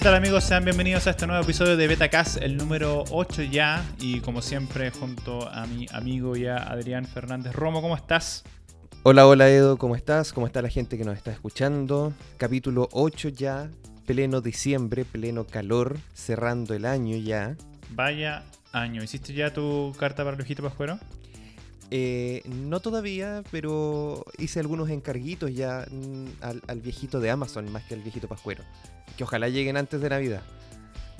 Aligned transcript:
¿Qué 0.00 0.04
tal 0.04 0.14
amigos? 0.14 0.44
Sean 0.44 0.64
bienvenidos 0.64 1.06
a 1.06 1.10
este 1.10 1.26
nuevo 1.26 1.42
episodio 1.42 1.76
de 1.76 1.86
Betacast, 1.86 2.38
el 2.40 2.56
número 2.56 3.04
8 3.10 3.42
ya. 3.42 3.84
Y 4.00 4.20
como 4.20 4.40
siempre, 4.40 4.90
junto 4.90 5.46
a 5.46 5.66
mi 5.66 5.84
amigo 5.92 6.36
ya 6.36 6.56
Adrián 6.56 7.04
Fernández 7.04 7.54
Romo, 7.54 7.82
¿cómo 7.82 7.96
estás? 7.96 8.42
Hola, 9.02 9.26
hola 9.26 9.50
Edo, 9.50 9.76
¿cómo 9.76 9.96
estás? 9.96 10.32
¿Cómo 10.32 10.46
está 10.46 10.62
la 10.62 10.70
gente 10.70 10.96
que 10.96 11.04
nos 11.04 11.18
está 11.18 11.32
escuchando? 11.32 12.14
Capítulo 12.38 12.88
8 12.92 13.28
ya, 13.28 13.68
pleno 14.06 14.40
diciembre, 14.40 15.04
pleno 15.04 15.46
calor, 15.46 15.98
cerrando 16.14 16.72
el 16.72 16.86
año 16.86 17.18
ya. 17.18 17.56
Vaya 17.90 18.44
año. 18.72 19.02
¿Hiciste 19.02 19.34
ya 19.34 19.52
tu 19.52 19.92
carta 19.98 20.24
para 20.24 20.30
el 20.30 20.36
viejito 20.36 20.62
pascuero? 20.62 20.98
Eh, 21.90 22.42
no 22.46 22.78
todavía, 22.80 23.42
pero 23.50 24.24
hice 24.38 24.60
algunos 24.60 24.90
encarguitos 24.90 25.52
ya 25.52 25.86
mm, 25.90 26.26
al, 26.40 26.62
al 26.68 26.80
viejito 26.80 27.18
de 27.20 27.30
Amazon 27.30 27.70
más 27.72 27.82
que 27.84 27.94
al 27.94 28.00
viejito 28.02 28.28
pascuero. 28.28 28.62
Que 29.16 29.24
ojalá 29.24 29.48
lleguen 29.48 29.76
antes 29.76 30.00
de 30.00 30.08
Navidad. 30.08 30.42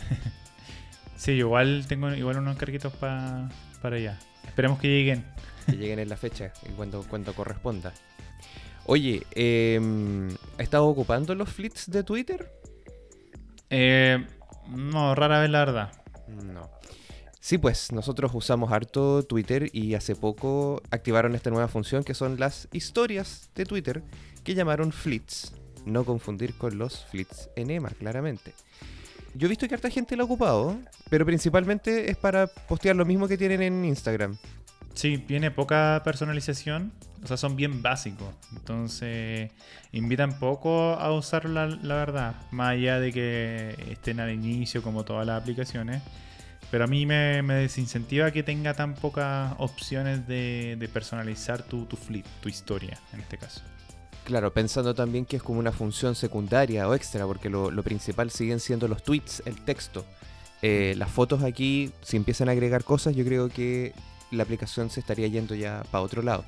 Sí, 1.16 1.32
igual 1.32 1.84
tengo 1.86 2.10
igual 2.14 2.38
unos 2.38 2.54
encarguitos 2.54 2.95
pa- 2.95 3.50
para 3.82 3.96
allá. 3.96 4.18
Esperemos 4.46 4.78
que 4.78 4.88
lleguen. 4.88 5.26
Que 5.66 5.76
lleguen 5.76 5.98
en 5.98 6.09
la 6.09 6.16
fecha 6.16 6.50
cuando, 6.76 7.02
cuando 7.02 7.34
corresponda. 7.34 7.92
Oye, 8.87 9.26
eh, 9.32 9.78
¿has 10.54 10.60
estado 10.60 10.87
ocupando 10.87 11.34
los 11.34 11.50
flits 11.50 11.90
de 11.90 12.04
Twitter? 12.04 12.50
Eh, 13.68 14.26
no, 14.70 15.14
rara 15.14 15.40
vez 15.40 15.50
la 15.50 15.59
verdad. 15.59 15.92
No. 16.26 16.70
Sí, 17.40 17.56
pues 17.56 17.90
nosotros 17.90 18.30
usamos 18.34 18.70
harto 18.70 19.22
Twitter 19.22 19.70
y 19.72 19.94
hace 19.94 20.14
poco 20.14 20.82
activaron 20.90 21.34
esta 21.34 21.48
nueva 21.48 21.68
función 21.68 22.04
que 22.04 22.12
son 22.12 22.38
las 22.38 22.68
historias 22.70 23.48
de 23.54 23.65
Twitter 23.65 24.02
que 24.45 24.54
llamaron 24.54 24.92
flits. 24.92 25.54
No 25.87 26.04
confundir 26.04 26.54
con 26.54 26.76
los 26.76 27.06
flits 27.06 27.48
en 27.56 27.70
EMA, 27.70 27.88
claramente. 27.90 28.52
Yo 29.34 29.46
he 29.46 29.48
visto 29.48 29.66
que 29.66 29.74
harta 29.74 29.88
gente 29.88 30.16
lo 30.16 30.24
ha 30.24 30.26
ocupado, 30.26 30.76
pero 31.09 31.24
principalmente 31.24 32.10
es 32.10 32.16
para 32.18 32.46
postear 32.46 32.95
lo 32.95 33.06
mismo 33.06 33.26
que 33.26 33.38
tienen 33.38 33.62
en 33.62 33.87
Instagram. 33.87 34.37
Sí, 34.93 35.16
tiene 35.16 35.50
poca 35.50 36.02
personalización. 36.04 36.93
O 37.22 37.26
sea, 37.26 37.38
son 37.38 37.56
bien 37.56 37.80
básicos. 37.80 38.28
Entonces, 38.52 39.50
invitan 39.93 40.38
poco 40.38 40.95
a 40.95 41.12
usarlo, 41.12 41.52
la, 41.52 41.66
la 41.68 41.95
verdad. 41.95 42.34
Más 42.50 42.72
allá 42.72 42.98
de 42.98 43.12
que 43.12 43.76
estén 43.90 44.20
al 44.20 44.30
inicio, 44.30 44.82
como 44.82 45.04
todas 45.04 45.26
las 45.26 45.40
aplicaciones. 45.40 46.02
Pero 46.71 46.85
a 46.85 46.87
mí 46.87 47.04
me, 47.04 47.43
me 47.43 47.54
desincentiva 47.54 48.30
que 48.30 48.43
tenga 48.43 48.74
tan 48.74 48.95
pocas 48.95 49.54
opciones 49.59 50.26
de, 50.29 50.77
de 50.79 50.88
personalizar 50.88 51.62
tu, 51.62 51.87
tu 51.87 51.96
flip, 51.96 52.24
tu 52.40 52.49
historia, 52.49 52.99
en 53.12 53.21
este 53.21 53.38
caso. 53.38 53.62
Claro, 54.24 54.52
pensando 54.52 54.95
también 54.95 55.24
que 55.24 55.37
es 55.37 55.43
como 55.43 55.59
una 55.59 55.73
función 55.73 56.15
secundaria 56.15 56.87
o 56.88 56.95
extra, 56.95 57.27
porque 57.27 57.51
lo, 57.51 57.71
lo 57.71 57.82
principal 57.82 58.30
siguen 58.30 58.60
siendo 58.60 58.87
los 58.87 59.02
tweets, 59.02 59.43
el 59.46 59.57
texto. 59.57 60.04
Eh, 60.62 60.95
las 60.96 61.10
fotos 61.10 61.43
aquí, 61.43 61.90
si 62.02 62.16
empiezan 62.16 62.49
a 62.49 62.52
agregar 62.52 62.84
cosas, 62.84 63.16
yo 63.16 63.24
creo 63.24 63.49
que 63.49 63.93
la 64.31 64.43
aplicación 64.43 64.91
se 64.91 65.00
estaría 65.00 65.27
yendo 65.27 65.55
ya 65.55 65.82
para 65.91 66.05
otro 66.05 66.22
lado. 66.22 66.44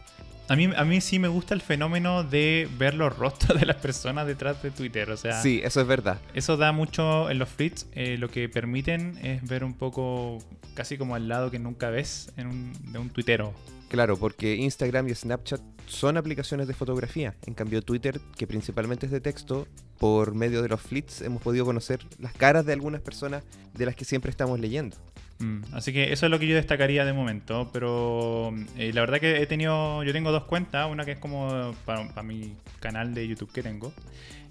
A 0.48 0.56
mí, 0.56 0.68
a 0.76 0.84
mí 0.84 1.00
sí 1.00 1.18
me 1.18 1.28
gusta 1.28 1.54
el 1.54 1.62
fenómeno 1.62 2.24
de 2.24 2.68
ver 2.78 2.94
los 2.94 3.16
rostros 3.16 3.58
de 3.60 3.66
las 3.66 3.76
personas 3.76 4.26
detrás 4.26 4.62
de 4.62 4.70
Twitter. 4.70 5.10
O 5.10 5.16
sea, 5.16 5.40
Sí, 5.40 5.60
eso 5.64 5.80
es 5.80 5.86
verdad. 5.86 6.20
Eso 6.34 6.56
da 6.56 6.72
mucho 6.72 7.30
en 7.30 7.38
los 7.38 7.48
flits. 7.48 7.86
eh, 7.92 8.16
lo 8.18 8.28
que 8.30 8.48
permiten 8.48 9.18
es 9.22 9.46
ver 9.48 9.64
un 9.64 9.74
poco, 9.74 10.38
casi 10.74 10.98
como 10.98 11.14
al 11.14 11.28
lado 11.28 11.50
que 11.50 11.58
nunca 11.58 11.90
ves 11.90 12.32
en 12.36 12.48
un, 12.48 12.92
de 12.92 12.98
un 12.98 13.08
tuitero. 13.10 13.54
Claro, 13.88 14.16
porque 14.16 14.56
Instagram 14.56 15.08
y 15.08 15.14
Snapchat 15.14 15.60
son 15.86 16.16
aplicaciones 16.16 16.66
de 16.66 16.72
fotografía. 16.74 17.34
En 17.46 17.52
cambio, 17.54 17.82
Twitter, 17.82 18.20
que 18.36 18.46
principalmente 18.46 19.06
es 19.06 19.12
de 19.12 19.20
texto, 19.20 19.68
por 19.98 20.34
medio 20.34 20.62
de 20.62 20.68
los 20.68 20.80
flits 20.80 21.20
hemos 21.20 21.42
podido 21.42 21.64
conocer 21.64 22.00
las 22.18 22.32
caras 22.32 22.64
de 22.66 22.72
algunas 22.72 23.00
personas 23.02 23.44
de 23.74 23.86
las 23.86 23.94
que 23.94 24.04
siempre 24.04 24.30
estamos 24.30 24.58
leyendo. 24.58 24.96
Mm, 25.42 25.74
Así 25.74 25.92
que 25.92 26.12
eso 26.12 26.26
es 26.26 26.30
lo 26.30 26.38
que 26.38 26.46
yo 26.46 26.54
destacaría 26.54 27.04
de 27.04 27.12
momento. 27.12 27.68
Pero 27.72 28.54
eh, 28.76 28.92
la 28.92 29.00
verdad 29.00 29.18
que 29.18 29.42
he 29.42 29.46
tenido, 29.46 30.02
yo 30.04 30.12
tengo 30.12 30.30
dos 30.30 30.44
cuentas. 30.44 30.90
Una 30.90 31.04
que 31.04 31.12
es 31.12 31.18
como 31.18 31.74
para, 31.84 32.22
mi 32.22 32.54
canal 32.80 33.14
de 33.14 33.26
YouTube 33.26 33.52
que 33.52 33.62
tengo. 33.62 33.92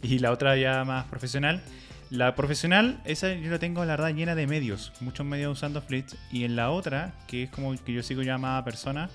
Y 0.04 0.20
la 0.20 0.32
otra 0.32 0.58
ya 0.58 0.84
más 0.84 1.06
profesional. 1.06 1.62
La 2.10 2.36
profesional, 2.36 3.02
esa 3.06 3.34
yo 3.34 3.50
la 3.50 3.60
tengo 3.60 3.86
la 3.86 3.96
verdad 3.96 4.14
llena 4.14 4.36
de 4.36 4.46
medios. 4.46 4.92
Muchos 5.00 5.26
medios 5.26 5.54
usando 5.54 5.82
flits. 5.82 6.18
Y 6.32 6.44
en 6.44 6.56
la 6.56 6.70
otra, 6.72 7.14
que 7.28 7.44
es 7.44 7.50
como 7.50 7.74
que 7.76 7.94
yo 7.94 8.04
sigo 8.04 8.22
llamada 8.22 8.64
persona. 8.66 9.10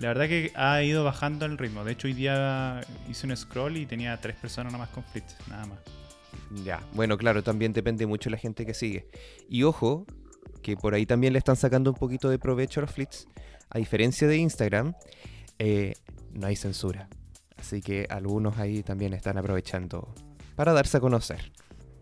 La 0.00 0.08
verdad 0.08 0.28
que 0.28 0.52
ha 0.54 0.82
ido 0.82 1.04
bajando 1.04 1.44
el 1.44 1.58
ritmo. 1.58 1.84
De 1.84 1.92
hecho, 1.92 2.06
hoy 2.06 2.14
día 2.14 2.80
hice 3.10 3.26
un 3.26 3.36
scroll 3.36 3.76
y 3.76 3.84
tenía 3.84 4.16
tres 4.18 4.36
personas 4.36 4.72
nada 4.72 4.84
más 4.84 4.94
con 4.94 5.04
flits. 5.04 5.36
Nada 5.48 5.66
más. 5.66 5.78
Ya, 6.64 6.80
bueno, 6.94 7.18
claro, 7.18 7.42
también 7.42 7.72
depende 7.72 8.06
mucho 8.06 8.30
de 8.30 8.36
la 8.36 8.38
gente 8.38 8.64
que 8.64 8.72
sigue. 8.72 9.08
Y 9.50 9.64
ojo, 9.64 10.06
que 10.68 10.76
por 10.76 10.92
ahí 10.92 11.06
también 11.06 11.32
le 11.32 11.38
están 11.38 11.56
sacando 11.56 11.90
un 11.90 11.96
poquito 11.96 12.28
de 12.28 12.38
provecho 12.38 12.80
a 12.80 12.82
los 12.82 12.90
flits. 12.90 13.26
A 13.70 13.78
diferencia 13.78 14.28
de 14.28 14.36
Instagram, 14.36 14.92
eh, 15.58 15.94
no 16.32 16.46
hay 16.46 16.56
censura. 16.56 17.08
Así 17.56 17.80
que 17.80 18.06
algunos 18.10 18.58
ahí 18.58 18.82
también 18.82 19.14
están 19.14 19.38
aprovechando 19.38 20.14
para 20.56 20.74
darse 20.74 20.98
a 20.98 21.00
conocer. 21.00 21.52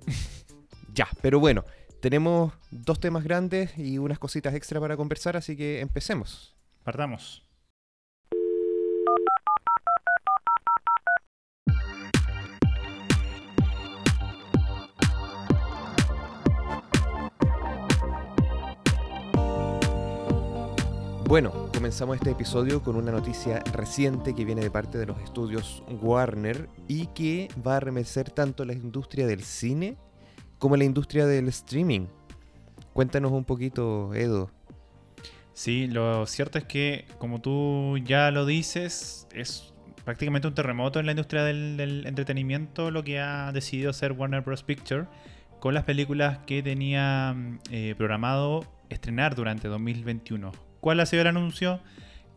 ya, 0.94 1.06
pero 1.22 1.38
bueno, 1.38 1.65
tenemos 2.00 2.54
dos 2.72 2.99
temas 2.99 3.22
grandes 3.22 3.71
y 3.78 3.99
unas 3.99 4.19
cositas 4.19 4.53
extra 4.53 4.81
para 4.81 4.97
conversar, 4.97 5.37
así 5.37 5.56
que 5.56 5.81
empecemos. 5.81 6.56
Partamos. 6.83 7.45
Bueno, 21.28 21.69
comenzamos 21.75 22.19
este 22.19 22.31
episodio 22.31 22.84
con 22.84 22.94
una 22.94 23.10
noticia 23.10 23.59
reciente 23.72 24.32
que 24.32 24.44
viene 24.44 24.60
de 24.60 24.70
parte 24.70 24.97
de 24.97 25.06
los 25.06 25.20
estudios 25.20 25.82
Warner 26.00 26.69
y 26.87 27.09
que 27.09 27.48
va 27.66 27.72
a 27.75 27.76
arremecer 27.78 28.31
tanto 28.31 28.64
la 28.64 28.72
industria 28.72 29.26
del 29.26 29.42
cine 29.42 29.97
como 30.60 30.76
la 30.76 30.84
industria 30.84 31.26
del 31.26 31.48
streaming. 31.48 32.06
Cuéntanos 32.92 33.32
un 33.32 33.44
poquito, 33.44 34.15
Edo. 34.15 34.53
Sí, 35.53 35.88
lo 35.88 36.26
cierto 36.26 36.59
es 36.59 36.65
que, 36.65 37.06
como 37.19 37.41
tú 37.41 37.98
ya 37.98 38.31
lo 38.31 38.47
dices, 38.47 39.26
es 39.34 39.75
prácticamente 40.04 40.47
un 40.47 40.54
terremoto 40.54 41.00
en 41.00 41.06
la 41.06 41.12
industria 41.12 41.42
del, 41.42 42.04
entretenimiento 42.06 42.92
lo 42.92 43.03
que 43.03 43.19
ha 43.19 43.50
decidido 43.50 43.91
hacer 43.91 44.12
Warner 44.12 44.42
Bros. 44.42 44.62
Picture 44.62 45.06
con 45.59 45.75
las 45.75 45.82
películas 45.82 46.38
que 46.47 46.62
tenía 46.62 47.34
mm, 47.34 47.59
eh, 47.72 47.94
programado 47.98 48.65
estrenar 48.91 49.34
durante 49.34 49.66
2021. 49.66 50.66
¿Cuál 50.81 51.00
ha 51.00 51.06
sido 51.06 51.22
el 51.22 51.28
anuncio? 51.28 51.81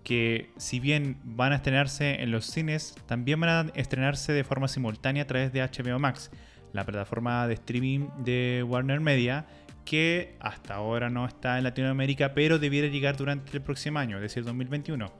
Que 0.04 0.52
si 0.58 0.80
bien 0.80 1.18
van 1.24 1.52
a 1.52 1.58
estrenarse 1.58 2.22
en 2.22 2.32
los 2.32 2.46
cines, 2.46 2.96
también 3.06 3.40
van 3.40 3.50
a 3.50 3.72
estrenarse 3.76 4.34
de 4.34 4.44
forma 4.44 4.68
simultánea 4.68 5.24
a 5.24 5.28
través 5.28 5.54
de 5.54 5.62
HBO 5.62 6.00
Max, 6.00 6.32
la 6.74 6.86
plataforma 6.86 7.48
de 7.48 7.56
streaming 7.56 8.08
de 8.24 8.64
Warner 8.68 9.00
Media, 9.00 9.46
que 9.86 10.36
hasta 10.40 10.76
ahora 10.76 11.10
no 11.10 11.26
está 11.26 11.58
en 11.58 11.64
Latinoamérica, 11.64 12.34
pero 12.34 12.60
debiera 12.60 12.88
llegar 12.88 13.18
durante 13.18 13.56
el 13.56 13.62
próximo 13.62 14.00
año, 14.00 14.18
es 14.18 14.22
decir, 14.22 14.44
2021. 14.44 15.12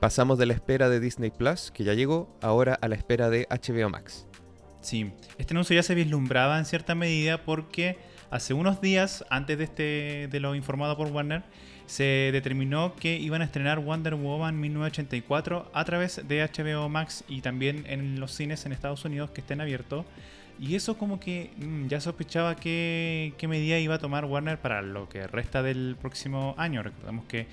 Pasamos 0.00 0.38
de 0.38 0.46
la 0.46 0.54
espera 0.54 0.88
de 0.88 1.00
Disney 1.00 1.30
Plus, 1.30 1.70
que 1.70 1.84
ya 1.84 1.94
llegó, 1.94 2.34
ahora 2.40 2.78
a 2.80 2.88
la 2.88 2.94
espera 2.94 3.28
de 3.28 3.46
HBO 3.50 3.90
Max. 3.90 4.26
Sí, 4.80 5.12
este 5.36 5.52
anuncio 5.52 5.76
ya 5.76 5.82
se 5.82 5.94
vislumbraba 5.94 6.58
en 6.58 6.64
cierta 6.64 6.94
medida 6.94 7.44
porque 7.44 7.98
hace 8.30 8.54
unos 8.54 8.80
días, 8.80 9.24
antes 9.30 9.58
de, 9.58 9.64
este, 9.64 10.28
de 10.30 10.40
lo 10.40 10.54
informado 10.54 10.96
por 10.96 11.08
Warner, 11.08 11.42
se 11.86 12.30
determinó 12.32 12.94
que 12.94 13.16
iban 13.16 13.42
a 13.42 13.44
estrenar 13.44 13.80
Wonder 13.80 14.14
Woman 14.14 14.60
1984 14.60 15.70
a 15.74 15.84
través 15.84 16.26
de 16.28 16.48
HBO 16.48 16.88
Max 16.88 17.24
y 17.28 17.40
también 17.40 17.84
en 17.88 18.20
los 18.20 18.32
cines 18.32 18.64
en 18.64 18.72
Estados 18.72 19.04
Unidos 19.04 19.30
que 19.30 19.40
estén 19.40 19.60
abiertos. 19.60 20.06
Y 20.60 20.76
eso 20.76 20.96
como 20.98 21.18
que 21.18 21.50
mm, 21.56 21.88
ya 21.88 22.00
sospechaba 22.00 22.54
qué, 22.54 23.32
qué 23.38 23.48
medida 23.48 23.78
iba 23.78 23.96
a 23.96 23.98
tomar 23.98 24.24
Warner 24.24 24.58
para 24.58 24.82
lo 24.82 25.08
que 25.08 25.26
resta 25.26 25.62
del 25.62 25.96
próximo 26.00 26.54
año. 26.58 26.82
Recordemos 26.82 27.24
que 27.24 27.48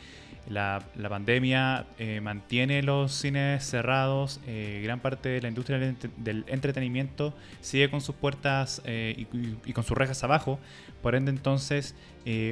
la, 0.50 0.84
pandemia 1.10 1.86
eh, 2.00 2.22
mantiene 2.22 2.82
los 2.84 3.12
cines 3.12 3.64
cerrados, 3.66 4.40
eh, 4.48 4.82
gran 4.84 5.00
parte 5.00 5.30
de 5.30 5.42
la 5.42 5.48
industria 5.50 5.78
del, 5.80 5.98
ent- 5.98 6.12
del 6.18 6.46
entretenimiento 6.48 7.34
sigue 7.62 7.90
con 7.90 8.02
sus 8.02 8.16
puertas 8.16 8.82
eh, 8.86 9.14
y, 9.32 9.70
y- 9.70 9.74
con 9.74 9.84
sus 9.84 9.98
rejas 9.98 10.24
abajo, 10.24 10.60
por 11.02 11.16
ende 11.16 11.32
entonces 11.32 11.96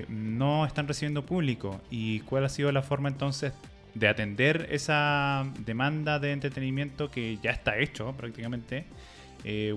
no 0.07 0.65
están 0.65 0.88
recibiendo 0.88 1.25
público. 1.25 1.81
¿Y 1.89 2.21
cuál 2.21 2.45
ha 2.45 2.50
sido 2.50 2.71
la 2.71 2.81
forma 2.81 3.09
entonces 3.09 3.51
de 3.94 4.07
atender 4.07 4.68
esa 4.71 5.45
demanda 5.65 6.18
de 6.19 6.31
entretenimiento 6.31 7.12
que 7.12 7.38
ya 7.44 7.51
está 7.51 7.77
hecho 7.77 8.13
prácticamente? 8.13 8.86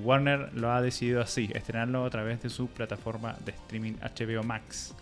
Warner 0.03 0.53
lo 0.55 0.71
ha 0.73 0.81
decidido 0.81 1.21
así, 1.21 1.51
estrenarlo 1.53 2.05
a 2.05 2.11
través 2.11 2.41
de 2.43 2.49
su 2.49 2.69
plataforma 2.69 3.37
de 3.45 3.51
streaming 3.53 3.95
HBO 4.01 4.43
Max. 4.45 4.95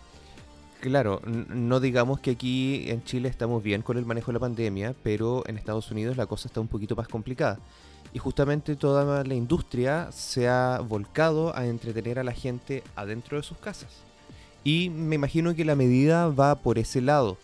Claro, 0.79 1.21
no 1.25 1.79
digamos 1.79 2.19
que 2.19 2.31
aquí 2.31 2.89
en 2.89 3.03
Chile 3.03 3.29
estamos 3.29 3.63
bien 3.63 3.81
con 3.81 3.97
el 3.97 4.05
manejo 4.05 4.27
de 4.27 4.33
la 4.33 4.39
pandemia, 4.39 4.93
pero 5.01 5.43
en 5.47 5.57
Estados 5.57 5.89
Unidos 5.89 6.17
la 6.17 6.27
cosa 6.27 6.47
está 6.47 6.61
un 6.61 6.67
poquito 6.67 6.95
más 6.95 7.07
complicada. 7.07 7.59
y 8.13 8.19
justamente 8.19 8.75
toda 8.75 9.23
la 9.23 9.33
industria 9.35 10.09
se 10.11 10.47
ha 10.47 10.79
volcado 10.79 11.55
a 11.55 11.65
entretener 11.67 12.19
a 12.19 12.23
la 12.23 12.31
gente 12.31 12.83
adentro 12.95 13.37
de 13.37 13.43
sus 13.43 13.57
casas. 13.57 13.89
Y 14.63 14.89
me 14.89 15.15
imagino 15.15 15.53
que 15.55 15.65
la 15.65 15.75
medida 15.75 16.27
va 16.29 16.55
por 16.55 16.77
ese 16.79 17.01
lado. 17.01 17.37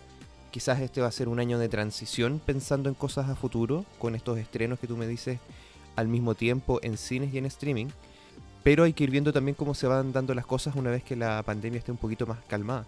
Quizás 0.51 0.80
este 0.80 1.01
va 1.01 1.07
a 1.07 1.12
ser 1.12 1.27
un 1.27 1.39
año 1.39 1.59
de 1.59 1.69
transición 1.69 2.41
pensando 2.44 2.89
en 2.89 2.95
cosas 2.95 3.30
a 3.30 3.35
futuro, 3.35 3.85
con 4.00 4.15
estos 4.15 4.38
estrenos 4.38 4.80
que 4.80 4.88
tú 4.88 4.95
me 4.97 5.07
dices 5.07 5.39
al 5.95 6.07
mismo 6.07 6.33
tiempo 6.33 6.80
en 6.81 6.97
cines 6.97 7.33
y 7.33 7.38
en 7.38 7.45
streaming. 7.45 7.88
Pero 8.63 8.83
hay 8.83 8.94
que 8.94 9.03
ir 9.03 9.12
viendo 9.12 9.33
también 9.33 9.56
cómo 9.56 9.74
se 9.74 9.88
van 9.88 10.13
dando 10.13 10.33
las 10.33 10.45
cosas 10.45 10.75
una 10.75 10.91
vez 10.91 11.03
que 11.03 11.15
la 11.15 11.44
pandemia 11.44 11.80
esté 11.80 11.91
un 11.91 11.97
poquito 11.97 12.25
más 12.25 12.39
calmada. 12.47 12.85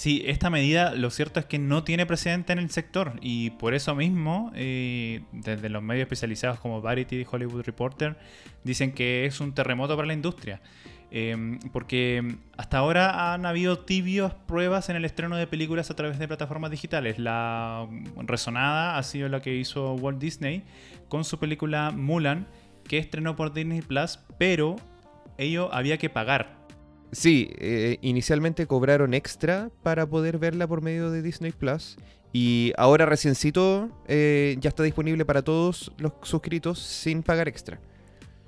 Sí, 0.00 0.22
esta 0.24 0.48
medida 0.48 0.94
lo 0.94 1.10
cierto 1.10 1.40
es 1.40 1.44
que 1.44 1.58
no 1.58 1.84
tiene 1.84 2.06
precedente 2.06 2.54
en 2.54 2.58
el 2.58 2.70
sector 2.70 3.18
y 3.20 3.50
por 3.50 3.74
eso 3.74 3.94
mismo, 3.94 4.50
eh, 4.54 5.20
desde 5.30 5.68
los 5.68 5.82
medios 5.82 6.04
especializados 6.04 6.58
como 6.58 6.80
Variety 6.80 7.16
y 7.16 7.26
Hollywood 7.30 7.64
Reporter, 7.64 8.16
dicen 8.64 8.92
que 8.92 9.26
es 9.26 9.40
un 9.40 9.52
terremoto 9.52 9.96
para 9.96 10.08
la 10.08 10.14
industria. 10.14 10.62
Em, 11.10 11.58
porque 11.70 12.36
hasta 12.56 12.78
ahora 12.78 13.34
han 13.34 13.44
habido 13.44 13.80
tibios 13.80 14.32
pruebas 14.32 14.88
en 14.88 14.96
el 14.96 15.04
estreno 15.04 15.36
de 15.36 15.46
películas 15.46 15.90
a 15.90 15.96
través 15.96 16.18
de 16.18 16.26
plataformas 16.26 16.70
digitales. 16.70 17.18
La 17.18 17.86
resonada 18.26 18.96
ha 18.96 19.02
sido 19.02 19.28
la 19.28 19.42
que 19.42 19.54
hizo 19.54 19.92
Walt 19.96 20.18
Disney 20.18 20.62
con 21.10 21.24
su 21.24 21.38
película 21.38 21.90
Mulan, 21.90 22.46
que 22.88 22.96
estrenó 22.96 23.36
por 23.36 23.52
Disney 23.52 23.82
Plus, 23.82 24.18
pero 24.38 24.76
ello 25.36 25.68
había 25.74 25.98
que 25.98 26.08
pagar 26.08 26.59
Sí, 27.12 27.50
eh, 27.58 27.98
inicialmente 28.02 28.66
cobraron 28.66 29.14
extra 29.14 29.70
para 29.82 30.06
poder 30.06 30.38
verla 30.38 30.66
por 30.66 30.80
medio 30.80 31.10
de 31.10 31.22
Disney 31.22 31.52
Plus. 31.52 31.96
Y 32.32 32.72
ahora 32.76 33.06
reciencito 33.06 33.90
eh, 34.06 34.56
ya 34.60 34.68
está 34.68 34.84
disponible 34.84 35.24
para 35.24 35.42
todos 35.42 35.92
los 35.98 36.12
suscritos 36.22 36.78
sin 36.78 37.22
pagar 37.22 37.48
extra. 37.48 37.80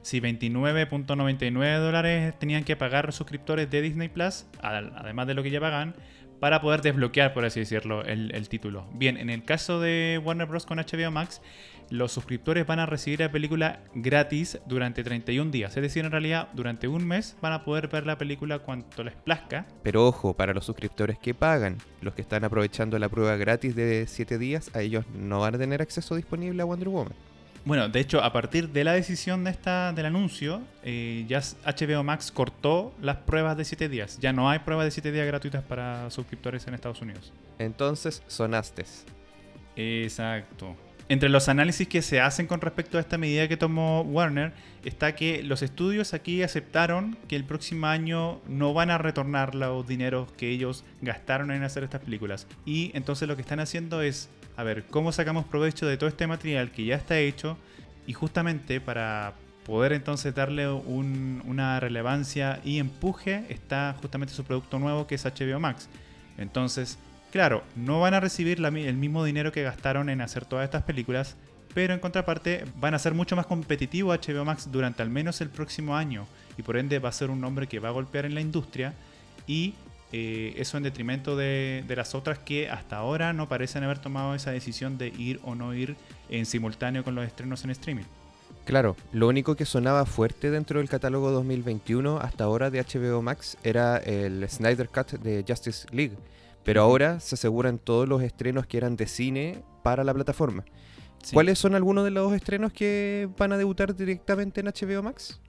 Sí, 0.02 0.20
29.99 0.20 1.78
dólares 1.78 2.38
tenían 2.38 2.64
que 2.64 2.76
pagar 2.76 3.12
suscriptores 3.12 3.70
de 3.70 3.82
Disney 3.82 4.08
Plus, 4.08 4.46
además 4.60 5.26
de 5.26 5.34
lo 5.34 5.42
que 5.42 5.50
ya 5.50 5.60
pagan, 5.60 5.94
para 6.40 6.60
poder 6.60 6.82
desbloquear, 6.82 7.32
por 7.34 7.44
así 7.44 7.60
decirlo, 7.60 8.04
el 8.04 8.48
título. 8.48 8.84
Bien, 8.94 9.16
en 9.16 9.30
el 9.30 9.44
caso 9.44 9.80
de 9.80 10.20
Warner 10.24 10.48
Bros. 10.48 10.66
con 10.66 10.78
HBO 10.78 11.12
Max, 11.12 11.40
los 11.92 12.10
suscriptores 12.10 12.66
van 12.66 12.78
a 12.78 12.86
recibir 12.86 13.20
la 13.20 13.30
película 13.30 13.80
gratis 13.94 14.58
durante 14.66 15.04
31 15.04 15.50
días. 15.50 15.76
Es 15.76 15.82
decir, 15.82 16.06
en 16.06 16.10
realidad, 16.10 16.48
durante 16.54 16.88
un 16.88 17.06
mes 17.06 17.36
van 17.42 17.52
a 17.52 17.64
poder 17.64 17.88
ver 17.88 18.06
la 18.06 18.16
película 18.16 18.60
cuanto 18.60 19.04
les 19.04 19.14
plazca. 19.14 19.66
Pero 19.82 20.06
ojo, 20.06 20.34
para 20.34 20.54
los 20.54 20.64
suscriptores 20.64 21.18
que 21.18 21.34
pagan, 21.34 21.76
los 22.00 22.14
que 22.14 22.22
están 22.22 22.44
aprovechando 22.44 22.98
la 22.98 23.10
prueba 23.10 23.36
gratis 23.36 23.76
de 23.76 24.06
7 24.08 24.38
días, 24.38 24.70
a 24.74 24.80
ellos 24.80 25.04
no 25.14 25.40
van 25.40 25.54
a 25.54 25.58
tener 25.58 25.82
acceso 25.82 26.16
disponible 26.16 26.62
a 26.62 26.64
Wonder 26.64 26.88
Woman. 26.88 27.12
Bueno, 27.66 27.86
de 27.90 28.00
hecho, 28.00 28.24
a 28.24 28.32
partir 28.32 28.70
de 28.70 28.84
la 28.84 28.94
decisión 28.94 29.44
de 29.44 29.50
esta, 29.50 29.92
del 29.92 30.06
anuncio, 30.06 30.62
eh, 30.82 31.26
ya 31.28 31.40
HBO 31.40 32.02
Max 32.02 32.32
cortó 32.32 32.94
las 33.02 33.18
pruebas 33.18 33.58
de 33.58 33.66
7 33.66 33.90
días. 33.90 34.18
Ya 34.18 34.32
no 34.32 34.48
hay 34.48 34.60
pruebas 34.60 34.86
de 34.86 34.92
7 34.92 35.12
días 35.12 35.26
gratuitas 35.26 35.62
para 35.62 36.10
suscriptores 36.10 36.66
en 36.66 36.72
Estados 36.72 37.02
Unidos. 37.02 37.34
Entonces, 37.58 38.22
sonastes. 38.28 39.04
Exacto. 39.76 40.74
Entre 41.12 41.28
los 41.28 41.50
análisis 41.50 41.86
que 41.88 42.00
se 42.00 42.22
hacen 42.22 42.46
con 42.46 42.62
respecto 42.62 42.96
a 42.96 43.02
esta 43.02 43.18
medida 43.18 43.46
que 43.46 43.58
tomó 43.58 44.00
Warner 44.00 44.54
está 44.82 45.14
que 45.14 45.42
los 45.42 45.60
estudios 45.60 46.14
aquí 46.14 46.42
aceptaron 46.42 47.18
que 47.28 47.36
el 47.36 47.44
próximo 47.44 47.86
año 47.86 48.40
no 48.48 48.72
van 48.72 48.90
a 48.90 48.96
retornar 48.96 49.54
los 49.54 49.86
dineros 49.86 50.32
que 50.32 50.48
ellos 50.48 50.84
gastaron 51.02 51.50
en 51.50 51.64
hacer 51.64 51.84
estas 51.84 52.00
películas. 52.00 52.46
Y 52.64 52.92
entonces 52.94 53.28
lo 53.28 53.36
que 53.36 53.42
están 53.42 53.60
haciendo 53.60 54.00
es, 54.00 54.30
a 54.56 54.62
ver, 54.62 54.84
¿cómo 54.84 55.12
sacamos 55.12 55.44
provecho 55.44 55.84
de 55.86 55.98
todo 55.98 56.08
este 56.08 56.26
material 56.26 56.70
que 56.70 56.86
ya 56.86 56.96
está 56.96 57.18
hecho? 57.18 57.58
Y 58.06 58.14
justamente 58.14 58.80
para 58.80 59.34
poder 59.66 59.92
entonces 59.92 60.34
darle 60.34 60.66
una 60.70 61.78
relevancia 61.78 62.58
y 62.64 62.78
empuje 62.78 63.44
está 63.50 63.94
justamente 64.00 64.32
su 64.32 64.44
producto 64.44 64.78
nuevo 64.78 65.06
que 65.06 65.16
es 65.16 65.24
HBO 65.26 65.60
Max. 65.60 65.90
Entonces 66.38 66.98
Claro, 67.32 67.64
no 67.76 67.98
van 67.98 68.12
a 68.12 68.20
recibir 68.20 68.62
el 68.62 68.96
mismo 68.96 69.24
dinero 69.24 69.52
que 69.52 69.62
gastaron 69.62 70.10
en 70.10 70.20
hacer 70.20 70.44
todas 70.44 70.64
estas 70.64 70.82
películas, 70.82 71.34
pero 71.72 71.94
en 71.94 71.98
contraparte 71.98 72.66
van 72.76 72.92
a 72.92 72.98
ser 72.98 73.14
mucho 73.14 73.36
más 73.36 73.46
competitivo 73.46 74.12
HBO 74.12 74.44
Max 74.44 74.68
durante 74.70 75.00
al 75.00 75.08
menos 75.08 75.40
el 75.40 75.48
próximo 75.48 75.96
año 75.96 76.26
y 76.58 76.62
por 76.62 76.76
ende 76.76 76.98
va 76.98 77.08
a 77.08 77.12
ser 77.12 77.30
un 77.30 77.40
nombre 77.40 77.68
que 77.68 77.78
va 77.78 77.88
a 77.88 77.92
golpear 77.92 78.26
en 78.26 78.34
la 78.34 78.42
industria 78.42 78.92
y 79.46 79.72
eh, 80.12 80.52
eso 80.58 80.76
en 80.76 80.82
detrimento 80.82 81.34
de, 81.34 81.82
de, 81.88 81.96
las 81.96 82.14
otras 82.14 82.38
que 82.38 82.68
hasta 82.68 82.98
ahora 82.98 83.32
no 83.32 83.48
parecen 83.48 83.82
haber 83.82 83.98
tomado 83.98 84.34
esa 84.34 84.50
decisión 84.50 84.98
de 84.98 85.08
ir 85.08 85.40
o 85.42 85.54
no 85.54 85.72
ir 85.72 85.96
en 86.28 86.44
simultáneo 86.44 87.02
con 87.02 87.14
los 87.14 87.24
estrenos 87.24 87.64
en 87.64 87.70
streaming. 87.70 88.04
Claro, 88.66 88.94
lo 89.10 89.26
único 89.26 89.56
que 89.56 89.64
sonaba 89.64 90.04
fuerte 90.04 90.50
dentro 90.50 90.80
del 90.80 90.90
catálogo 90.90 91.30
2021 91.30 92.18
hasta 92.18 92.44
ahora 92.44 92.68
de 92.68 92.84
HBO 92.84 93.22
Max 93.22 93.56
era 93.64 93.96
el 93.96 94.46
Snyder 94.50 94.90
Cut 94.90 95.12
de 95.12 95.42
Justice 95.48 95.86
League 95.92 96.16
pero 96.64 96.82
ahora 96.82 97.20
se 97.20 97.34
aseguran 97.34 97.78
todos 97.78 98.08
los 98.08 98.22
estrenos 98.22 98.66
que 98.66 98.76
eran 98.76 98.96
de 98.96 99.06
cine 99.06 99.62
para 99.82 100.04
la 100.04 100.14
plataforma. 100.14 100.64
¿Cuáles 101.32 101.58
son 101.58 101.74
algunos 101.74 102.04
de 102.04 102.10
los 102.10 102.32
estrenos 102.34 102.72
que 102.72 103.28
van 103.38 103.52
a 103.52 103.56
debutar 103.56 103.94
directamente 103.94 104.60
en 104.60 104.66
HBO 104.66 105.02
Max? 105.02 105.40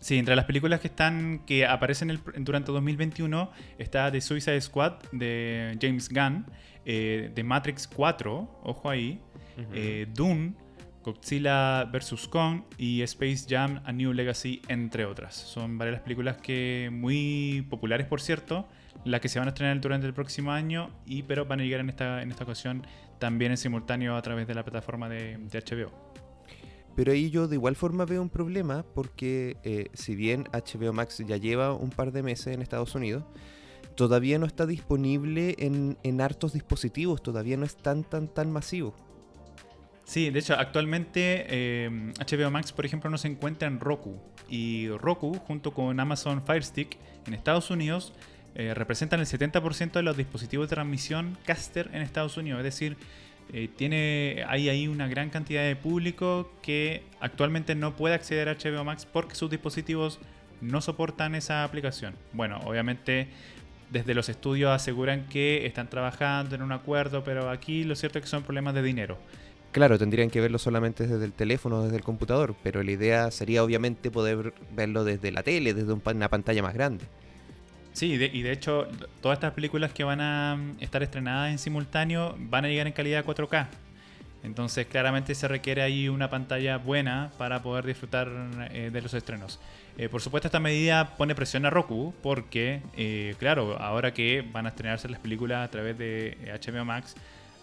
Sí, 0.00 0.16
entre 0.16 0.34
las 0.34 0.46
películas 0.46 0.80
que 0.80 0.88
están 0.88 1.40
que 1.40 1.66
aparecen 1.66 2.18
durante 2.38 2.72
2021 2.72 3.50
está 3.78 4.10
The 4.10 4.20
Suicide 4.22 4.60
Squad 4.62 4.94
de 5.12 5.76
James 5.80 6.08
Gunn, 6.08 6.46
eh, 6.86 7.30
The 7.34 7.44
Matrix 7.44 7.86
4, 7.86 8.60
ojo 8.64 8.88
ahí, 8.88 9.20
eh, 9.74 10.06
Dune, 10.14 10.54
Godzilla 11.04 11.84
vs. 11.84 12.28
Kong 12.28 12.62
y 12.78 13.02
Space 13.02 13.44
Jam 13.46 13.82
A 13.84 13.92
New 13.92 14.14
Legacy, 14.14 14.62
entre 14.68 15.04
otras. 15.04 15.34
Son 15.34 15.76
varias 15.76 16.00
películas 16.00 16.38
que 16.38 16.88
muy 16.90 17.66
populares, 17.68 18.06
por 18.06 18.22
cierto, 18.22 18.66
las 19.04 19.20
que 19.20 19.28
se 19.28 19.38
van 19.38 19.48
a 19.48 19.50
estrenar 19.50 19.80
durante 19.80 20.06
el 20.06 20.14
próximo 20.14 20.52
año, 20.52 20.90
y 21.06 21.22
pero 21.22 21.46
van 21.46 21.60
a 21.60 21.62
llegar 21.62 21.80
en 21.80 21.88
esta, 21.88 22.22
en 22.22 22.30
esta 22.30 22.44
ocasión 22.44 22.86
también 23.18 23.52
en 23.52 23.56
simultáneo 23.56 24.16
a 24.16 24.22
través 24.22 24.46
de 24.46 24.54
la 24.54 24.64
plataforma 24.64 25.08
de, 25.08 25.38
HBO. 25.38 25.90
Pero 26.96 27.12
ahí 27.12 27.30
yo 27.30 27.48
de 27.48 27.56
igual 27.56 27.76
forma 27.76 28.04
veo 28.04 28.20
un 28.20 28.30
problema 28.30 28.84
porque 28.94 29.56
eh, 29.62 29.88
si 29.94 30.16
bien 30.16 30.48
HBO 30.52 30.92
Max 30.92 31.22
ya 31.26 31.36
lleva 31.36 31.72
un 31.72 31.90
par 31.90 32.12
de 32.12 32.22
meses 32.22 32.48
en 32.48 32.62
Estados 32.62 32.94
Unidos, 32.94 33.24
todavía 33.94 34.38
no 34.38 34.46
está 34.46 34.66
disponible 34.66 35.54
en, 35.58 35.98
en 36.02 36.20
hartos 36.20 36.52
dispositivos, 36.52 37.22
todavía 37.22 37.56
no 37.56 37.64
es 37.64 37.76
tan 37.76 38.02
tan 38.02 38.28
tan 38.28 38.50
masivo. 38.50 38.94
Sí, 40.10 40.28
de 40.30 40.40
hecho, 40.40 40.54
actualmente 40.54 41.46
HBO 42.18 42.48
eh, 42.48 42.50
Max, 42.50 42.72
por 42.72 42.84
ejemplo, 42.84 43.08
no 43.10 43.16
se 43.16 43.28
encuentra 43.28 43.68
en 43.68 43.78
Roku. 43.78 44.18
Y 44.48 44.88
Roku, 44.88 45.34
junto 45.34 45.72
con 45.72 46.00
Amazon 46.00 46.42
Fire 46.44 46.64
Stick, 46.64 46.98
en 47.28 47.34
Estados 47.34 47.70
Unidos, 47.70 48.12
eh, 48.54 48.74
representan 48.74 49.20
el 49.20 49.26
70% 49.26 49.92
de 49.92 50.02
los 50.02 50.16
dispositivos 50.16 50.68
de 50.68 50.74
transmisión 50.74 51.38
caster 51.44 51.90
en 51.92 52.02
Estados 52.02 52.36
Unidos. 52.36 52.58
Es 52.60 52.64
decir, 52.64 52.96
eh, 53.52 53.68
tiene, 53.76 54.44
hay 54.48 54.68
ahí 54.68 54.88
una 54.88 55.08
gran 55.08 55.30
cantidad 55.30 55.64
de 55.64 55.76
público 55.76 56.52
que 56.62 57.02
actualmente 57.20 57.74
no 57.74 57.96
puede 57.96 58.14
acceder 58.14 58.48
a 58.48 58.54
HBO 58.54 58.84
Max 58.84 59.06
porque 59.10 59.34
sus 59.34 59.50
dispositivos 59.50 60.20
no 60.60 60.80
soportan 60.80 61.34
esa 61.34 61.64
aplicación. 61.64 62.14
Bueno, 62.32 62.60
obviamente 62.64 63.28
desde 63.90 64.14
los 64.14 64.28
estudios 64.28 64.70
aseguran 64.70 65.26
que 65.26 65.66
están 65.66 65.90
trabajando 65.90 66.54
en 66.54 66.62
un 66.62 66.72
acuerdo, 66.72 67.24
pero 67.24 67.50
aquí 67.50 67.84
lo 67.84 67.96
cierto 67.96 68.18
es 68.18 68.24
que 68.24 68.30
son 68.30 68.42
problemas 68.42 68.74
de 68.74 68.82
dinero. 68.82 69.18
Claro, 69.72 69.98
tendrían 69.98 70.30
que 70.30 70.40
verlo 70.40 70.58
solamente 70.58 71.06
desde 71.06 71.24
el 71.24 71.32
teléfono, 71.32 71.84
desde 71.84 71.96
el 71.96 72.02
computador, 72.02 72.56
pero 72.62 72.82
la 72.82 72.90
idea 72.90 73.30
sería 73.30 73.62
obviamente 73.62 74.10
poder 74.10 74.52
verlo 74.74 75.04
desde 75.04 75.30
la 75.30 75.42
tele, 75.42 75.74
desde 75.74 75.92
una 75.92 76.28
pantalla 76.28 76.62
más 76.62 76.74
grande. 76.74 77.04
Sí, 77.92 78.12
y 78.12 78.42
de 78.42 78.52
hecho, 78.52 78.86
todas 79.20 79.36
estas 79.36 79.52
películas 79.52 79.92
que 79.92 80.04
van 80.04 80.20
a 80.20 80.56
mm, 80.56 80.76
estar 80.80 81.02
estrenadas 81.02 81.50
en 81.50 81.58
simultáneo 81.58 82.36
van 82.38 82.64
a 82.64 82.68
llegar 82.68 82.86
en 82.86 82.92
calidad 82.92 83.24
4K. 83.24 83.66
Entonces, 84.42 84.86
claramente 84.86 85.34
se 85.34 85.48
requiere 85.48 85.82
ahí 85.82 86.08
una 86.08 86.30
pantalla 86.30 86.78
buena 86.78 87.30
para 87.36 87.62
poder 87.62 87.84
disfrutar 87.84 88.28
eh, 88.72 88.90
de 88.92 89.02
los 89.02 89.12
estrenos. 89.12 89.60
Eh, 89.98 90.08
por 90.08 90.22
supuesto, 90.22 90.48
esta 90.48 90.60
medida 90.60 91.16
pone 91.16 91.34
presión 91.34 91.66
a 91.66 91.70
Roku 91.70 92.14
porque, 92.22 92.80
eh, 92.96 93.34
claro, 93.38 93.76
ahora 93.78 94.14
que 94.14 94.42
van 94.50 94.66
a 94.66 94.70
estrenarse 94.70 95.08
las 95.08 95.20
películas 95.20 95.66
a 95.66 95.70
través 95.70 95.98
de 95.98 96.38
HBO 96.62 96.84
Max, 96.86 97.14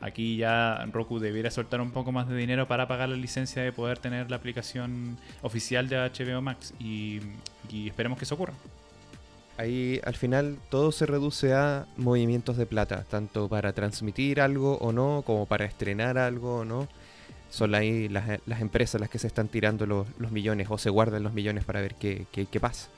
aquí 0.01 0.37
ya 0.37 0.85
Roku 0.91 1.17
debiera 1.19 1.49
soltar 1.49 1.81
un 1.81 1.91
poco 1.91 2.11
más 2.11 2.29
de 2.29 2.35
dinero 2.35 2.67
para 2.67 2.87
pagar 2.87 3.09
la 3.09 3.15
licencia 3.15 3.63
de 3.63 3.71
poder 3.71 3.97
tener 3.97 4.29
la 4.29 4.37
aplicación 4.37 5.17
oficial 5.41 5.89
de 5.89 5.97
HBO 5.97 6.41
Max 6.41 6.75
y 6.79 7.21
esperemos 7.71 8.19
que 8.19 8.25
eso 8.25 8.35
ocurra. 8.35 8.53
Ahí 9.57 9.99
al 10.03 10.15
final 10.15 10.57
todo 10.69 10.91
se 10.91 11.07
reduce 11.07 11.53
a 11.53 11.87
movimientos 11.97 12.57
de 12.57 12.67
plata, 12.67 13.05
tanto 13.09 13.49
para 13.49 13.73
transmitir 13.73 14.39
algo 14.39 14.77
o 14.77 14.91
no, 14.91 15.23
como 15.25 15.47
para 15.47 15.65
estrenar 15.65 16.19
algo 16.19 16.57
o 16.57 16.65
no. 16.65 16.87
Son 17.49 17.73
ahí 17.73 18.07
las, 18.07 18.39
las 18.45 18.61
empresas 18.61 19.01
las 19.01 19.09
que 19.09 19.17
se 19.17 19.25
están 19.25 19.47
tirando 19.47 19.87
los, 19.87 20.31
millones 20.31 20.67
o 20.69 20.77
se 20.77 20.91
guardan 20.91 21.23
los 21.23 21.33
millones 21.33 21.65
para 21.65 21.81
ver 21.81 21.95
qué, 21.95 22.27
qué, 22.31 22.59
pasa. 22.59 22.89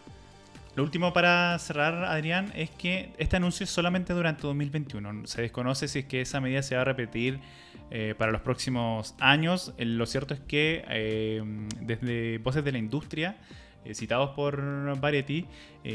Lo 0.76 0.84
último 0.84 1.14
para 1.14 1.58
cerrar, 1.60 2.04
Adrián, 2.04 2.52
es 2.56 2.70
que 2.72 3.14
este 3.18 3.38
anuncio 3.38 3.64
es 3.64 3.70
solamente 3.70 4.12
durante 4.14 4.42
2021. 4.42 5.28
Se 5.28 5.42
desconoce 5.42 5.88
si 5.88 6.00
es 6.00 6.06
que 6.06 6.22
esa 6.22 6.42
medida 6.42 6.62
se 6.62 6.76
va 6.76 6.82
a 6.82 6.86
repetir 6.86 7.40
eh, 7.92 8.16
para 8.18 8.32
los 8.32 8.42
próximos 8.42 9.16
años. 9.20 9.74
Eh, 9.78 9.86
lo 9.86 10.06
cierto 10.06 10.34
es 10.34 10.40
que 10.42 10.84
eh, 10.90 11.42
desde 11.82 12.38
voces 12.40 12.64
de 12.64 12.72
la 12.72 12.78
industria, 12.78 13.38
citados 13.94 14.32
por 14.32 15.00
Variety, 15.00 15.46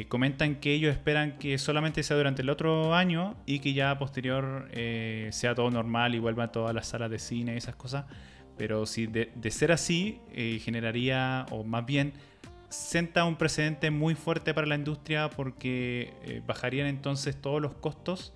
comentan 0.09 0.57
que 0.57 0.73
ellos 0.73 0.93
esperan 0.93 1.39
que 1.39 1.59
solamente 1.59 2.03
sea 2.03 2.17
durante 2.17 2.43
el 2.43 2.51
otro 2.51 2.95
año 2.95 3.37
y 3.47 3.61
que 3.61 3.73
ya 3.73 3.99
posterior 3.99 4.69
sea 5.31 5.55
todo 5.55 5.71
normal 5.71 6.15
y 6.15 6.19
vuelva 6.19 6.45
a 6.45 6.53
todas 6.53 6.75
las 6.75 6.89
salas 6.89 7.11
de 7.11 7.19
cine 7.19 7.55
y 7.55 7.59
esas 7.59 7.77
cosas. 7.77 8.05
Pero 8.57 8.87
si 8.87 9.07
de, 9.07 9.31
de 9.35 9.51
ser 9.51 9.73
así, 9.73 10.21
generaría, 10.61 11.47
o 11.51 11.65
más 11.65 11.85
bien 11.87 12.13
senta 12.69 13.25
un 13.25 13.37
precedente 13.37 13.91
muy 13.91 14.15
fuerte 14.15 14.55
para 14.55 14.67
la 14.67 14.75
industria 14.75 15.31
porque 15.31 16.43
bajarían 16.47 16.89
entonces 16.89 17.41
todos 17.41 17.63
los 17.63 17.75
costos 17.75 18.33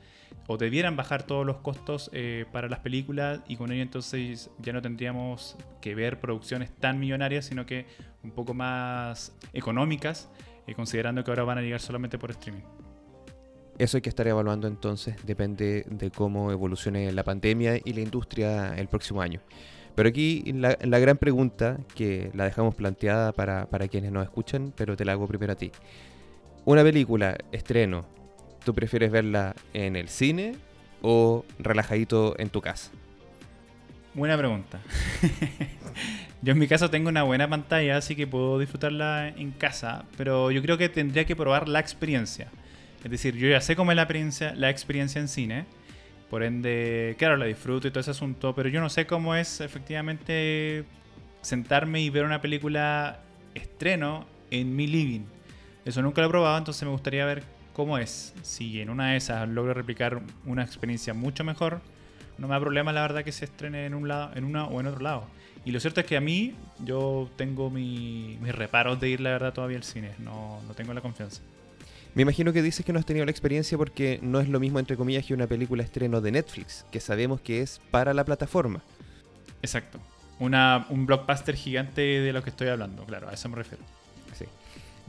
o 0.49 0.57
debieran 0.57 0.97
bajar 0.97 1.25
todos 1.25 1.47
los 1.47 1.59
costos 1.59 2.11
eh, 2.15 2.47
para 2.51 2.69
las 2.69 2.81
películas 2.81 3.41
y 3.47 3.57
con 3.57 3.71
ello 3.71 3.83
entonces 3.83 4.51
ya 4.59 4.73
no 4.73 4.81
tendríamos 4.81 5.57
que 5.83 5.95
ver 5.95 6.21
producciones 6.21 6.73
tan 6.73 6.99
millonarias, 6.99 7.45
sino 7.45 7.67
que 7.67 7.87
un 8.25 8.31
poco 8.31 8.55
más 8.55 9.37
económicas, 9.53 10.31
eh, 10.67 10.75
considerando 10.75 11.23
que 11.23 11.31
ahora 11.31 11.45
van 11.45 11.59
a 11.59 11.61
llegar 11.61 11.81
solamente 11.81 12.19
por 12.19 12.31
streaming. 12.31 12.63
Eso 13.77 13.99
hay 13.99 14.01
que 14.01 14.09
estar 14.09 14.27
evaluando 14.27 14.67
entonces, 14.67 15.17
depende 15.25 15.85
de 15.87 16.11
cómo 16.11 16.51
evolucione 16.51 17.13
la 17.13 17.25
pandemia 17.25 17.77
y 17.85 17.93
la 17.93 18.01
industria 18.01 18.75
el 18.75 18.89
próximo 18.89 19.21
año. 19.21 19.41
Pero 19.95 20.09
aquí 20.09 20.51
la, 20.55 20.99
gran 20.99 21.19
pregunta, 21.19 21.79
que 21.95 22.31
la 22.33 22.45
dejamos 22.45 22.75
planteada 22.75 23.33
para, 23.33 23.67
para 23.67 23.87
quienes 23.87 24.13
nos 24.13 24.25
escuchan, 24.25 24.73
pero 24.75 24.97
te 24.97 25.05
la 25.05 25.13
hago 25.13 25.27
primero 25.27 25.53
a 25.53 25.57
ti. 25.57 25.73
Una 26.65 26.83
película, 26.83 27.37
estreno, 27.53 28.07
¿Tú 28.69 28.75
prefieres 28.75 29.11
verla 29.11 29.57
en 29.73 29.97
el 29.97 30.11
cine 30.11 30.55
o 31.01 31.43
relajadito 31.59 32.39
en 32.39 32.51
tu 32.51 32.61
casa? 32.61 32.91
Buena 34.13 34.37
pregunta. 34.37 34.79
yo 36.43 36.53
en 36.53 36.59
mi 36.59 36.69
caso 36.69 36.91
tengo 36.91 37.09
una 37.09 37.23
buena 37.23 37.49
pantalla, 37.49 37.97
así 37.97 38.15
que 38.15 38.27
puedo 38.27 38.59
disfrutarla 38.59 39.29
en 39.29 39.53
casa, 39.53 40.05
pero 40.19 40.51
yo 40.51 40.61
creo 40.61 40.77
que 40.77 40.91
tendría 40.91 41.25
que 41.25 41.35
probar 41.35 41.67
la 41.67 41.81
experiencia. 41.81 42.49
Es 43.03 43.11
decir, 43.11 43.37
yo 43.37 43.49
ya 43.49 43.63
sé 43.63 43.75
cómo 43.75 43.91
es 43.91 43.97
la 43.97 44.03
experiencia, 44.03 44.55
la 44.55 44.69
experiencia 44.69 45.19
en 45.19 45.29
cine, 45.29 45.65
por 46.29 46.43
ende, 46.43 47.17
claro, 47.19 47.39
la 47.39 47.47
disfruto 47.47 47.89
y 47.89 47.91
todo 47.91 48.01
ese 48.01 48.11
asunto, 48.11 48.55
pero 48.55 48.69
yo 48.69 48.83
no 48.83 48.91
sé 48.91 49.07
cómo 49.07 49.35
es 49.35 49.63
efectivamente 49.63 50.85
sentarme 51.41 52.03
y 52.03 52.11
ver 52.11 52.27
una 52.27 52.43
película 52.43 53.21
estreno 53.55 54.27
en 54.51 54.77
mi 54.77 54.87
living. 54.87 55.25
Eso 55.87 56.03
nunca 56.03 56.21
lo 56.21 56.27
he 56.27 56.31
probado, 56.31 56.59
entonces 56.59 56.83
me 56.83 56.91
gustaría 56.91 57.25
ver 57.25 57.57
cómo 57.79 57.97
es. 57.97 58.35
Si 58.43 58.81
en 58.81 58.91
una 58.91 59.13
de 59.13 59.19
esas 59.19 59.49
logro 59.49 59.73
replicar 59.73 60.21
una 60.45 60.65
experiencia 60.65 61.15
mucho 61.15 61.45
mejor, 61.45 61.81
no 62.37 62.49
me 62.49 62.55
da 62.55 62.59
problema 62.59 62.93
la 62.93 63.03
verdad 63.03 63.23
que 63.23 63.31
se 63.31 63.45
estrene 63.45 63.87
en 63.87 63.95
un 63.95 64.09
lado, 64.09 64.33
en 64.35 64.43
una 64.43 64.65
o 64.65 64.81
en 64.81 64.89
otro 64.89 65.01
lado. 65.01 65.29
Y 65.65 65.71
lo 65.71 65.79
cierto 65.79 66.01
es 66.01 66.07
que 66.07 66.17
a 66.17 66.21
mí 66.21 66.57
yo 66.85 67.31
tengo 67.37 67.71
mis 67.71 68.53
reparos 68.53 68.99
de 68.99 69.11
ir 69.11 69.21
la 69.21 69.31
verdad 69.31 69.53
todavía 69.53 69.77
al 69.77 69.85
cine, 69.85 70.11
no, 70.19 70.61
no 70.67 70.75
tengo 70.75 70.93
la 70.93 71.01
confianza. 71.01 71.41
Me 72.17 72.23
imagino 72.23 72.53
que 72.53 72.63
dices 72.63 72.85
que 72.85 72.93
no 72.93 72.99
has 72.99 73.07
tenido 73.07 73.25
la 73.25 73.31
experiencia 73.31 73.79
porque 73.79 74.19
no 74.23 74.41
es 74.41 74.49
lo 74.49 74.59
mismo, 74.59 74.81
entre 74.81 74.97
comillas, 74.97 75.25
que 75.25 75.33
una 75.33 75.47
película 75.47 75.85
estreno 75.85 76.21
de 76.21 76.33
Netflix, 76.33 76.85
que 76.91 76.99
sabemos 76.99 77.41
que 77.41 77.63
es 77.63 77.81
para 77.93 78.13
la 78.13 78.25
plataforma. 78.25 78.83
Exacto. 79.63 80.01
Una, 80.41 80.85
un 80.91 81.07
blockbuster 81.07 81.55
gigante 81.55 82.01
de 82.01 82.33
lo 82.33 82.43
que 82.43 82.51
estoy 82.51 82.67
hablando, 82.67 83.05
claro, 83.05 83.29
a 83.29 83.35
eso 83.35 83.49
me 83.49 83.55
refiero. 83.55 83.85
Sí. 84.37 84.47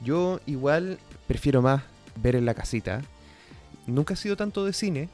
Yo 0.03 0.39
igual 0.45 0.99
prefiero 1.27 1.63
más 1.63 1.81
ver 2.21 2.35
en 2.35 2.45
la 2.45 2.53
casita. 2.53 3.01
Nunca 3.87 4.13
ha 4.13 4.17
sido 4.17 4.35
tanto 4.35 4.65
de 4.65 4.73
cine, 4.73 5.09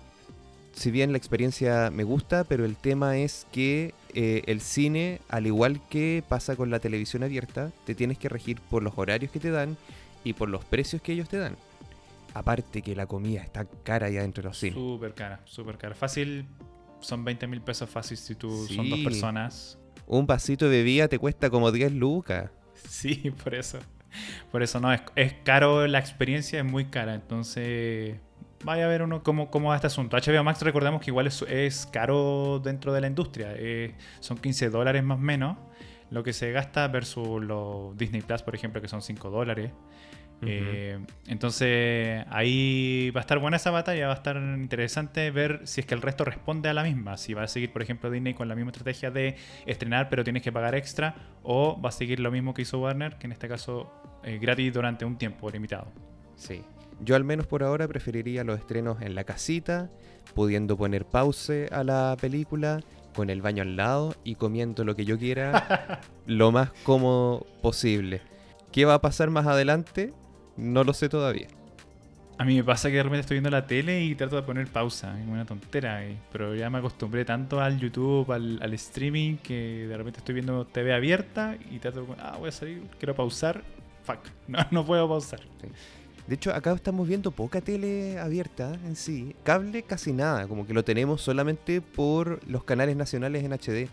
si 0.76 0.92
bien 0.92 1.12
la 1.12 1.18
experiencia 1.18 1.90
me 1.90 2.04
gusta, 2.04 2.44
pero 2.44 2.66
el 2.66 2.76
tema 2.76 3.18
es 3.18 3.48
que 3.52 3.94
eh, 4.14 4.44
el 4.48 4.60
cine, 4.60 5.22
al 5.30 5.48
igual 5.48 5.80
que 5.90 6.22
pasa 6.28 6.56
con 6.56 6.70
la 6.70 6.80
televisión 6.80 7.24
abierta, 7.24 7.72
te 7.86 7.96
tienes 7.96 8.18
que 8.18 8.30
regir 8.30 8.60
por 8.60 8.84
los 8.84 8.94
horarios 8.98 9.32
que 9.32 9.40
te 9.40 9.52
dan 9.52 9.78
y 10.24 10.34
por 10.34 10.50
los 10.50 10.66
precios 10.66 11.02
que 11.02 11.14
ellos 11.14 11.30
te 11.30 11.38
dan. 11.38 11.56
Aparte 12.34 12.82
que 12.82 12.94
la 12.96 13.06
comida 13.06 13.42
está 13.42 13.66
cara 13.84 14.10
ya 14.10 14.24
entre 14.24 14.44
los 14.44 14.58
cines. 14.60 14.76
Súper 14.76 15.14
cara, 15.14 15.40
súper 15.46 15.78
cara. 15.78 15.96
Fácil, 15.96 16.46
son 17.00 17.24
20 17.24 17.48
mil 17.48 17.62
pesos 17.62 17.90
fácil 17.90 18.18
si 18.18 18.36
tú 18.36 18.68
son 18.68 18.90
dos 18.90 19.00
personas. 19.00 19.80
Un 20.06 20.28
vasito 20.28 20.66
de 20.66 20.78
bebida 20.78 21.08
te 21.08 21.18
cuesta 21.18 21.50
como 21.50 21.72
10 21.72 21.94
lucas. 21.94 22.52
Sí, 22.90 23.32
por 23.44 23.56
eso. 23.56 23.80
Por 24.52 24.64
eso 24.64 24.80
no, 24.80 24.92
es, 24.92 25.02
caro 25.44 25.88
la 25.88 26.00
experiencia, 26.00 26.60
es 26.60 26.66
muy 26.66 26.86
cara. 26.86 27.16
Entonces, 27.16 28.16
vaya 28.64 28.86
a 28.86 28.88
ver 28.88 29.02
uno 29.02 29.24
cómo, 29.24 29.50
cómo 29.50 29.70
va 29.70 29.76
este 29.76 29.88
asunto. 29.88 30.18
HBO 30.18 30.44
Max, 30.44 30.62
recordemos 30.62 31.02
que 31.02 31.12
igual 31.12 31.28
es, 31.28 31.42
es 31.44 31.86
caro 31.86 32.60
dentro 32.64 32.94
de 32.94 33.02
la 33.02 33.08
industria. 33.08 33.54
Eh, 33.56 33.96
son 34.20 34.38
15 34.38 34.70
dólares 34.70 35.04
más 35.04 35.18
o 35.18 35.22
menos 35.22 35.58
lo 36.12 36.24
que 36.24 36.34
se 36.34 36.52
gasta 36.52 36.88
versus 36.88 37.44
los 37.44 37.98
Disney 37.98 38.22
Plus, 38.22 38.42
por 38.44 38.56
ejemplo, 38.56 38.82
que 38.82 38.88
son 38.88 39.02
5 39.02 39.30
dólares. 39.30 39.72
Eh, 40.42 41.00
entonces 41.28 42.26
ahí 42.30 43.10
va 43.12 43.22
a 43.22 43.24
estar 43.24 43.40
buena 43.40 43.58
esa 43.58 43.72
batalla, 43.72 44.08
va 44.08 44.14
a 44.14 44.18
estar 44.18 44.36
interesante 44.36 45.32
ver 45.32 45.62
si 45.64 45.82
es 45.82 45.88
que 45.88 45.96
el 45.96 46.02
resto 46.02 46.26
responde 46.26 46.70
a 46.70 46.74
la 46.74 46.84
misma, 46.84 47.18
si 47.18 47.34
va 47.34 47.44
a 47.44 47.48
seguir 47.48 47.72
por 47.72 47.82
ejemplo 47.82 48.12
Disney 48.12 48.34
con 48.34 48.48
la 48.48 48.56
misma 48.56 48.72
estrategia 48.72 49.12
de 49.12 49.36
estrenar 49.66 50.10
pero 50.10 50.24
tienes 50.24 50.44
que 50.44 50.52
pagar 50.52 50.76
extra 50.76 51.16
o 51.42 51.82
va 51.82 51.90
a 51.90 51.92
seguir 51.92 52.20
lo 52.20 52.32
mismo 52.32 52.54
que 52.54 52.64
hizo 52.64 52.80
Warner, 52.80 53.18
que 53.18 53.28
en 53.28 53.32
este 53.32 53.48
caso 53.48 53.92
eh, 54.24 54.38
gratis 54.38 54.74
durante 54.74 55.06
un 55.06 55.18
tiempo 55.18 55.50
limitado. 55.50 55.88
Sí, 56.36 56.64
yo 57.02 57.16
al 57.16 57.24
menos 57.24 57.48
por 57.48 57.64
ahora 57.64 57.88
preferiría 57.88 58.44
los 58.44 58.60
estrenos 58.60 59.02
en 59.02 59.16
la 59.16 59.24
casita, 59.24 59.90
pudiendo 60.34 60.78
poner 60.78 61.06
pause 61.06 61.70
a 61.72 61.84
la 61.84 62.16
película 62.20 62.82
con 63.16 63.30
el 63.30 63.42
baño 63.42 63.64
al 63.64 63.76
lado 63.76 64.16
y 64.24 64.36
comiendo 64.36 64.84
lo 64.84 64.96
que 64.96 65.06
yo 65.06 65.18
quiera 65.18 66.02
lo 66.26 66.52
más 66.52 66.72
cómodo 66.84 67.46
posible. 67.62 68.22
¿Qué 68.72 68.86
va 68.86 68.96
a 68.96 69.02
pasar 69.02 69.30
más 69.30 69.48
adelante? 69.48 70.14
No 70.58 70.84
lo 70.84 70.94
sé 70.94 71.10
todavía. 71.10 71.48
A 72.38 72.44
mí 72.44 72.56
me 72.56 72.64
pasa 72.66 72.90
que 72.90 72.98
de 72.98 73.04
repente 73.04 73.22
estoy 73.22 73.36
viendo 73.36 73.50
la 73.50 73.66
tele 73.66 74.04
y 74.04 74.14
trato 74.14 74.36
de 74.36 74.42
poner 74.42 74.68
pausa, 74.68 75.18
es 75.22 75.26
una 75.26 75.46
tontera, 75.46 76.06
eh, 76.06 76.18
pero 76.34 76.54
ya 76.54 76.70
me 76.70 76.80
acostumbré 76.80 77.24
tanto 77.24 77.62
al 77.62 77.80
YouTube, 77.80 78.30
al, 78.30 78.74
streaming, 78.74 79.38
que 79.38 79.88
de 79.88 79.96
repente 79.96 80.20
estoy 80.20 80.36
viendo 80.36 80.66
TV 80.66 80.94
abierta 80.94 81.58
y 81.72 81.80
trato 81.80 82.02
de, 82.02 82.14
ah, 82.20 82.36
voy 82.38 82.50
a 82.50 82.52
salir, 82.52 82.84
quiero 83.00 83.16
pausar, 83.16 83.64
fuck, 84.04 84.20
no, 84.50 84.60
no 84.72 84.86
puedo 84.86 85.08
pausar. 85.08 85.40
De 86.28 86.36
hecho, 86.36 86.54
acá 86.54 86.74
estamos 86.74 87.08
viendo 87.08 87.32
poca 87.32 87.62
tele 87.62 88.20
abierta 88.20 88.74
en 88.86 88.98
sí, 88.98 89.34
cable 89.44 89.84
casi 89.84 90.12
nada, 90.12 90.46
como 90.48 90.68
que 90.68 90.74
lo 90.74 90.84
tenemos 90.84 91.22
solamente 91.22 91.80
por 91.80 92.46
los 92.50 92.66
canales 92.66 92.98
nacionales 92.98 93.46
en 93.46 93.54
HD. 93.54 93.90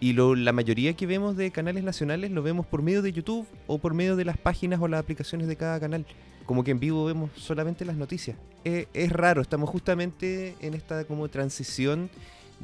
Y 0.00 0.14
la 0.14 0.52
mayoría 0.52 0.94
que 0.94 1.06
vemos 1.06 1.36
de 1.36 1.50
canales 1.50 1.84
nacionales 1.84 2.30
lo 2.30 2.42
vemos 2.42 2.64
por 2.64 2.80
medio 2.80 3.02
de 3.02 3.12
YouTube 3.12 3.46
o 3.66 3.78
por 3.78 3.92
medio 3.92 4.16
de 4.16 4.24
las 4.24 4.38
páginas 4.38 4.80
o 4.80 4.88
las 4.88 5.00
aplicaciones 5.00 5.46
de 5.46 5.56
cada 5.56 5.78
canal. 5.78 6.06
Como 6.46 6.64
que 6.64 6.70
en 6.70 6.80
vivo 6.80 7.04
vemos 7.04 7.30
solamente 7.36 7.84
las 7.84 7.96
noticias. 7.96 8.38
es 8.64 9.12
raro, 9.12 9.42
estamos 9.42 9.68
justamente 9.68 10.54
en 10.60 10.72
esta 10.72 11.04
como 11.04 11.28
transición 11.28 12.08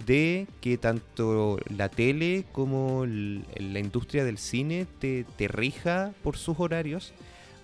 de 0.06 0.46
que 0.62 0.78
tanto 0.78 1.58
la 1.74 1.90
tele 1.90 2.44
como 2.52 3.04
la 3.06 3.78
industria 3.78 4.24
del 4.24 4.38
cine 4.38 4.86
te, 4.98 5.24
te 5.36 5.48
rija 5.48 6.12
por 6.22 6.36
sus 6.36 6.58
horarios 6.58 7.12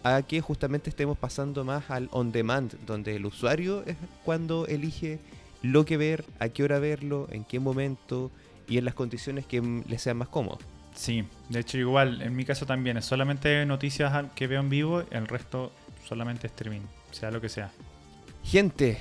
a 0.02 0.22
que 0.22 0.40
justamente 0.40 0.90
estemos 0.90 1.16
pasando 1.16 1.64
más 1.64 1.90
al 1.90 2.08
on 2.12 2.32
demand, 2.32 2.74
donde 2.86 3.16
el 3.16 3.26
usuario 3.26 3.84
es 3.86 3.96
cuando 4.24 4.66
elige 4.66 5.18
lo 5.62 5.84
que 5.84 5.96
ver, 5.96 6.24
a 6.40 6.48
qué 6.48 6.64
hora 6.64 6.78
verlo, 6.78 7.28
en 7.30 7.44
qué 7.44 7.60
momento, 7.60 8.30
y 8.68 8.78
en 8.78 8.84
las 8.84 8.94
condiciones 8.94 9.46
que 9.46 9.60
les 9.88 10.02
sean 10.02 10.16
más 10.16 10.28
cómodos. 10.28 10.60
Sí, 10.94 11.24
de 11.48 11.60
hecho 11.60 11.78
igual, 11.78 12.22
en 12.22 12.36
mi 12.36 12.44
caso 12.44 12.66
también, 12.66 12.96
es 12.96 13.04
solamente 13.04 13.64
noticias 13.64 14.26
que 14.34 14.46
veo 14.46 14.60
en 14.60 14.68
vivo, 14.68 15.02
el 15.10 15.26
resto 15.26 15.72
solamente 16.06 16.46
streaming, 16.46 16.82
sea 17.10 17.30
lo 17.30 17.40
que 17.40 17.48
sea. 17.48 17.70
Gente, 18.44 18.98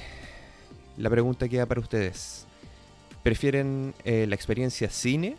la 0.98 1.10
pregunta 1.10 1.50
queda 1.50 1.65
para 1.65 1.82
ustedes. 1.82 2.48
¿Prefieren 3.24 3.94
eh, 4.06 4.25
la 4.27 4.36
experiencia 4.36 4.89
cine, 4.89 5.36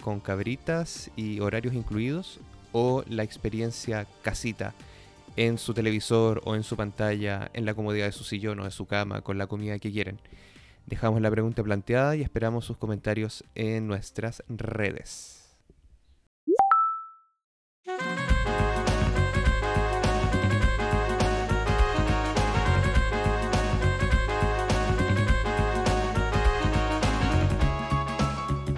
con 0.00 0.20
cabritas 0.20 1.10
y 1.14 1.40
horarios 1.40 1.74
incluidos, 1.74 2.40
o 2.72 3.04
la 3.08 3.22
experiencia 3.22 4.06
casita, 4.22 4.74
en 5.36 5.58
su 5.58 5.72
televisor 5.72 6.42
o 6.44 6.54
en 6.54 6.62
su 6.62 6.76
pantalla, 6.76 7.50
en 7.54 7.64
la 7.64 7.74
comodidad 7.74 8.06
de 8.06 8.12
su 8.12 8.24
sillón 8.24 8.60
o 8.60 8.64
de 8.64 8.70
su 8.70 8.86
cama, 8.86 9.20
con 9.20 9.38
la 9.38 9.46
comida 9.46 9.78
que 9.78 9.92
quieren? 9.92 10.18
Dejamos 10.86 11.20
la 11.20 11.30
pregunta 11.30 11.62
planteada 11.62 12.16
y 12.16 12.22
esperamos 12.22 12.64
sus 12.64 12.76
comentarios 12.76 13.44
en 13.54 13.86
nuestras 13.86 14.42
redes. 14.48 15.42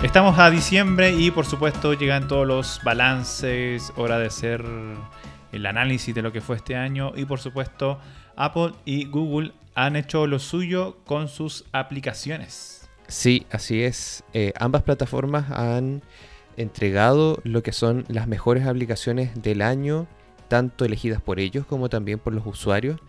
Estamos 0.02 0.38
a 0.38 0.50
diciembre 0.50 1.12
y 1.12 1.30
por 1.30 1.46
supuesto 1.46 1.94
llegan 1.94 2.28
todos 2.28 2.46
los 2.46 2.80
balances, 2.84 3.92
hora 3.96 4.18
de 4.18 4.26
hacer 4.26 4.64
el 5.50 5.66
análisis 5.66 6.14
de 6.14 6.22
lo 6.22 6.30
que 6.30 6.40
fue 6.40 6.56
este 6.56 6.76
año 6.76 7.12
y 7.16 7.24
por 7.24 7.40
supuesto 7.40 7.98
Apple 8.36 8.72
y 8.84 9.06
Google 9.06 9.52
han 9.74 9.96
hecho 9.96 10.26
lo 10.26 10.38
suyo 10.38 10.98
con 11.04 11.28
sus 11.28 11.64
aplicaciones. 11.72 12.88
Sí, 13.08 13.46
así 13.50 13.82
es. 13.82 14.24
Eh, 14.32 14.52
ambas 14.58 14.82
plataformas 14.82 15.50
han 15.50 16.02
entregado 16.56 17.40
lo 17.44 17.62
que 17.62 17.72
son 17.72 18.04
las 18.08 18.28
mejores 18.28 18.66
aplicaciones 18.66 19.42
del 19.42 19.62
año, 19.62 20.06
tanto 20.48 20.84
elegidas 20.84 21.20
por 21.20 21.40
ellos 21.40 21.66
como 21.66 21.88
también 21.88 22.18
por 22.18 22.32
los 22.32 22.46
usuarios. 22.46 23.00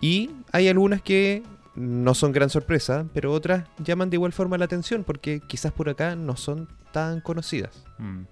Y 0.00 0.30
hay 0.52 0.68
algunas 0.68 1.02
que 1.02 1.42
no 1.76 2.14
son 2.14 2.32
gran 2.32 2.50
sorpresa, 2.50 3.06
pero 3.12 3.32
otras 3.32 3.64
llaman 3.78 4.10
de 4.10 4.16
igual 4.16 4.32
forma 4.32 4.58
la 4.58 4.64
atención 4.64 5.04
porque 5.04 5.40
quizás 5.46 5.72
por 5.72 5.88
acá 5.88 6.14
no 6.14 6.36
son 6.36 6.68
tan 6.92 7.20
conocidas. 7.20 7.84
Mm. 7.98 8.22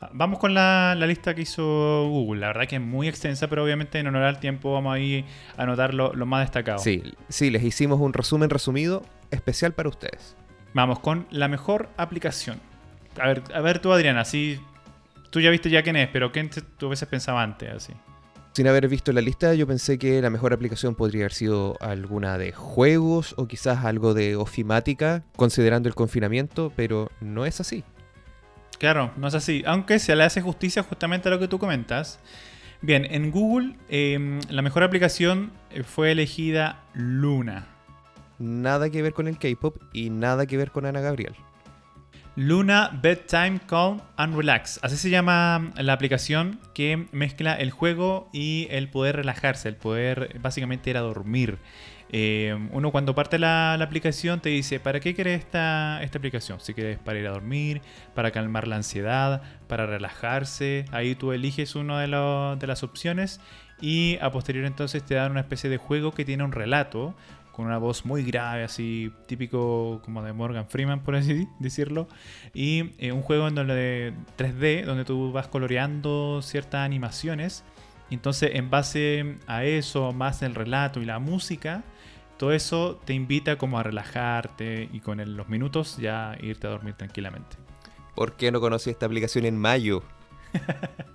Ah, 0.00 0.10
Vamos 0.12 0.38
con 0.38 0.54
la, 0.54 0.94
la 0.96 1.06
lista 1.06 1.34
que 1.34 1.42
hizo 1.42 2.06
Google. 2.08 2.40
La 2.40 2.48
verdad 2.48 2.68
que 2.68 2.76
es 2.76 2.82
muy 2.82 3.08
extensa, 3.08 3.48
pero 3.48 3.64
obviamente 3.64 3.98
en 3.98 4.06
honor 4.06 4.22
al 4.22 4.38
tiempo 4.38 4.72
vamos 4.72 4.94
ahí 4.94 5.24
a 5.56 5.62
anotar 5.64 5.94
lo, 5.94 6.12
lo 6.14 6.26
más 6.26 6.42
destacado. 6.42 6.78
Sí, 6.78 7.02
sí, 7.28 7.50
les 7.50 7.64
hicimos 7.64 8.00
un 8.00 8.12
resumen 8.12 8.50
resumido 8.50 9.02
especial 9.30 9.72
para 9.72 9.88
ustedes. 9.88 10.36
Vamos 10.74 11.00
con 11.00 11.26
la 11.30 11.48
mejor 11.48 11.90
aplicación. 11.96 12.60
A 13.20 13.26
ver, 13.26 13.42
a 13.54 13.60
ver 13.60 13.80
tú, 13.80 13.92
Adriana, 13.92 14.20
así. 14.20 14.60
Tú 15.30 15.40
ya 15.40 15.50
viste 15.50 15.70
ya 15.70 15.82
quién 15.82 15.96
es, 15.96 16.08
pero 16.08 16.30
¿quién 16.30 16.50
tú 16.76 16.86
a 16.86 16.90
veces 16.90 17.08
pensaba 17.08 17.42
antes? 17.42 17.70
Así. 17.70 17.92
Sin 18.52 18.68
haber 18.68 18.86
visto 18.86 19.12
la 19.12 19.22
lista, 19.22 19.54
yo 19.54 19.66
pensé 19.66 19.98
que 19.98 20.20
la 20.20 20.28
mejor 20.28 20.52
aplicación 20.52 20.94
podría 20.94 21.22
haber 21.22 21.32
sido 21.32 21.78
alguna 21.80 22.36
de 22.36 22.52
juegos 22.52 23.34
o 23.38 23.48
quizás 23.48 23.86
algo 23.86 24.12
de 24.12 24.36
ofimática, 24.36 25.24
considerando 25.36 25.88
el 25.88 25.94
confinamiento, 25.94 26.70
pero 26.76 27.10
no 27.20 27.46
es 27.46 27.60
así. 27.60 27.82
Claro, 28.78 29.10
no 29.16 29.26
es 29.26 29.34
así. 29.34 29.62
Aunque 29.64 29.98
se 29.98 30.14
le 30.14 30.24
hace 30.24 30.42
justicia 30.42 30.82
justamente 30.82 31.28
a 31.28 31.30
lo 31.30 31.38
que 31.38 31.48
tú 31.48 31.58
comentas. 31.58 32.20
Bien, 32.82 33.06
en 33.08 33.30
Google 33.30 33.76
eh, 33.88 34.40
la 34.50 34.60
mejor 34.60 34.82
aplicación 34.82 35.52
eh, 35.70 35.82
fue 35.82 36.12
elegida 36.12 36.84
Luna. 36.92 37.68
Nada 38.38 38.90
que 38.90 39.00
ver 39.00 39.14
con 39.14 39.28
el 39.28 39.38
K-pop 39.38 39.76
y 39.94 40.10
nada 40.10 40.44
que 40.44 40.58
ver 40.58 40.72
con 40.72 40.84
Ana 40.84 41.00
Gabriel. 41.00 41.34
Luna 42.34 42.98
Bedtime 43.02 43.60
Calm 43.66 44.00
and 44.16 44.34
Relax. 44.34 44.80
Así 44.82 44.96
se 44.96 45.10
llama 45.10 45.70
la 45.76 45.92
aplicación 45.92 46.58
que 46.72 47.06
mezcla 47.12 47.54
el 47.54 47.70
juego 47.70 48.30
y 48.32 48.68
el 48.70 48.88
poder 48.88 49.16
relajarse, 49.16 49.68
el 49.68 49.76
poder 49.76 50.38
básicamente 50.40 50.88
ir 50.88 50.96
a 50.96 51.00
dormir. 51.00 51.58
Eh, 52.14 52.56
uno 52.72 52.90
cuando 52.90 53.14
parte 53.14 53.38
la, 53.38 53.74
aplicación 53.74 54.40
te 54.40 54.48
dice, 54.48 54.80
¿para 54.80 55.00
qué 55.00 55.14
quieres 55.14 55.40
esta, 55.40 56.02
esta 56.02 56.18
aplicación? 56.18 56.58
Si 56.60 56.72
quieres 56.72 56.98
para 56.98 57.18
ir 57.18 57.26
a 57.26 57.32
dormir, 57.32 57.82
para 58.14 58.30
calmar 58.30 58.66
la 58.66 58.76
ansiedad, 58.76 59.42
para 59.66 59.86
relajarse. 59.86 60.86
Ahí 60.90 61.14
tú 61.14 61.32
eliges 61.32 61.74
una 61.74 62.00
de, 62.00 62.56
de 62.58 62.66
las 62.66 62.82
opciones 62.82 63.40
y 63.80 64.16
a 64.22 64.30
posterior 64.30 64.64
entonces 64.64 65.04
te 65.04 65.16
dan 65.16 65.32
una 65.32 65.40
especie 65.40 65.68
de 65.68 65.76
juego 65.76 66.12
que 66.12 66.24
tiene 66.24 66.44
un 66.44 66.52
relato 66.52 67.14
con 67.52 67.66
una 67.66 67.78
voz 67.78 68.04
muy 68.04 68.22
grave, 68.24 68.64
así 68.64 69.12
típico 69.26 70.00
como 70.04 70.22
de 70.22 70.32
Morgan 70.32 70.66
Freeman, 70.68 71.00
por 71.00 71.14
así 71.16 71.46
decirlo. 71.58 72.08
Y 72.54 72.92
eh, 72.98 73.12
un 73.12 73.22
juego 73.22 73.46
en 73.48 73.54
donde 73.54 74.14
3D, 74.38 74.84
donde 74.84 75.04
tú 75.04 75.32
vas 75.32 75.48
coloreando 75.48 76.40
ciertas 76.42 76.80
animaciones. 76.84 77.64
Entonces, 78.10 78.50
en 78.54 78.68
base 78.70 79.36
a 79.46 79.64
eso, 79.64 80.12
más 80.12 80.42
el 80.42 80.54
relato 80.54 81.00
y 81.00 81.04
la 81.06 81.18
música, 81.18 81.82
todo 82.38 82.52
eso 82.52 83.00
te 83.04 83.14
invita 83.14 83.56
como 83.56 83.78
a 83.78 83.82
relajarte 83.82 84.88
y 84.92 85.00
con 85.00 85.20
el- 85.20 85.36
los 85.36 85.48
minutos 85.48 85.96
ya 85.98 86.36
irte 86.42 86.66
a 86.66 86.70
dormir 86.70 86.94
tranquilamente. 86.94 87.56
¿Por 88.14 88.36
qué 88.36 88.50
no 88.50 88.60
conocí 88.60 88.90
esta 88.90 89.06
aplicación 89.06 89.44
en 89.46 89.56
mayo? 89.58 90.02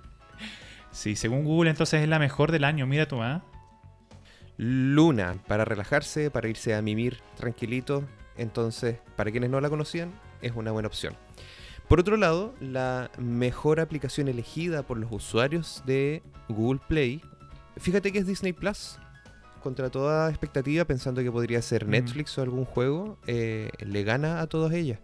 Sí, 0.90 1.14
según 1.16 1.44
Google, 1.44 1.70
entonces 1.70 2.02
es 2.02 2.08
la 2.08 2.18
mejor 2.18 2.50
del 2.50 2.64
año. 2.64 2.86
Mira 2.86 3.06
tú, 3.06 3.22
¿ah? 3.22 3.42
Luna, 4.58 5.36
para 5.46 5.64
relajarse, 5.64 6.30
para 6.30 6.48
irse 6.48 6.74
a 6.74 6.82
mimir 6.82 7.20
tranquilito. 7.36 8.04
Entonces, 8.36 8.98
para 9.16 9.30
quienes 9.30 9.50
no 9.50 9.60
la 9.60 9.70
conocían, 9.70 10.12
es 10.42 10.52
una 10.54 10.72
buena 10.72 10.88
opción. 10.88 11.14
Por 11.88 12.00
otro 12.00 12.16
lado, 12.18 12.54
la 12.60 13.10
mejor 13.18 13.80
aplicación 13.80 14.28
elegida 14.28 14.82
por 14.82 14.98
los 14.98 15.10
usuarios 15.10 15.82
de 15.86 16.22
Google 16.48 16.80
Play, 16.86 17.22
fíjate 17.78 18.12
que 18.12 18.18
es 18.18 18.26
Disney 18.26 18.52
Plus. 18.52 18.98
Contra 19.62 19.90
toda 19.90 20.28
expectativa, 20.28 20.84
pensando 20.84 21.22
que 21.22 21.32
podría 21.32 21.62
ser 21.62 21.86
Mm. 21.86 21.90
Netflix 21.90 22.36
o 22.38 22.42
algún 22.42 22.64
juego, 22.64 23.18
eh, 23.26 23.70
le 23.80 24.04
gana 24.04 24.40
a 24.40 24.46
todas 24.46 24.72
ellas. 24.72 25.00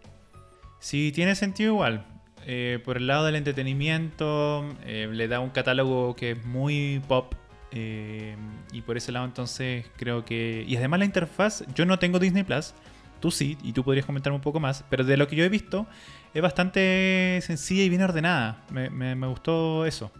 Sí, 0.79 1.11
tiene 1.13 1.35
sentido 1.35 1.73
igual. 1.73 2.07
Eh, 2.47 2.79
por 2.85 2.99
el 2.99 3.07
lado 3.07 3.25
del 3.25 3.37
entretenimiento, 3.37 4.69
eh, 4.85 5.09
le 5.11 5.29
da 5.29 5.41
un 5.41 5.51
catálogo 5.51 6.15
que 6.15 6.33
es 6.33 6.45
muy 6.45 7.03
pop. 7.09 7.35
Eh, 7.75 8.37
y 8.73 8.81
por 8.83 8.97
ese 8.97 9.13
lado 9.13 9.27
entonces 9.27 9.85
creo 9.97 10.25
que... 10.25 10.65
Y 10.67 10.77
además 10.77 11.01
la 11.01 11.05
interfaz, 11.05 11.65
yo 11.75 11.85
no 11.85 11.99
tengo 11.99 12.19
Disney 12.19 12.45
Plus, 12.45 12.73
tú 13.21 13.31
sí, 13.31 13.59
y 13.63 13.73
tú 13.73 13.85
podrías 13.85 14.07
comentarme 14.07 14.37
un 14.37 14.43
poco 14.43 14.61
más, 14.61 14.85
pero 14.89 15.05
de 15.05 15.17
lo 15.17 15.29
que 15.29 15.37
yo 15.37 15.45
he 15.45 15.49
visto 15.49 15.87
es 16.33 16.41
bastante 16.41 17.41
sencilla 17.43 17.83
y 17.83 17.89
bien 17.89 18.03
ordenada. 18.03 18.65
Me, 18.71 18.89
me- 18.91 19.27
gustó 19.27 19.85
eso. 19.87 20.11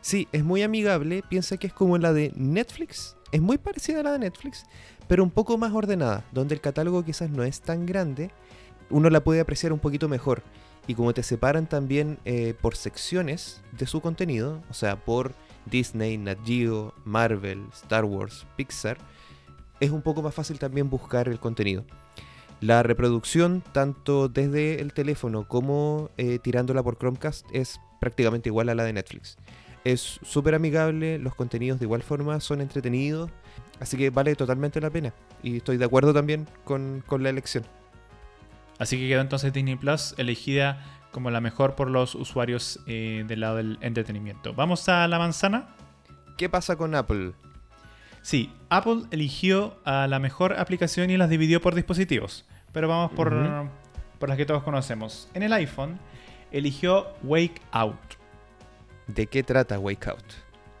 Sí, 0.00 0.28
es 0.32 0.44
muy 0.44 0.62
amigable, 0.62 1.22
piensa 1.28 1.56
que 1.56 1.66
es 1.66 1.72
como 1.72 1.98
la 1.98 2.12
de 2.12 2.32
Netflix, 2.36 3.16
es 3.32 3.40
muy 3.40 3.58
parecida 3.58 4.00
a 4.00 4.02
la 4.04 4.12
de 4.12 4.20
Netflix, 4.20 4.64
pero 5.08 5.24
un 5.24 5.30
poco 5.30 5.58
más 5.58 5.72
ordenada, 5.72 6.24
donde 6.32 6.54
el 6.54 6.60
catálogo 6.60 7.04
quizás 7.04 7.30
no 7.30 7.42
es 7.42 7.60
tan 7.60 7.84
grande, 7.84 8.30
uno 8.90 9.10
la 9.10 9.24
puede 9.24 9.40
apreciar 9.40 9.72
un 9.72 9.80
poquito 9.80 10.08
mejor. 10.08 10.42
Y 10.86 10.94
como 10.94 11.12
te 11.12 11.22
separan 11.22 11.68
también 11.68 12.18
eh, 12.24 12.54
por 12.58 12.74
secciones 12.74 13.60
de 13.72 13.86
su 13.86 14.00
contenido, 14.00 14.62
o 14.70 14.74
sea, 14.74 14.96
por 14.96 15.34
Disney, 15.70 16.18
Nat 16.18 16.38
Geo, 16.44 16.94
Marvel, 17.04 17.66
Star 17.72 18.04
Wars, 18.04 18.46
Pixar, 18.56 18.98
es 19.80 19.90
un 19.90 20.02
poco 20.02 20.22
más 20.22 20.34
fácil 20.34 20.58
también 20.58 20.90
buscar 20.90 21.28
el 21.28 21.38
contenido. 21.38 21.84
La 22.60 22.82
reproducción, 22.82 23.62
tanto 23.72 24.28
desde 24.28 24.80
el 24.80 24.92
teléfono 24.92 25.46
como 25.46 26.10
eh, 26.16 26.40
tirándola 26.40 26.82
por 26.82 26.98
Chromecast, 26.98 27.46
es 27.52 27.80
prácticamente 28.00 28.48
igual 28.48 28.68
a 28.68 28.74
la 28.74 28.84
de 28.84 28.92
Netflix. 28.92 29.36
Es 29.84 30.18
súper 30.22 30.56
amigable, 30.56 31.18
los 31.18 31.36
contenidos 31.36 31.78
de 31.78 31.84
igual 31.86 32.02
forma 32.02 32.40
son 32.40 32.60
entretenidos, 32.60 33.30
así 33.78 33.96
que 33.96 34.10
vale 34.10 34.34
totalmente 34.34 34.80
la 34.80 34.90
pena. 34.90 35.14
Y 35.42 35.58
estoy 35.58 35.76
de 35.76 35.84
acuerdo 35.84 36.12
también 36.12 36.48
con, 36.64 37.04
con 37.06 37.22
la 37.22 37.30
elección. 37.30 37.64
Así 38.78 38.96
que 38.98 39.08
quedó 39.08 39.20
entonces 39.20 39.52
Disney 39.52 39.76
Plus 39.76 40.14
elegida 40.18 40.97
como 41.10 41.30
la 41.30 41.40
mejor 41.40 41.74
por 41.74 41.90
los 41.90 42.14
usuarios 42.14 42.80
eh, 42.86 43.24
del 43.26 43.40
lado 43.40 43.56
del 43.56 43.78
entretenimiento. 43.80 44.54
Vamos 44.54 44.88
a 44.88 45.06
la 45.08 45.18
manzana. 45.18 45.68
¿Qué 46.36 46.48
pasa 46.48 46.76
con 46.76 46.94
Apple? 46.94 47.32
Sí, 48.22 48.52
Apple 48.68 49.02
eligió 49.10 49.78
a 49.84 50.06
la 50.06 50.18
mejor 50.18 50.58
aplicación 50.58 51.10
y 51.10 51.16
las 51.16 51.30
dividió 51.30 51.60
por 51.60 51.74
dispositivos. 51.74 52.44
Pero 52.72 52.88
vamos 52.88 53.12
por, 53.12 53.34
por 54.18 54.28
las 54.28 54.36
que 54.36 54.46
todos 54.46 54.62
conocemos. 54.62 55.28
En 55.34 55.42
el 55.42 55.52
iPhone 55.52 55.98
eligió 56.52 57.08
Wake 57.22 57.60
Out. 57.72 57.98
¿De 59.06 59.26
qué 59.26 59.42
trata 59.42 59.78
Wake 59.78 60.08
Out? 60.08 60.24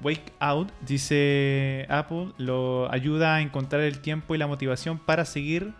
Wake 0.00 0.32
Out, 0.38 0.70
dice 0.82 1.86
Apple, 1.88 2.32
lo 2.36 2.90
ayuda 2.92 3.36
a 3.36 3.40
encontrar 3.40 3.82
el 3.82 4.00
tiempo 4.00 4.34
y 4.34 4.38
la 4.38 4.46
motivación 4.46 4.98
para 4.98 5.24
seguir 5.24 5.72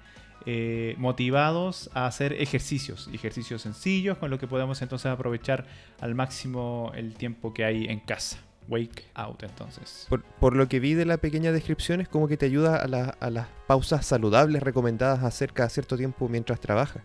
eh, 0.51 0.95
motivados 0.97 1.91
a 1.93 2.07
hacer 2.07 2.33
ejercicios. 2.33 3.11
Ejercicios 3.13 3.61
sencillos 3.61 4.17
con 4.17 4.31
lo 4.31 4.39
que 4.39 4.47
podemos 4.47 4.81
entonces 4.81 5.13
aprovechar 5.13 5.67
al 6.01 6.15
máximo 6.15 6.91
el 6.95 7.13
tiempo 7.15 7.53
que 7.53 7.67
hay 7.67 7.85
en 7.85 8.01
casa. 8.01 8.39
Wake 8.67 9.05
Out 9.15 9.43
entonces. 9.43 10.07
Por, 10.09 10.23
por 10.23 10.57
lo 10.57 10.67
que 10.69 10.81
vi 10.81 10.95
de 10.95 11.05
la 11.05 11.19
pequeña 11.19 11.53
descripción, 11.53 12.01
es 12.01 12.09
como 12.09 12.29
que 12.29 12.39
te 12.39 12.47
ayuda 12.47 12.77
a, 12.77 12.87
la- 12.89 13.15
a 13.21 13.29
las 13.29 13.47
pausas 13.67 14.07
saludables 14.07 14.63
recomendadas 14.63 15.23
a 15.23 15.27
hacer 15.27 15.53
cada 15.53 15.69
cierto 15.69 15.97
tiempo 15.99 16.29
mientras 16.31 16.61
trabajas. 16.61 17.03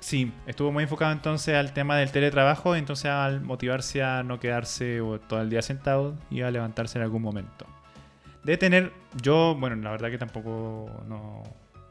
Sí, 0.00 0.32
estuvo 0.46 0.72
muy 0.72 0.84
enfocado 0.84 1.12
entonces 1.12 1.54
al 1.54 1.72
tema 1.74 1.96
del 1.98 2.10
teletrabajo, 2.12 2.76
entonces 2.76 3.10
al 3.10 3.42
motivarse 3.42 4.02
a 4.02 4.22
no 4.22 4.40
quedarse 4.40 5.00
todo 5.28 5.40
el 5.42 5.50
día 5.50 5.60
sentado 5.60 6.16
y 6.30 6.40
a 6.42 6.50
levantarse 6.50 6.98
en 6.98 7.04
algún 7.04 7.20
momento. 7.22 7.66
Debe 8.42 8.56
tener, 8.58 8.92
yo, 9.22 9.54
bueno, 9.58 9.76
la 9.76 9.90
verdad 9.90 10.10
que 10.10 10.18
tampoco 10.18 10.90
no, 11.08 11.42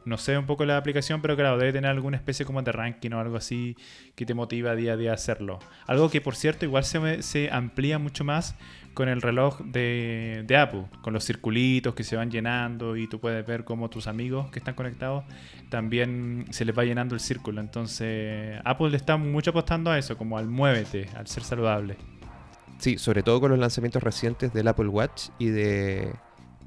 no 0.05 0.17
sé 0.17 0.37
un 0.37 0.45
poco 0.45 0.65
la 0.65 0.77
aplicación, 0.77 1.21
pero 1.21 1.35
claro, 1.35 1.57
debe 1.57 1.73
tener 1.73 1.89
alguna 1.89 2.17
especie 2.17 2.45
como 2.45 2.61
de 2.61 2.71
ranking 2.71 3.11
o 3.11 3.19
algo 3.19 3.37
así 3.37 3.75
que 4.15 4.25
te 4.25 4.33
motiva 4.33 4.75
día 4.75 4.93
a 4.93 4.97
día 4.97 5.11
a 5.11 5.13
hacerlo. 5.15 5.59
Algo 5.87 6.09
que 6.09 6.21
por 6.21 6.35
cierto 6.35 6.65
igual 6.65 6.83
se, 6.83 7.49
amplía 7.51 7.99
mucho 7.99 8.23
más 8.23 8.55
con 8.93 9.09
el 9.09 9.21
reloj 9.21 9.59
de, 9.61 10.43
de 10.45 10.57
Apple, 10.57 10.85
con 11.01 11.13
los 11.13 11.25
circulitos 11.25 11.95
que 11.95 12.03
se 12.03 12.15
van 12.15 12.29
llenando 12.29 12.95
y 12.95 13.07
tú 13.07 13.19
puedes 13.19 13.45
ver 13.45 13.63
cómo 13.63 13.89
tus 13.89 14.07
amigos 14.07 14.51
que 14.51 14.59
están 14.59 14.75
conectados 14.75 15.23
también 15.69 16.45
se 16.51 16.65
les 16.65 16.77
va 16.77 16.83
llenando 16.83 17.15
el 17.15 17.21
círculo. 17.21 17.59
Entonces, 17.59 18.59
Apple 18.63 18.89
le 18.89 18.97
está 18.97 19.17
mucho 19.17 19.49
apostando 19.49 19.89
a 19.89 19.97
eso, 19.97 20.17
como 20.17 20.37
al 20.37 20.47
muévete, 20.47 21.09
al 21.15 21.27
ser 21.27 21.43
saludable. 21.43 21.97
Sí, 22.77 22.97
sobre 22.97 23.23
todo 23.23 23.39
con 23.39 23.49
los 23.49 23.59
lanzamientos 23.59 24.03
recientes 24.03 24.53
del 24.53 24.67
Apple 24.67 24.89
Watch 24.89 25.29
y 25.39 25.47
de, 25.47 26.13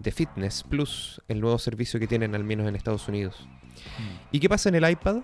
de 0.01 0.11
Fitness 0.13 0.63
Plus, 0.63 1.21
el 1.29 1.41
nuevo 1.41 1.59
servicio 1.59 1.99
que 2.01 2.07
tienen 2.07 2.35
al 2.35 2.45
menos 2.45 2.69
en 2.69 2.77
Estados 2.77 3.09
Unidos. 3.09 3.49
¿Y 4.33 4.41
qué 4.41 4.49
pasa 4.49 4.69
en 4.69 4.77
el 4.77 4.89
iPad? 4.89 5.17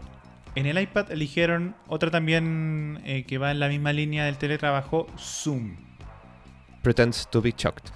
En 0.55 0.67
el 0.67 0.79
iPad 0.79 1.11
eligieron 1.11 1.75
otra 1.89 2.11
también 2.11 3.01
eh, 3.05 3.25
que 3.25 3.39
va 3.39 3.51
en 3.51 3.61
la 3.61 3.69
misma 3.69 3.93
línea 3.93 4.25
del 4.27 4.37
teletrabajo, 4.37 5.07
Zoom. 5.19 5.77
pretends 6.83 7.29
to 7.31 7.41
be 7.41 7.55
shocked. 7.57 7.91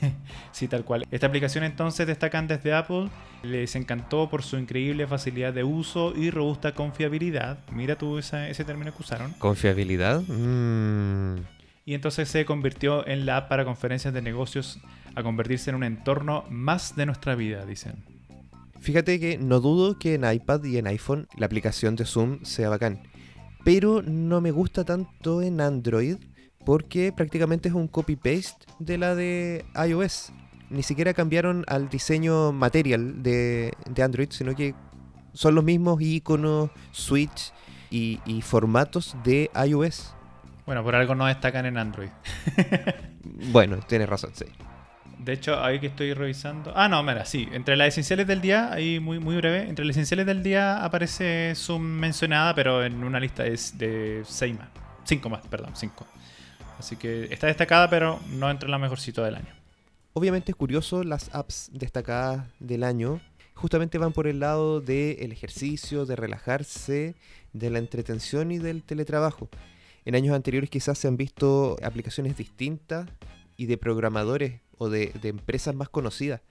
sí, 0.52 0.68
tal 0.68 0.84
cual. 0.84 1.06
Esta 1.10 1.26
aplicación 1.26 1.64
entonces 1.64 2.06
destacan 2.06 2.46
desde 2.46 2.74
Apple. 2.74 3.08
Les 3.42 3.74
encantó 3.76 4.28
por 4.28 4.42
su 4.42 4.58
increíble 4.58 5.06
facilidad 5.06 5.52
de 5.52 5.64
uso 5.64 6.14
y 6.16 6.30
robusta 6.30 6.74
confiabilidad. 6.74 7.58
Mira 7.70 7.96
tú 7.96 8.18
ese 8.18 8.64
término 8.64 8.94
que 8.94 9.02
usaron. 9.02 9.32
¿Confiabilidad? 9.38 10.20
Mm. 10.22 11.53
Y 11.84 11.94
entonces 11.94 12.28
se 12.28 12.44
convirtió 12.44 13.06
en 13.06 13.26
la 13.26 13.36
app 13.36 13.48
para 13.48 13.64
conferencias 13.64 14.14
de 14.14 14.22
negocios 14.22 14.80
a 15.14 15.22
convertirse 15.22 15.70
en 15.70 15.76
un 15.76 15.84
entorno 15.84 16.44
más 16.50 16.96
de 16.96 17.06
nuestra 17.06 17.34
vida, 17.34 17.66
dicen. 17.66 18.04
Fíjate 18.80 19.18
que 19.18 19.38
no 19.38 19.60
dudo 19.60 19.98
que 19.98 20.14
en 20.14 20.30
iPad 20.30 20.64
y 20.64 20.78
en 20.78 20.86
iPhone 20.86 21.28
la 21.36 21.46
aplicación 21.46 21.96
de 21.96 22.04
Zoom 22.04 22.44
sea 22.44 22.68
bacán. 22.68 23.02
Pero 23.64 24.02
no 24.02 24.40
me 24.40 24.50
gusta 24.50 24.84
tanto 24.84 25.40
en 25.40 25.60
Android 25.60 26.16
porque 26.64 27.12
prácticamente 27.12 27.68
es 27.68 27.74
un 27.74 27.88
copy-paste 27.88 28.66
de 28.78 28.98
la 28.98 29.14
de 29.14 29.64
iOS. 29.88 30.32
Ni 30.70 30.82
siquiera 30.82 31.14
cambiaron 31.14 31.64
al 31.68 31.88
diseño 31.88 32.52
material 32.52 33.22
de, 33.22 33.72
Android, 34.02 34.28
sino 34.30 34.54
que 34.54 34.74
son 35.32 35.54
los 35.54 35.64
mismos 35.64 36.00
iconos, 36.00 36.70
switch 36.92 37.52
y, 37.90 38.18
formatos 38.42 39.16
de 39.24 39.50
iOS. 39.66 40.13
Bueno, 40.66 40.82
por 40.82 40.94
algo 40.94 41.14
no 41.14 41.26
destacan 41.26 41.66
en 41.66 41.76
Android. 41.76 42.08
bueno, 43.52 43.78
tienes 43.86 44.08
razón, 44.08 44.30
sí. 44.34 44.46
De 45.18 45.32
hecho, 45.32 45.62
ahí 45.62 45.80
que 45.80 45.86
estoy 45.86 46.12
revisando. 46.12 46.72
Ah, 46.74 46.88
no, 46.88 47.02
mira, 47.02 47.24
sí. 47.24 47.48
Entre 47.52 47.76
las 47.76 47.88
esenciales 47.88 48.26
del 48.26 48.40
día, 48.40 48.72
ahí 48.72 49.00
muy, 49.00 49.18
muy 49.18 49.36
breve. 49.36 49.68
Entre 49.68 49.84
las 49.84 49.96
esenciales 49.96 50.26
del 50.26 50.42
día 50.42 50.84
aparece 50.84 51.54
Zoom 51.54 51.82
mencionada, 51.82 52.54
pero 52.54 52.84
en 52.84 53.02
una 53.04 53.20
lista 53.20 53.46
es 53.46 53.76
de 53.78 54.22
6 54.26 54.58
más. 54.58 54.68
5 55.04 55.28
más, 55.30 55.46
perdón, 55.46 55.72
5. 55.74 56.06
Así 56.78 56.96
que 56.96 57.28
está 57.30 57.46
destacada, 57.46 57.88
pero 57.88 58.20
no 58.30 58.50
entra 58.50 58.66
en 58.66 58.72
la 58.72 58.78
mejorcito 58.78 59.22
del 59.22 59.36
año. 59.36 59.54
Obviamente 60.12 60.52
es 60.52 60.56
curioso, 60.56 61.02
las 61.04 61.34
apps 61.34 61.70
destacadas 61.72 62.46
del 62.58 62.84
año 62.84 63.20
justamente 63.54 63.98
van 63.98 64.12
por 64.12 64.26
el 64.26 64.40
lado 64.40 64.80
del 64.80 65.32
ejercicio, 65.32 66.06
de 66.06 66.16
relajarse, 66.16 67.14
de 67.52 67.70
la 67.70 67.78
entretención 67.78 68.50
y 68.50 68.58
del 68.58 68.82
teletrabajo. 68.82 69.48
En 70.04 70.14
años 70.14 70.34
anteriores 70.34 70.70
quizás 70.70 70.98
se 70.98 71.08
han 71.08 71.16
visto 71.16 71.76
aplicaciones 71.82 72.36
distintas 72.36 73.08
y 73.56 73.66
de 73.66 73.78
programadores 73.78 74.60
o 74.78 74.88
de, 74.88 75.12
empresas 75.22 75.74
más 75.74 75.88
conocidas. 75.88 76.42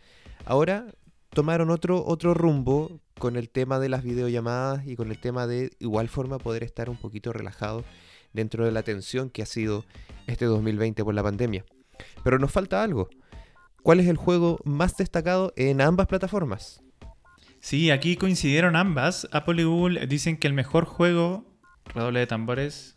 Ahora 0.46 0.88
tomaron 1.30 1.70
otro, 1.70 2.04
otro 2.06 2.34
rumbo 2.34 3.00
con 3.20 3.36
el 3.36 3.50
tema 3.50 3.80
de 3.80 3.90
las 3.90 4.04
videollamadas 4.04 4.88
y 4.88 4.96
con 4.96 5.12
el 5.12 5.18
tema 5.18 5.48
de 5.48 5.72
igual 5.80 6.10
forma 6.10 6.40
poder 6.40 6.64
estar 6.64 6.90
un 6.90 6.98
poquito 6.98 7.32
relajado 7.32 7.84
dentro 8.34 8.66
de 8.66 8.72
la 8.72 8.84
tensión 8.84 9.30
que 9.30 9.44
ha 9.44 9.46
sido 9.46 9.86
este 10.28 10.46
2020 10.46 11.04
por 11.04 11.14
la 11.14 11.24
pandemia. 11.24 11.66
Pero 12.24 12.40
nos 12.40 12.52
falta 12.52 12.84
algo. 12.84 13.10
¿Cuál 13.84 14.00
es 14.00 14.08
el 14.08 14.18
juego 14.18 14.60
más 14.64 14.98
destacado 14.98 15.54
en 15.56 15.82
ambas 15.82 16.08
plataformas? 16.08 16.82
Sí, 17.60 17.92
aquí 17.92 18.18
coincidieron 18.18 18.76
ambas. 18.76 19.28
Apple 19.32 19.62
y 19.62 19.66
Google 19.66 20.08
dicen 20.08 20.38
que 20.38 20.48
el 20.48 20.54
mejor 20.54 20.86
juego, 20.86 21.46
redoble 21.94 22.20
de 22.20 22.28
tambores, 22.28 22.93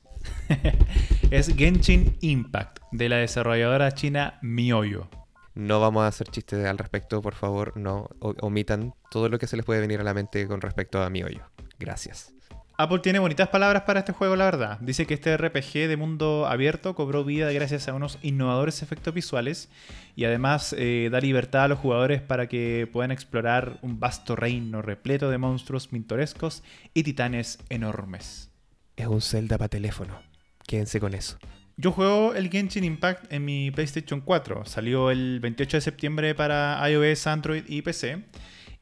es 1.30 1.54
Genshin 1.54 2.16
Impact, 2.20 2.78
de 2.92 3.08
la 3.08 3.16
desarrolladora 3.16 3.92
china 3.92 4.38
MiHoYo. 4.42 5.08
No 5.54 5.80
vamos 5.80 6.02
a 6.02 6.08
hacer 6.08 6.28
chistes 6.28 6.64
al 6.66 6.78
respecto, 6.78 7.22
por 7.22 7.34
favor, 7.34 7.76
no 7.76 8.10
omitan 8.20 8.94
todo 9.10 9.28
lo 9.28 9.38
que 9.38 9.46
se 9.46 9.56
les 9.56 9.64
puede 9.64 9.80
venir 9.80 10.00
a 10.00 10.04
la 10.04 10.14
mente 10.14 10.46
con 10.46 10.60
respecto 10.60 11.02
a 11.02 11.08
MiHoYo. 11.08 11.42
Gracias. 11.78 12.36
Apple 12.78 12.98
tiene 12.98 13.18
bonitas 13.18 13.48
palabras 13.48 13.84
para 13.84 14.00
este 14.00 14.12
juego, 14.12 14.36
la 14.36 14.44
verdad. 14.44 14.78
Dice 14.80 15.06
que 15.06 15.14
este 15.14 15.34
RPG 15.34 15.88
de 15.88 15.96
mundo 15.96 16.46
abierto 16.46 16.94
cobró 16.94 17.24
vida 17.24 17.50
gracias 17.52 17.88
a 17.88 17.94
unos 17.94 18.18
innovadores 18.20 18.82
efectos 18.82 19.14
visuales 19.14 19.70
y 20.14 20.26
además 20.26 20.74
eh, 20.76 21.08
da 21.10 21.20
libertad 21.20 21.64
a 21.64 21.68
los 21.68 21.78
jugadores 21.78 22.20
para 22.20 22.48
que 22.48 22.86
puedan 22.92 23.12
explorar 23.12 23.78
un 23.80 23.98
vasto 23.98 24.36
reino 24.36 24.82
repleto 24.82 25.30
de 25.30 25.38
monstruos 25.38 25.88
pintorescos 25.88 26.62
y 26.92 27.02
titanes 27.02 27.58
enormes. 27.70 28.50
Es 28.96 29.06
un 29.06 29.20
Zelda 29.20 29.58
para 29.58 29.68
teléfono. 29.68 30.20
Quédense 30.66 30.98
con 31.00 31.14
eso. 31.14 31.38
Yo 31.76 31.92
juego 31.92 32.34
el 32.34 32.48
Genshin 32.48 32.84
Impact 32.84 33.30
en 33.30 33.44
mi 33.44 33.70
PlayStation 33.70 34.22
4. 34.22 34.64
Salió 34.64 35.10
el 35.10 35.40
28 35.40 35.76
de 35.76 35.80
septiembre 35.82 36.34
para 36.34 36.80
iOS, 36.88 37.26
Android 37.26 37.64
y 37.68 37.82
PC. 37.82 38.24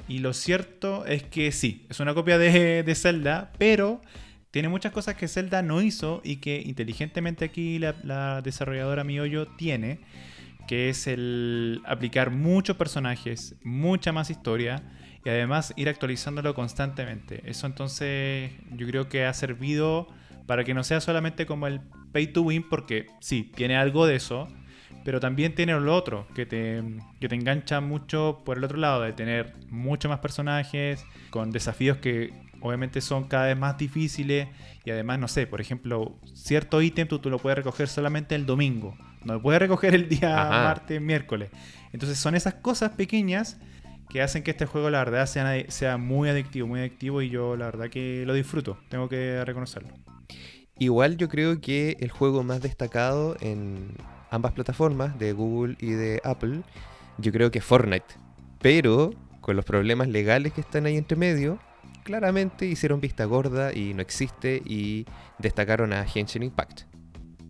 Y 0.06 0.18
lo 0.18 0.32
cierto 0.32 1.04
es 1.06 1.24
que 1.24 1.50
sí, 1.50 1.86
es 1.90 1.98
una 1.98 2.14
copia 2.14 2.38
de, 2.38 2.94
Zelda, 2.94 3.52
pero 3.58 4.00
tiene 4.50 4.68
muchas 4.68 4.92
cosas 4.92 5.16
que 5.16 5.26
Zelda 5.26 5.62
no 5.62 5.82
hizo 5.82 6.20
y 6.22 6.36
que 6.36 6.62
inteligentemente 6.64 7.46
aquí 7.46 7.80
la, 7.80 8.40
desarrolladora 8.42 9.02
MiHoYo 9.02 9.46
tiene, 9.56 10.00
que 10.66 10.88
es 10.88 11.06
el 11.06 11.80
aplicar 11.86 12.30
muchos 12.30 12.76
personajes, 12.76 13.56
mucha 13.62 14.12
más 14.12 14.30
historia 14.30 14.82
y 15.24 15.28
además 15.28 15.72
ir 15.76 15.88
actualizándolo 15.88 16.54
constantemente. 16.54 17.42
Eso 17.44 17.66
entonces 17.66 18.52
yo 18.72 18.86
creo 18.86 19.08
que 19.08 19.24
ha 19.24 19.34
servido 19.34 20.08
para 20.46 20.64
que 20.64 20.74
no 20.74 20.84
sea 20.84 21.00
solamente 21.00 21.46
como 21.46 21.66
el 21.66 21.80
pay 22.12 22.28
to 22.28 22.42
win, 22.42 22.68
porque 22.68 23.06
sí, 23.20 23.50
tiene 23.54 23.76
algo 23.76 24.06
de 24.06 24.16
eso, 24.16 24.48
pero 25.04 25.20
también 25.20 25.54
tiene 25.54 25.78
lo 25.78 25.94
otro, 25.94 26.26
que 26.34 26.46
te, 26.46 26.82
que 27.20 27.28
te 27.28 27.34
engancha 27.34 27.80
mucho 27.80 28.42
por 28.44 28.58
el 28.58 28.64
otro 28.64 28.78
lado, 28.78 29.02
de 29.02 29.12
tener 29.12 29.54
muchos 29.70 30.08
más 30.08 30.20
personajes, 30.20 31.04
con 31.30 31.50
desafíos 31.50 31.98
que 31.98 32.32
obviamente 32.60 33.00
son 33.00 33.24
cada 33.24 33.46
vez 33.46 33.58
más 33.58 33.76
difíciles 33.76 34.48
y 34.84 34.90
además, 34.90 35.18
no 35.18 35.28
sé, 35.28 35.46
por 35.46 35.60
ejemplo, 35.60 36.18
cierto 36.32 36.80
ítem 36.80 37.08
tú, 37.08 37.18
tú 37.18 37.28
lo 37.28 37.38
puedes 37.38 37.58
recoger 37.58 37.88
solamente 37.88 38.34
el 38.34 38.46
domingo, 38.46 38.96
no 39.24 39.34
lo 39.34 39.42
puedes 39.42 39.60
recoger 39.60 39.94
el 39.94 40.08
día 40.08 40.48
martes, 40.48 41.00
miércoles. 41.00 41.50
Entonces 41.92 42.18
son 42.18 42.34
esas 42.34 42.54
cosas 42.54 42.92
pequeñas 42.92 43.58
que 44.08 44.22
hacen 44.22 44.42
que 44.42 44.50
este 44.50 44.66
juego 44.66 44.90
la 44.90 44.98
verdad 44.98 45.26
sea, 45.26 45.64
sea 45.68 45.96
muy 45.96 46.28
adictivo, 46.28 46.66
muy 46.66 46.80
adictivo 46.80 47.22
y 47.22 47.30
yo 47.30 47.56
la 47.56 47.66
verdad 47.66 47.88
que 47.88 48.24
lo 48.26 48.34
disfruto, 48.34 48.78
tengo 48.88 49.08
que 49.08 49.44
reconocerlo. 49.44 49.88
Igual 50.78 51.16
yo 51.16 51.28
creo 51.28 51.60
que 51.60 51.96
el 52.00 52.10
juego 52.10 52.42
más 52.42 52.60
destacado 52.60 53.36
en, 53.40 53.96
ambas 54.34 54.52
plataformas, 54.52 55.18
de 55.18 55.32
Google 55.32 55.76
y 55.78 55.92
de 55.92 56.20
Apple, 56.24 56.62
yo 57.18 57.32
creo 57.32 57.50
que 57.50 57.60
Fortnite. 57.60 58.06
Pero 58.60 59.12
con 59.40 59.56
los 59.56 59.64
problemas 59.64 60.08
legales 60.08 60.52
que 60.52 60.60
están 60.60 60.86
ahí 60.86 60.96
entre 60.96 61.16
medio, 61.16 61.58
claramente 62.02 62.66
hicieron 62.66 63.00
vista 63.00 63.24
gorda 63.24 63.72
y 63.72 63.94
no 63.94 64.02
existe 64.02 64.62
y 64.64 65.06
destacaron 65.38 65.92
a 65.92 66.04
Genshin 66.04 66.42
Impact. 66.42 66.82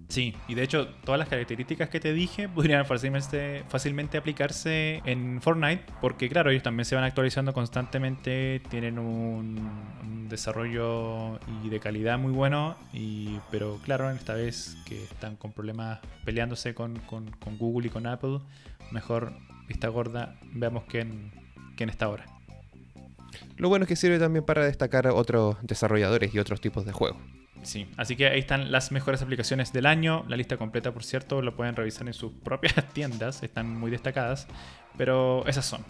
Sí, 0.08 0.34
y 0.48 0.54
de 0.54 0.62
hecho 0.62 0.88
todas 1.04 1.18
las 1.18 1.28
características 1.28 1.88
que 1.88 2.00
te 2.00 2.12
dije 2.12 2.48
podrían 2.54 2.84
fácilmente, 2.86 3.64
fácilmente 3.68 4.18
aplicarse 4.18 5.02
en 5.04 5.40
Fortnite, 5.40 5.84
porque 6.00 6.28
claro, 6.28 6.50
ellos 6.50 6.62
también 6.62 6.84
se 6.84 6.94
van 6.94 7.04
actualizando 7.04 7.52
constantemente, 7.52 8.60
tienen 8.70 8.98
un, 8.98 9.94
desarrollo 10.28 11.38
y 11.62 11.68
de 11.68 11.80
calidad 11.80 12.18
muy 12.18 12.32
bueno, 12.32 12.76
y, 12.92 13.38
pero 13.50 13.78
claro, 13.84 14.10
esta 14.10 14.34
vez 14.34 14.76
que 14.86 15.04
están 15.04 15.36
con 15.36 15.52
problemas 15.52 16.00
peleándose 16.24 16.74
con, 16.74 17.00
Google 17.58 17.86
y 17.86 17.90
con 17.90 18.06
Apple, 18.06 18.40
mejor 18.90 19.32
vista 19.68 19.88
gorda, 19.88 20.36
veamos 20.52 20.84
quién, 20.88 21.30
quién 21.76 21.90
está 21.90 22.06
ahora. 22.06 22.24
Lo 23.56 23.68
bueno 23.68 23.84
es 23.84 23.88
que 23.88 23.96
sirve 23.96 24.18
también 24.18 24.44
para 24.44 24.64
destacar 24.64 25.06
otros 25.08 25.56
desarrolladores 25.62 26.34
y 26.34 26.38
otros 26.38 26.60
tipos 26.60 26.84
de 26.84 26.92
juegos. 26.92 27.18
Sí, 27.64 27.88
así 27.96 28.14
que 28.14 28.28
ahí 28.28 28.38
están 28.38 28.70
las 28.70 28.92
mejores 28.92 29.22
aplicaciones 29.22 29.72
del 29.72 29.86
año. 29.86 30.24
La 30.28 30.36
lista 30.36 30.56
completa, 30.56 30.92
por 30.92 31.02
cierto, 31.02 31.42
lo 31.42 31.56
pueden 31.56 31.74
revisar 31.74 32.06
en 32.06 32.14
sus 32.14 32.32
propias 32.32 32.74
tiendas, 32.92 33.42
están 33.42 33.76
muy 33.76 33.90
destacadas, 33.90 34.46
pero 34.96 35.46
esas 35.46 35.66
son. 35.66 35.84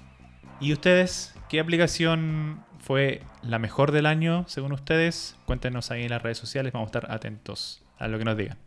¿Y 0.61 0.73
ustedes 0.73 1.35
qué 1.49 1.61
aplicación 1.61 2.65
fue 2.79 3.23
la 3.43 3.59
mejor 3.59 3.93
del 3.93 4.07
año 4.07 4.45
según 4.49 4.73
ustedes? 4.73 5.37
Cuéntenos 5.47 5.91
ahí 5.91 6.05
en 6.05 6.11
las 6.11 6.23
redes 6.23 6.39
sociales, 6.39 6.73
vamos 6.73 6.87
a 6.87 6.99
estar 6.99 7.13
atentos 7.13 7.83
a 7.99 8.09
lo 8.09 8.19
que 8.19 8.25
nos 8.25 8.37
digan. 8.37 8.59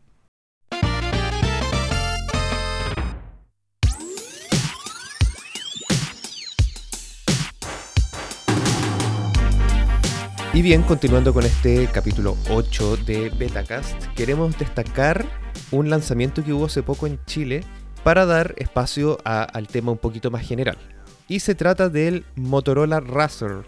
Y 10.57 10.63
bien, 10.63 10.81
continuando 10.81 11.35
con 11.35 11.45
este 11.45 11.87
capítulo 11.93 12.35
8 12.49 12.97
de 13.05 13.29
Betacast, 13.29 14.03
queremos 14.15 14.57
destacar 14.57 15.23
un 15.69 15.91
lanzamiento 15.91 16.43
que 16.43 16.51
hubo 16.51 16.65
hace 16.65 16.81
poco 16.81 17.05
en 17.05 17.23
Chile 17.25 17.63
para 18.03 18.25
dar 18.25 18.55
espacio 18.57 19.19
al 19.23 19.67
tema 19.67 19.91
un 19.91 19.99
poquito 19.99 20.31
más 20.31 20.47
general. 20.47 20.79
Y 21.27 21.41
se 21.41 21.53
trata 21.53 21.89
del 21.89 22.25
Motorola 22.35 22.99
Razr. 22.99 23.65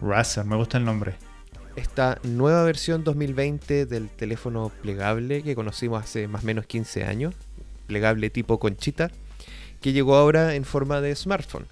Razr, 0.00 0.44
me 0.44 0.54
gusta 0.54 0.78
el 0.78 0.84
nombre. 0.84 1.16
Esta 1.74 2.20
nueva 2.22 2.62
versión 2.62 3.02
2020 3.02 3.84
del 3.86 4.08
teléfono 4.08 4.70
plegable 4.80 5.42
que 5.42 5.56
conocimos 5.56 6.04
hace 6.04 6.28
más 6.28 6.44
o 6.44 6.46
menos 6.46 6.66
15 6.66 7.02
años, 7.02 7.34
plegable 7.88 8.30
tipo 8.30 8.60
conchita, 8.60 9.10
que 9.80 9.92
llegó 9.92 10.14
ahora 10.14 10.54
en 10.54 10.64
forma 10.64 11.00
de 11.00 11.16
smartphone. 11.16 11.66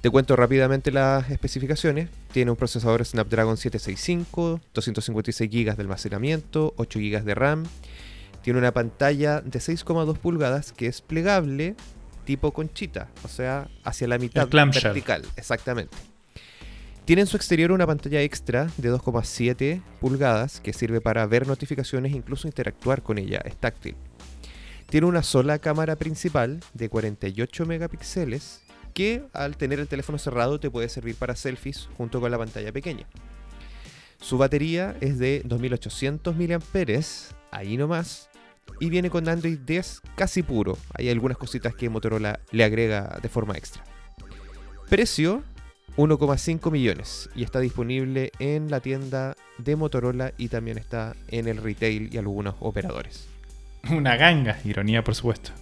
Te 0.00 0.08
cuento 0.08 0.34
rápidamente 0.34 0.90
las 0.92 1.30
especificaciones. 1.30 2.08
Tiene 2.32 2.50
un 2.50 2.56
procesador 2.56 3.04
Snapdragon 3.04 3.58
765, 3.58 4.60
256 4.72 5.50
GB 5.50 5.76
de 5.76 5.82
almacenamiento, 5.82 6.72
8 6.78 6.98
GB 6.98 7.22
de 7.22 7.34
RAM. 7.34 7.64
Tiene 8.42 8.58
una 8.58 8.72
pantalla 8.72 9.42
de 9.42 9.58
6,2 9.58 10.16
pulgadas 10.16 10.72
que 10.72 10.86
es 10.86 11.02
plegable 11.02 11.74
tipo 12.24 12.52
conchita, 12.52 13.08
o 13.24 13.28
sea, 13.28 13.68
hacia 13.84 14.08
la 14.08 14.16
mitad 14.16 14.48
vertical, 14.48 15.22
exactamente. 15.36 15.96
Tiene 17.04 17.22
en 17.22 17.26
su 17.26 17.36
exterior 17.36 17.70
una 17.70 17.86
pantalla 17.86 18.22
extra 18.22 18.68
de 18.78 18.90
2,7 18.90 19.82
pulgadas 20.00 20.60
que 20.60 20.72
sirve 20.72 21.02
para 21.02 21.26
ver 21.26 21.46
notificaciones 21.46 22.12
e 22.12 22.16
incluso 22.16 22.48
interactuar 22.48 23.02
con 23.02 23.18
ella, 23.18 23.42
es 23.44 23.56
táctil. 23.56 23.96
Tiene 24.88 25.06
una 25.06 25.22
sola 25.22 25.58
cámara 25.58 25.96
principal 25.96 26.60
de 26.72 26.88
48 26.88 27.66
megapíxeles 27.66 28.62
que 29.00 29.24
al 29.32 29.56
tener 29.56 29.80
el 29.80 29.88
teléfono 29.88 30.18
cerrado 30.18 30.60
te 30.60 30.70
puede 30.70 30.90
servir 30.90 31.16
para 31.16 31.34
selfies 31.34 31.88
junto 31.96 32.20
con 32.20 32.30
la 32.30 32.36
pantalla 32.36 32.70
pequeña. 32.70 33.06
Su 34.20 34.36
batería 34.36 34.94
es 35.00 35.18
de 35.18 35.40
2800 35.46 36.36
mAh, 36.36 37.00
ahí 37.50 37.78
nomás, 37.78 38.28
y 38.78 38.90
viene 38.90 39.08
con 39.08 39.26
Android 39.26 39.58
10 39.58 40.02
casi 40.16 40.42
puro. 40.42 40.76
Hay 40.92 41.08
algunas 41.08 41.38
cositas 41.38 41.74
que 41.74 41.88
Motorola 41.88 42.40
le 42.50 42.62
agrega 42.62 43.18
de 43.22 43.30
forma 43.30 43.56
extra. 43.56 43.82
Precio 44.90 45.44
1,5 45.96 46.70
millones 46.70 47.30
y 47.34 47.42
está 47.42 47.58
disponible 47.58 48.32
en 48.38 48.70
la 48.70 48.80
tienda 48.80 49.34
de 49.56 49.76
Motorola 49.76 50.34
y 50.36 50.48
también 50.48 50.76
está 50.76 51.16
en 51.28 51.48
el 51.48 51.56
retail 51.56 52.12
y 52.12 52.18
algunos 52.18 52.54
operadores. 52.60 53.26
Una 53.90 54.16
ganga, 54.16 54.58
ironía 54.62 55.02
por 55.02 55.14
supuesto. 55.14 55.52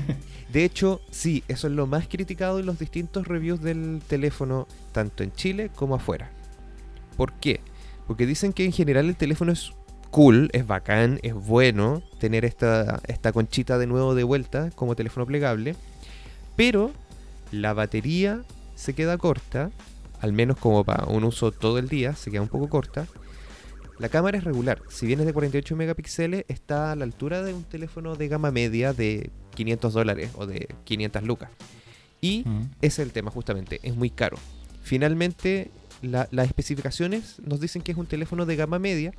de 0.52 0.64
hecho, 0.64 1.00
sí, 1.10 1.44
eso 1.48 1.66
es 1.66 1.72
lo 1.72 1.86
más 1.86 2.08
criticado 2.08 2.58
en 2.58 2.66
los 2.66 2.78
distintos 2.78 3.26
reviews 3.26 3.60
del 3.60 4.00
teléfono, 4.06 4.66
tanto 4.92 5.22
en 5.22 5.32
Chile 5.32 5.70
como 5.74 5.94
afuera. 5.94 6.30
¿Por 7.16 7.32
qué? 7.34 7.60
Porque 8.06 8.26
dicen 8.26 8.52
que 8.52 8.64
en 8.64 8.72
general 8.72 9.06
el 9.06 9.16
teléfono 9.16 9.52
es 9.52 9.72
cool, 10.10 10.50
es 10.52 10.66
bacán, 10.66 11.18
es 11.22 11.34
bueno 11.34 12.02
tener 12.18 12.44
esta, 12.44 13.00
esta 13.06 13.32
conchita 13.32 13.78
de 13.78 13.86
nuevo 13.86 14.14
de 14.14 14.24
vuelta 14.24 14.70
como 14.74 14.94
teléfono 14.94 15.26
plegable, 15.26 15.76
pero 16.56 16.92
la 17.52 17.74
batería 17.74 18.42
se 18.74 18.94
queda 18.94 19.18
corta, 19.18 19.70
al 20.20 20.32
menos 20.32 20.56
como 20.56 20.84
para 20.84 21.06
un 21.06 21.24
uso 21.24 21.52
todo 21.52 21.78
el 21.78 21.88
día, 21.88 22.14
se 22.14 22.30
queda 22.30 22.42
un 22.42 22.48
poco 22.48 22.68
corta. 22.68 23.06
La 23.98 24.08
cámara 24.10 24.36
es 24.36 24.44
regular, 24.44 24.82
si 24.88 25.06
bien 25.06 25.20
es 25.20 25.26
de 25.26 25.32
48 25.32 25.74
megapíxeles, 25.74 26.44
está 26.48 26.92
a 26.92 26.96
la 26.96 27.04
altura 27.04 27.42
de 27.42 27.54
un 27.54 27.64
teléfono 27.64 28.14
de 28.14 28.28
gama 28.28 28.50
media 28.50 28.92
de 28.92 29.30
500 29.56 29.92
dólares 29.92 30.30
o 30.36 30.46
de 30.46 30.68
500 30.84 31.24
lucas. 31.24 31.50
Y 32.20 32.44
mm. 32.46 32.60
ese 32.80 33.02
es 33.02 33.06
el 33.08 33.12
tema 33.12 33.32
justamente, 33.32 33.80
es 33.82 33.96
muy 33.96 34.10
caro. 34.10 34.38
Finalmente, 34.82 35.70
las 36.02 36.46
especificaciones 36.46 37.40
nos 37.44 37.60
dicen 37.60 37.82
que 37.82 37.92
es 37.92 37.98
un 37.98 38.06
teléfono 38.06 38.46
de 38.46 38.54
gama 38.54 38.78
media, 38.78 39.12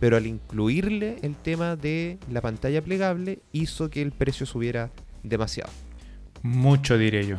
pero 0.00 0.16
al 0.16 0.26
incluirle 0.26 1.18
el 1.22 1.36
tema 1.36 1.76
de 1.76 2.18
la 2.30 2.40
pantalla 2.40 2.82
plegable 2.82 3.38
hizo 3.52 3.90
que 3.90 4.02
el 4.02 4.10
precio 4.10 4.44
subiera 4.44 4.90
demasiado. 5.22 5.70
Mucho 6.42 6.98
diré 6.98 7.26
yo. 7.26 7.38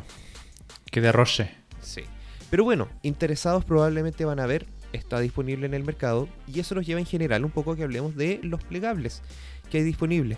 Que 0.90 1.02
derroche. 1.02 1.52
Sí. 1.82 2.02
Pero 2.50 2.64
bueno, 2.64 2.88
interesados 3.04 3.66
probablemente 3.66 4.24
van 4.24 4.40
a 4.40 4.46
ver, 4.46 4.66
está 4.94 5.20
disponible 5.20 5.66
en 5.66 5.74
el 5.74 5.84
mercado 5.84 6.30
y 6.48 6.60
eso 6.60 6.76
nos 6.76 6.86
lleva 6.86 7.00
en 7.00 7.06
general 7.06 7.44
un 7.44 7.52
poco 7.52 7.72
a 7.72 7.76
que 7.76 7.84
hablemos 7.84 8.16
de 8.16 8.40
los 8.44 8.64
plegables 8.64 9.22
que 9.70 9.80
hay 9.80 9.84
disponibles. 9.84 10.38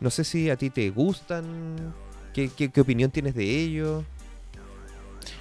No 0.00 0.10
sé 0.10 0.24
si 0.24 0.50
a 0.50 0.56
ti 0.56 0.70
te 0.70 0.90
gustan, 0.90 1.94
qué, 2.32 2.50
qué, 2.50 2.80
opinión 2.80 3.10
tienes 3.10 3.34
de 3.34 3.44
ellos. 3.44 4.04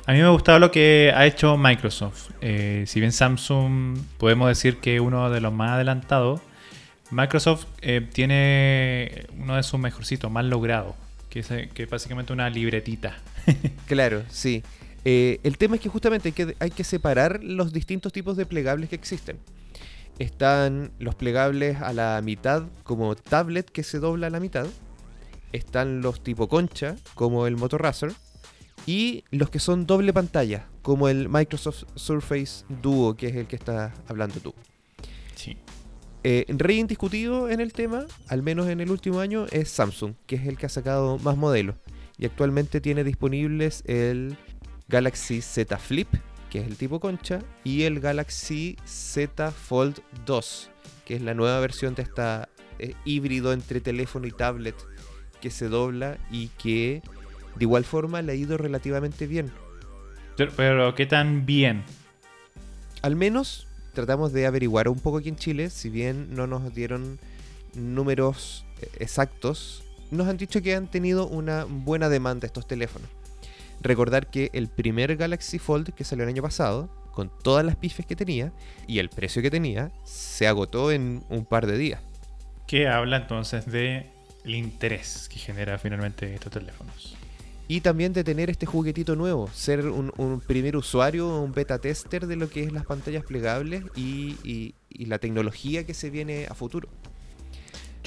A 0.05 0.13
mí 0.13 0.19
me 0.19 0.25
ha 0.25 0.29
gustado 0.29 0.59
lo 0.59 0.71
que 0.71 1.11
ha 1.15 1.25
hecho 1.25 1.57
Microsoft. 1.57 2.31
Eh, 2.41 2.85
si 2.87 2.99
bien 2.99 3.11
Samsung 3.11 3.97
podemos 4.17 4.47
decir 4.47 4.77
que 4.77 4.95
es 4.95 5.01
uno 5.01 5.29
de 5.29 5.41
los 5.41 5.53
más 5.53 5.71
adelantados, 5.71 6.41
Microsoft 7.11 7.65
eh, 7.81 8.07
tiene 8.11 9.27
uno 9.37 9.55
de 9.55 9.63
sus 9.63 9.79
mejorcitos, 9.79 10.31
más 10.31 10.45
logrado, 10.45 10.95
que 11.29 11.39
es, 11.39 11.47
que 11.47 11.83
es 11.83 11.89
básicamente 11.89 12.33
una 12.33 12.49
libretita. 12.49 13.17
claro, 13.87 14.23
sí. 14.29 14.63
Eh, 15.05 15.39
el 15.43 15.57
tema 15.57 15.75
es 15.75 15.81
que 15.81 15.89
justamente 15.89 16.29
hay 16.29 16.33
que, 16.33 16.55
hay 16.59 16.71
que 16.71 16.83
separar 16.83 17.43
los 17.43 17.71
distintos 17.71 18.11
tipos 18.11 18.35
de 18.35 18.45
plegables 18.45 18.89
que 18.89 18.95
existen. 18.95 19.37
Están 20.19 20.91
los 20.99 21.15
plegables 21.15 21.81
a 21.81 21.93
la 21.93 22.21
mitad 22.23 22.63
como 22.83 23.15
tablet 23.15 23.69
que 23.69 23.83
se 23.83 23.99
dobla 23.99 24.27
a 24.27 24.29
la 24.29 24.39
mitad. 24.39 24.67
Están 25.51 26.01
los 26.01 26.23
tipo 26.23 26.47
concha 26.47 26.95
como 27.15 27.47
el 27.47 27.57
Moto 27.57 27.77
Racer. 27.77 28.13
Y 28.85 29.23
los 29.31 29.49
que 29.49 29.59
son 29.59 29.85
doble 29.85 30.13
pantalla 30.13 30.67
como 30.81 31.09
el 31.09 31.29
Microsoft 31.29 31.83
Surface 31.95 32.65
Duo 32.81 33.15
que 33.15 33.27
es 33.27 33.35
el 33.35 33.47
que 33.47 33.57
estás 33.57 33.91
hablando 34.07 34.39
tú. 34.39 34.53
Sí. 35.35 35.57
Eh, 36.23 36.45
rey 36.49 36.79
indiscutido 36.79 37.49
en 37.49 37.59
el 37.59 37.73
tema, 37.73 38.05
al 38.27 38.43
menos 38.43 38.67
en 38.67 38.81
el 38.81 38.91
último 38.91 39.19
año, 39.19 39.45
es 39.51 39.69
Samsung, 39.69 40.15
que 40.25 40.35
es 40.35 40.47
el 40.47 40.57
que 40.57 40.65
ha 40.65 40.69
sacado 40.69 41.19
más 41.19 41.37
modelos 41.37 41.75
y 42.17 42.25
actualmente 42.25 42.81
tiene 42.81 43.03
disponibles 43.03 43.83
el 43.85 44.35
Galaxy 44.87 45.41
Z 45.41 45.77
Flip, 45.77 46.07
que 46.49 46.59
es 46.59 46.67
el 46.67 46.77
tipo 46.77 46.99
concha, 46.99 47.39
y 47.63 47.83
el 47.83 47.99
Galaxy 47.99 48.77
Z 48.85 49.51
Fold 49.51 49.99
2, 50.25 50.69
que 51.05 51.15
es 51.15 51.21
la 51.21 51.33
nueva 51.33 51.59
versión 51.59 51.95
de 51.95 52.03
esta 52.03 52.49
eh, 52.79 52.93
híbrido 53.05 53.53
entre 53.53 53.81
teléfono 53.81 54.27
y 54.27 54.31
tablet 54.31 54.75
que 55.41 55.49
se 55.49 55.69
dobla 55.69 56.17
y 56.31 56.47
que 56.49 57.01
de 57.55 57.63
igual 57.63 57.85
forma 57.85 58.21
le 58.21 58.33
ha 58.33 58.35
ido 58.35 58.57
relativamente 58.57 59.27
bien. 59.27 59.51
Pero, 60.55 60.93
¿qué 60.93 61.05
tan 61.05 61.45
bien? 61.45 61.83
Al 63.01 63.15
menos 63.15 63.67
tratamos 63.93 64.33
de 64.33 64.45
averiguar 64.45 64.89
un 64.89 64.99
poco 64.99 65.17
aquí 65.17 65.29
en 65.29 65.35
Chile, 65.35 65.69
si 65.69 65.89
bien 65.89 66.35
no 66.35 66.45
nos 66.45 66.73
dieron 66.73 67.19
números 67.73 68.65
eh, 68.81 68.89
exactos 68.99 69.83
nos 70.11 70.27
han 70.27 70.37
dicho 70.37 70.61
que 70.61 70.75
han 70.75 70.87
tenido 70.87 71.27
una 71.27 71.65
buena 71.65 72.09
demanda 72.09 72.47
estos 72.47 72.67
teléfonos. 72.67 73.09
Recordar 73.81 74.27
que 74.27 74.49
el 74.53 74.67
primer 74.67 75.15
Galaxy 75.17 75.59
Fold 75.59 75.93
que 75.93 76.03
salió 76.03 76.23
el 76.23 76.29
año 76.29 76.41
pasado, 76.41 76.89
con 77.11 77.31
todas 77.43 77.65
las 77.65 77.75
pifes 77.75 78.05
que 78.05 78.15
tenía 78.15 78.51
y 78.87 78.99
el 78.99 79.09
precio 79.09 79.41
que 79.41 79.49
tenía, 79.49 79.91
se 80.03 80.47
agotó 80.47 80.91
en 80.91 81.23
un 81.29 81.45
par 81.45 81.65
de 81.67 81.77
días. 81.77 82.01
¿Qué 82.67 82.87
habla 82.87 83.17
entonces 83.17 83.65
de 83.65 84.07
el 84.43 84.55
interés 84.55 85.29
que 85.31 85.39
genera 85.39 85.77
finalmente 85.77 86.33
estos 86.33 86.51
teléfonos? 86.51 87.15
Y 87.69 87.81
también 87.81 88.13
de 88.13 88.23
tener 88.23 88.49
este 88.49 88.65
juguetito 88.65 89.15
nuevo, 89.15 89.49
ser 89.51 89.85
un, 89.87 90.41
primer 90.45 90.77
usuario, 90.77 91.41
un 91.41 91.51
beta 91.51 91.79
tester 91.79 92.27
de 92.27 92.37
lo 92.37 92.49
que 92.49 92.63
es 92.63 92.71
las 92.71 92.85
pantallas 92.85 93.23
plegables 93.23 93.83
y 93.95 94.75
la 94.89 95.19
tecnología 95.19 95.85
que 95.85 95.93
se 95.93 96.09
viene 96.09 96.45
a 96.49 96.53
futuro. 96.53 96.87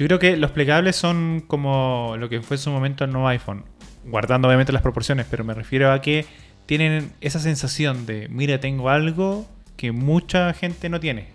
Yo 0.00 0.06
creo 0.06 0.18
que 0.18 0.38
los 0.38 0.50
plegables 0.52 0.96
son 0.96 1.44
como 1.46 2.16
lo 2.18 2.30
que 2.30 2.40
fue 2.40 2.56
en 2.56 2.62
su 2.62 2.70
momento 2.70 3.04
el 3.04 3.11
nuevo 3.11 3.28
iPhone, 3.28 3.64
guardando 4.11 4.49
obviamente 4.49 4.73
las 4.73 4.83
proporciones, 4.83 5.27
pero 5.31 5.44
me 5.44 5.55
refiero 5.55 5.92
a 5.92 6.01
que 6.01 6.27
tienen 6.66 7.12
esa 7.20 7.40
sensación 7.40 8.07
de, 8.07 8.29
mira, 8.29 8.61
tengo 8.61 8.90
algo 8.90 9.49
que 9.77 9.92
mucha 9.92 10.53
gente 10.53 10.88
no 10.88 11.01
tiene. 11.01 11.29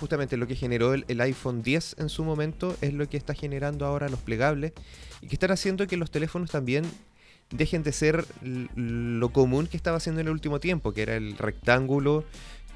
Justamente 0.00 0.36
lo 0.36 0.46
que 0.46 0.54
generó 0.54 0.94
el, 0.94 1.20
iPhone 1.20 1.62
10 1.62 1.96
en 1.98 2.08
su 2.08 2.22
momento 2.22 2.76
es 2.80 2.92
lo 2.92 3.08
que 3.08 3.16
está 3.16 3.34
generando 3.34 3.86
ahora 3.86 4.08
los 4.08 4.20
plegables 4.20 4.72
y 5.20 5.28
que 5.28 5.34
están 5.34 5.50
haciendo 5.50 5.86
que 5.86 5.96
los 5.96 6.10
teléfonos 6.10 6.50
también 6.50 6.84
dejen 7.50 7.82
de 7.82 7.92
ser 7.92 8.24
lo 8.42 9.30
común 9.30 9.66
que 9.66 9.76
estaba 9.76 9.96
haciendo 9.96 10.20
en 10.20 10.26
el 10.26 10.32
último 10.32 10.60
tiempo, 10.60 10.92
que 10.92 11.02
era 11.02 11.16
el 11.16 11.38
rectángulo 11.38 12.24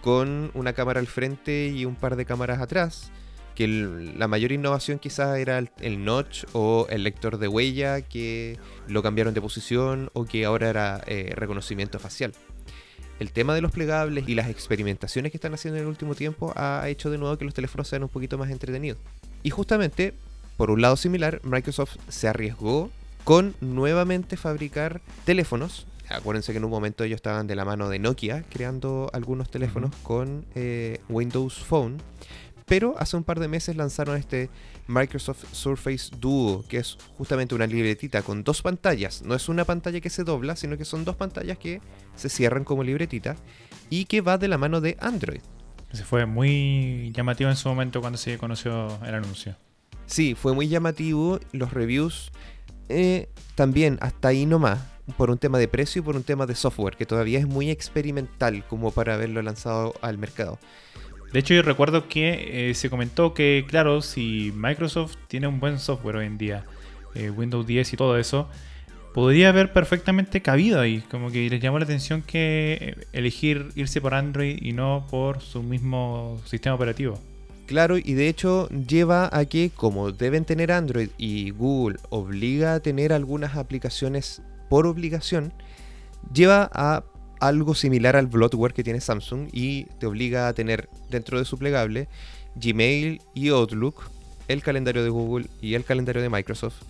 con 0.01 0.51
una 0.55 0.73
cámara 0.73 1.01
al 1.01 1.07
frente 1.07 1.69
y 1.69 1.85
un 1.85 1.95
par 1.95 2.17
de 2.17 2.25
cámaras 2.25 2.61
atrás 2.61 3.13
que 3.55 3.69
la 3.69 4.29
mayor 4.29 4.53
innovación 4.53 4.99
quizás 4.99 5.39
era 5.39 5.59
el, 5.59 6.05
notch 6.05 6.45
o 6.53 6.87
el 6.91 7.03
lector 7.03 7.39
de 7.39 7.49
huella 7.49 8.01
que 8.01 8.59
lo 8.89 9.03
cambiaron 9.03 9.35
de 9.35 9.41
posición 9.41 10.11
o 10.13 10.25
que 10.25 10.45
ahora 10.45 10.71
era 10.71 11.03
eh, 11.07 11.33
reconocimiento 11.35 11.99
facial. 11.99 12.33
El 13.19 13.33
tema 13.33 13.55
de 13.55 13.61
los 13.61 13.71
plegables 13.71 14.27
y 14.29 14.35
las 14.35 14.49
experimentaciones 14.49 15.31
que 15.31 15.37
están 15.37 15.53
haciendo 15.53 15.77
en 15.77 15.85
el 15.85 15.89
último 15.89 16.15
tiempo 16.15 16.55
ha 16.57 16.89
hecho 16.89 17.11
de 17.11 17.19
nuevo 17.19 17.37
que 17.37 17.45
los 17.45 17.53
teléfonos 17.53 17.87
sean 17.87 18.03
un 18.03 18.09
poquito 18.09 18.39
más 18.39 18.51
entretenidos. 18.51 18.99
Y 19.43 19.51
justamente, 19.51 20.15
por 20.57 20.71
un 20.71 20.81
lado 20.81 20.97
similar, 20.97 21.41
Microsoft 21.45 21.97
se 22.09 22.29
arriesgó 22.29 22.91
con 23.25 23.55
nuevamente 23.61 24.39
fabricar 24.39 25.03
teléfonos. 25.27 25.87
Acuérdense 26.09 26.53
que 26.53 26.59
en 26.59 26.65
un 26.65 26.71
momento 26.71 27.05
ellos 27.05 27.17
estaban 27.17 27.47
de 27.47 27.55
la 27.55 27.65
mano 27.65 27.89
de 27.89 27.99
Nokia 27.99 28.43
creando 28.51 29.11
algunos 29.13 29.51
teléfonos 29.51 29.95
con 30.03 30.47
eh, 30.55 30.99
Windows 31.09 31.59
Phone 31.59 31.99
pero 32.71 32.95
hace 32.99 33.17
un 33.17 33.25
par 33.25 33.41
de 33.41 33.49
meses 33.49 33.75
lanzaron 33.75 34.17
este 34.17 34.49
Microsoft 34.87 35.45
Surface 35.51 36.13
Duo, 36.21 36.65
que 36.69 36.77
es 36.77 36.99
justamente 37.19 37.53
una 37.53 37.67
libretita 37.67 38.23
con 38.23 38.45
dos 38.45 38.63
pantallas. 38.63 39.23
No 39.23 39.35
es 39.35 39.49
una 39.49 39.65
pantalla 39.65 40.01
que 40.01 40.09
se 40.09 40.23
dobla, 40.23 40.55
sino 40.55 40.79
que 40.79 40.85
son 40.85 41.05
dos 41.05 41.17
pantallas 41.17 41.59
que 41.59 41.81
se 42.15 42.29
cierran 42.29 42.63
como 42.63 42.85
libretita 42.85 43.35
y 43.91 44.05
que 44.05 44.21
va 44.21 44.39
de 44.39 44.47
la 44.47 44.57
mano 44.57 44.81
de 44.81 44.97
Android. 45.01 45.41
Se 45.93 46.05
fue 46.05 46.27
muy 46.27 47.11
llamativo 47.13 47.51
en 47.51 47.57
su 47.57 47.69
momento 47.69 48.01
cuando 48.01 48.19
se 48.19 48.39
conoció 48.39 49.01
el 49.05 49.17
anuncio. 49.17 49.57
Sí, 50.07 50.37
fue 50.37 50.55
muy 50.55 50.69
llamativo. 50.69 51.41
Los 51.51 51.73
reviews 51.73 52.31
eh, 52.89 53.31
también 53.57 53.99
hasta 54.01 54.29
ahí 54.29 54.47
nomás. 54.47 54.79
Por 55.17 55.31
un 55.31 55.39
tema 55.39 55.59
de 55.59 55.67
precio 55.67 56.03
y 56.03 56.05
por 56.05 56.15
un 56.15 56.23
tema 56.23 56.47
de 56.47 56.55
software, 56.55 56.95
que 56.95 57.05
todavía 57.05 57.41
es 57.41 57.49
muy 57.49 57.69
experimental 57.69 58.65
como 58.69 58.93
para 58.93 59.15
haberlo 59.15 59.43
lanzado 59.43 59.93
al 60.03 60.19
mercado. 60.19 60.61
De 61.33 61.39
hecho, 61.39 61.55
yo 61.55 61.63
recuerdo 61.63 62.09
que 62.09 62.71
eh, 62.71 62.75
se 62.75 62.91
comentó 62.91 63.35
que, 63.35 63.65
claro, 63.69 64.03
si 64.03 64.53
Microsoft 64.57 65.17
tiene 65.29 65.47
un 65.47 65.61
buen 65.61 65.79
software 65.79 66.17
hoy 66.17 66.27
en 66.27 66.39
día, 66.39 66.65
eh, 67.15 67.31
Windows 67.31 67.67
10 67.67 67.93
y 67.93 67.97
todo 67.97 68.19
eso, 68.19 68.49
podría 69.15 69.51
haber 69.51 69.73
perfectamente 69.73 70.43
cabido 70.43 70.81
ahí. 70.81 71.03
Como 71.11 71.31
que 71.31 71.49
les 71.49 71.61
llamó 71.61 71.79
la 71.79 71.85
atención 71.85 72.23
que 72.23 72.79
eh, 72.81 73.07
elegir 73.13 73.69
irse 73.77 74.01
por 74.01 74.15
Android 74.15 74.59
y 74.61 74.73
no 74.73 75.07
por 75.09 75.41
su 75.41 75.63
mismo 75.63 76.41
sistema 76.47 76.75
operativo. 76.75 77.21
Claro, 77.67 77.97
y 77.99 78.15
de 78.15 78.29
hecho 78.29 78.69
lleva 78.69 79.31
a 79.33 79.45
que 79.45 79.71
como 79.71 80.11
deben 80.11 80.45
tener 80.45 80.73
Android 80.73 81.11
y 81.19 81.51
Google 81.51 81.99
obliga 82.09 82.75
a 82.75 82.81
tener 82.81 83.13
algunas 83.13 83.57
aplicaciones 83.57 84.43
por 84.69 84.89
obligación, 84.89 85.53
lleva 86.33 86.69
a 86.73 87.05
algo 87.41 87.75
similar 87.75 88.17
al 88.17 88.27
bloatware 88.27 88.75
que 88.75 88.85
tiene 88.85 89.01
Samsung 89.01 89.49
y 89.53 89.85
te 89.99 90.07
obliga 90.07 90.47
a 90.47 90.53
tener 90.53 90.89
dentro 91.09 91.39
de 91.39 91.45
su 91.45 91.59
plegable 91.59 92.09
Gmail 92.55 93.21
y 93.35 93.49
Outlook, 93.49 94.03
el 94.49 94.63
calendario 94.63 95.03
de 95.03 95.09
Google 95.09 95.47
y 95.61 95.75
el 95.75 95.85
calendario 95.85 96.23
de 96.23 96.29
Microsoft, 96.29 96.83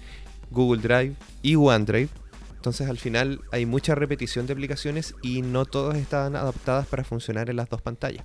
Google 0.50 0.82
Drive 0.82 1.14
y 1.42 1.54
OneDrive. 1.54 2.08
Entonces 2.56 2.88
al 2.90 2.98
final 2.98 3.40
hay 3.52 3.64
mucha 3.64 3.94
repetición 3.94 4.46
de 4.46 4.52
aplicaciones 4.52 5.14
y 5.22 5.42
no 5.42 5.64
todas 5.64 5.96
están 5.96 6.36
adaptadas 6.36 6.86
para 6.86 7.04
funcionar 7.04 7.48
en 7.48 7.56
las 7.56 7.68
dos 7.68 7.80
pantallas. 7.80 8.24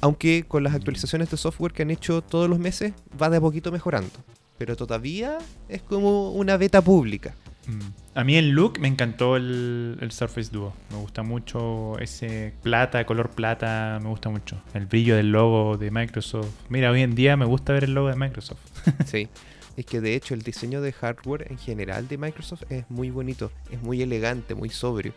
Aunque 0.00 0.44
con 0.48 0.62
las 0.62 0.74
actualizaciones 0.74 1.30
de 1.30 1.36
software 1.36 1.72
que 1.72 1.82
han 1.82 1.90
hecho 1.90 2.22
todos 2.22 2.48
los 2.48 2.58
meses 2.58 2.94
va 3.20 3.28
de 3.28 3.36
a 3.36 3.40
poquito 3.40 3.70
mejorando. 3.70 4.12
Pero 4.56 4.76
todavía 4.76 5.38
es 5.68 5.82
como 5.82 6.32
una 6.32 6.56
beta 6.56 6.80
pública. 6.80 7.34
Mm. 7.70 8.00
A 8.14 8.24
mí 8.24 8.36
el 8.36 8.50
look 8.50 8.80
me 8.80 8.88
encantó 8.88 9.36
el, 9.36 10.08
Surface 10.10 10.50
Duo. 10.50 10.74
Me 10.90 10.96
gusta 10.96 11.22
mucho 11.22 11.98
ese 11.98 12.52
plata, 12.62 13.04
color 13.04 13.30
plata, 13.30 13.98
me 14.02 14.08
gusta 14.08 14.28
mucho. 14.30 14.60
El 14.74 14.86
brillo 14.86 15.16
del 15.16 15.30
logo 15.30 15.76
de 15.76 15.90
Microsoft. 15.90 16.48
Mira, 16.68 16.90
hoy 16.90 17.02
en 17.02 17.14
día 17.14 17.36
me 17.36 17.44
gusta 17.44 17.72
ver 17.72 17.84
el 17.84 17.94
logo 17.94 18.08
de 18.08 18.16
Microsoft. 18.16 18.60
sí. 19.06 19.28
Es 19.76 19.86
que 19.86 20.00
de 20.00 20.14
hecho 20.14 20.34
el 20.34 20.42
diseño 20.42 20.80
de 20.82 20.92
hardware 20.92 21.46
en 21.50 21.56
general 21.56 22.08
de 22.08 22.18
Microsoft 22.18 22.64
es 22.68 22.84
muy 22.90 23.10
bonito, 23.10 23.50
es 23.70 23.80
muy 23.80 24.02
elegante, 24.02 24.54
muy 24.54 24.68
sobrio. 24.68 25.14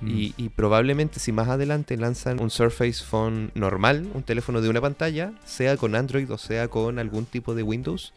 Mm. 0.00 0.08
Y, 0.10 0.34
y, 0.36 0.48
probablemente 0.50 1.18
si 1.18 1.32
más 1.32 1.48
adelante 1.48 1.96
lanzan 1.96 2.40
un 2.40 2.50
Surface 2.50 3.02
Phone 3.04 3.50
normal, 3.54 4.06
un 4.14 4.22
teléfono 4.22 4.60
de 4.60 4.68
una 4.68 4.80
pantalla, 4.80 5.32
sea 5.44 5.76
con 5.76 5.96
Android 5.96 6.30
o 6.30 6.38
sea 6.38 6.68
con 6.68 7.00
algún 7.00 7.24
tipo 7.24 7.56
de 7.56 7.64
Windows, 7.64 8.12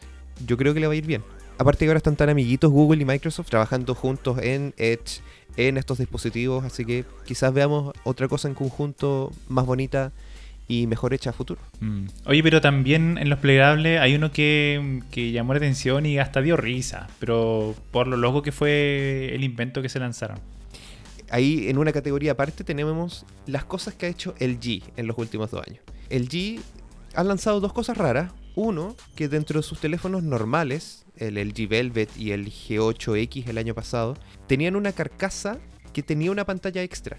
yo 0.46 0.56
creo 0.56 0.74
que 0.74 0.80
le 0.80 0.86
va 0.86 0.92
a 0.92 0.96
ir 0.96 1.06
bien. 1.06 1.24
Aparte 1.62 1.84
que 1.84 1.90
ahora 1.90 1.98
están 1.98 2.16
tan 2.16 2.28
amiguitos 2.28 2.72
Google 2.72 3.02
y 3.02 3.04
Microsoft 3.04 3.48
trabajando 3.48 3.94
juntos 3.94 4.36
en 4.42 4.74
Edge, 4.78 5.20
en 5.56 5.76
estos 5.76 5.98
dispositivos, 5.98 6.64
así 6.64 6.84
que 6.84 7.04
quizás 7.24 7.54
veamos 7.54 7.94
otra 8.02 8.26
cosa 8.26 8.48
en 8.48 8.54
conjunto 8.54 9.30
más 9.46 9.64
bonita 9.64 10.10
y 10.66 10.88
mejor 10.88 11.14
hecha 11.14 11.30
a 11.30 11.32
futuro. 11.32 11.60
Mm. 11.78 12.06
Oye, 12.24 12.42
pero 12.42 12.60
también 12.60 13.16
en 13.16 13.30
los 13.30 13.38
plegables 13.38 14.00
hay 14.00 14.16
uno 14.16 14.32
que, 14.32 15.04
llamó 15.14 15.52
la 15.52 15.58
atención 15.58 16.04
y 16.04 16.18
hasta 16.18 16.42
dio 16.42 16.56
risa, 16.56 17.06
pero 17.20 17.76
por 17.92 18.08
lo 18.08 18.16
loco 18.16 18.42
que 18.42 18.50
fue 18.50 19.32
el 19.32 19.44
invento 19.44 19.82
que 19.82 19.88
se 19.88 20.00
lanzaron. 20.00 20.40
Ahí 21.30 21.68
en 21.68 21.78
una 21.78 21.92
categoría 21.92 22.32
aparte 22.32 22.64
tenemos 22.64 23.24
las 23.46 23.64
cosas 23.64 23.94
que 23.94 24.06
ha 24.06 24.08
hecho 24.08 24.34
el 24.40 24.58
G 24.58 24.82
en 24.96 25.06
los 25.06 25.16
últimos 25.16 25.52
dos 25.52 25.64
años. 25.64 25.80
El 26.10 26.28
G 26.28 26.58
ha 27.14 27.22
lanzado 27.22 27.60
dos 27.60 27.72
cosas 27.72 27.96
raras. 27.96 28.32
Uno, 28.54 28.96
que 29.16 29.28
dentro 29.28 29.60
de 29.60 29.66
sus 29.66 29.80
teléfonos 29.80 30.22
normales, 30.22 31.06
el 31.16 31.36
LG 31.36 31.68
Velvet 31.68 32.16
y 32.16 32.32
el 32.32 32.46
G8X 32.46 33.48
el 33.48 33.58
año 33.58 33.74
pasado, 33.74 34.16
tenían 34.46 34.76
una 34.76 34.92
carcasa 34.92 35.58
que 35.92 36.02
tenía 36.02 36.30
una 36.30 36.44
pantalla 36.44 36.82
extra. 36.82 37.18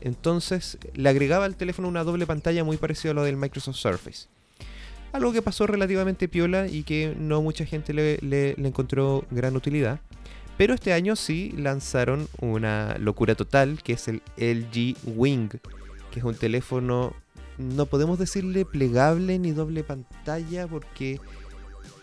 Entonces 0.00 0.78
le 0.94 1.08
agregaba 1.08 1.44
al 1.44 1.56
teléfono 1.56 1.88
una 1.88 2.04
doble 2.04 2.26
pantalla 2.26 2.64
muy 2.64 2.76
parecida 2.76 3.12
a 3.12 3.14
lo 3.14 3.24
del 3.24 3.36
Microsoft 3.36 3.76
Surface. 3.76 4.28
Algo 5.12 5.32
que 5.32 5.42
pasó 5.42 5.66
relativamente 5.66 6.28
piola 6.28 6.68
y 6.68 6.84
que 6.84 7.16
no 7.18 7.42
mucha 7.42 7.66
gente 7.66 7.92
le, 7.92 8.18
le 8.18 8.54
encontró 8.56 9.24
gran 9.30 9.56
utilidad. 9.56 10.00
Pero 10.56 10.74
este 10.74 10.92
año 10.92 11.16
sí 11.16 11.52
lanzaron 11.56 12.28
una 12.40 12.96
locura 12.98 13.34
total, 13.34 13.82
que 13.82 13.94
es 13.94 14.08
el 14.08 14.22
LG 14.36 14.94
Wing, 15.04 15.48
que 16.10 16.18
es 16.18 16.24
un 16.24 16.34
teléfono 16.34 17.14
no 17.58 17.86
podemos 17.86 18.18
decirle 18.18 18.64
plegable 18.64 19.38
ni 19.38 19.52
doble 19.52 19.84
pantalla 19.84 20.66
porque 20.66 21.20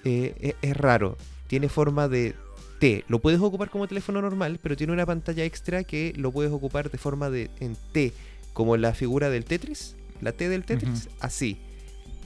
eh, 0.04 0.36
e-, 0.40 0.56
es, 0.62 0.78
raro. 0.78 1.18
Tiene 1.48 1.70
forma 1.70 2.08
de 2.08 2.36
T. 2.80 3.04
Lo 3.08 3.20
puedes 3.20 3.40
ocupar 3.42 3.70
como 3.70 3.88
teléfono 3.88 4.22
normal, 4.22 4.60
pero 4.62 4.76
tiene 4.76 4.94
una 4.94 5.06
pantalla 5.06 5.44
extra 5.44 5.84
que 5.84 6.14
lo 6.16 6.32
puedes 6.32 6.52
ocupar 6.52 6.90
de 6.90 6.98
forma 6.98 7.30
de 7.30 7.50
en 7.60 7.76
T, 7.92 8.14
como 8.54 8.78
la 8.78 8.94
figura 8.94 9.30
del 9.30 9.46
Tetris, 9.46 9.96
la 10.22 10.32
T 10.32 10.50
del 10.50 10.64
Tetris, 10.64 11.10
así. 11.20 11.60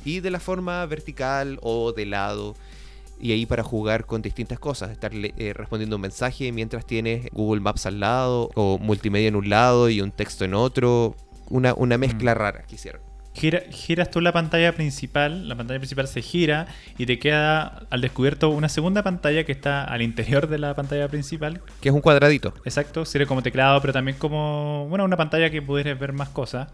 Y 0.04 0.20
de 0.20 0.32
la 0.32 0.40
forma 0.40 0.86
vertical 0.86 1.60
o 1.62 1.92
de 1.94 2.06
lado. 2.06 2.56
Y 3.20 3.34
ahí 3.34 3.46
para 3.46 3.62
jugar 3.62 4.08
con 4.08 4.24
distintas 4.24 4.60
cosas, 4.60 4.90
estar 4.90 5.12
eh, 5.14 5.54
respondiendo 5.54 5.98
un 5.98 6.02
mensaje 6.02 6.52
mientras 6.52 6.88
tienes 6.88 7.30
Google 7.32 7.62
Maps 7.62 7.86
al 7.86 8.00
lado, 8.00 8.50
o 8.56 8.80
multimedia 8.80 9.28
en 9.28 9.36
un 9.36 9.48
lado 9.48 9.90
y 9.90 10.02
un 10.02 10.12
texto 10.12 10.44
en 10.44 10.56
otro. 10.56 11.16
Una, 11.50 11.74
una 11.74 11.98
mezcla 11.98 12.34
rara 12.34 12.64
que 12.64 12.76
hicieron 12.76 13.11
giras 13.34 14.12
tú 14.12 14.20
la 14.20 14.34
pantalla 14.34 14.74
principal, 14.74 15.48
la 15.48 15.56
pantalla 15.56 15.80
principal 15.80 16.08
se 16.08 16.22
gira 16.22 16.68
y 16.98 17.06
te 17.06 17.18
queda 17.18 17.84
al 17.90 18.02
descubierto 18.02 18.50
una 18.50 18.70
segunda 18.70 19.04
pantalla 19.04 19.46
que 19.46 19.52
está 19.52 19.84
al 19.84 20.02
interior 20.02 20.48
de 20.48 20.60
la 20.60 20.74
pantalla 20.76 21.08
principal. 21.08 21.62
Que 21.80 21.90
es 21.90 21.96
un 21.96 22.02
cuadradito. 22.02 22.54
Exacto, 22.66 23.06
sirve 23.06 23.26
como 23.26 23.42
teclado, 23.42 23.80
pero 23.82 23.94
también 23.94 24.18
como, 24.18 24.88
bueno, 24.90 25.06
una 25.06 25.18
pantalla 25.18 25.50
que 25.50 25.62
pudieras 25.62 25.98
ver 25.98 26.14
más 26.14 26.30
cosas. 26.30 26.70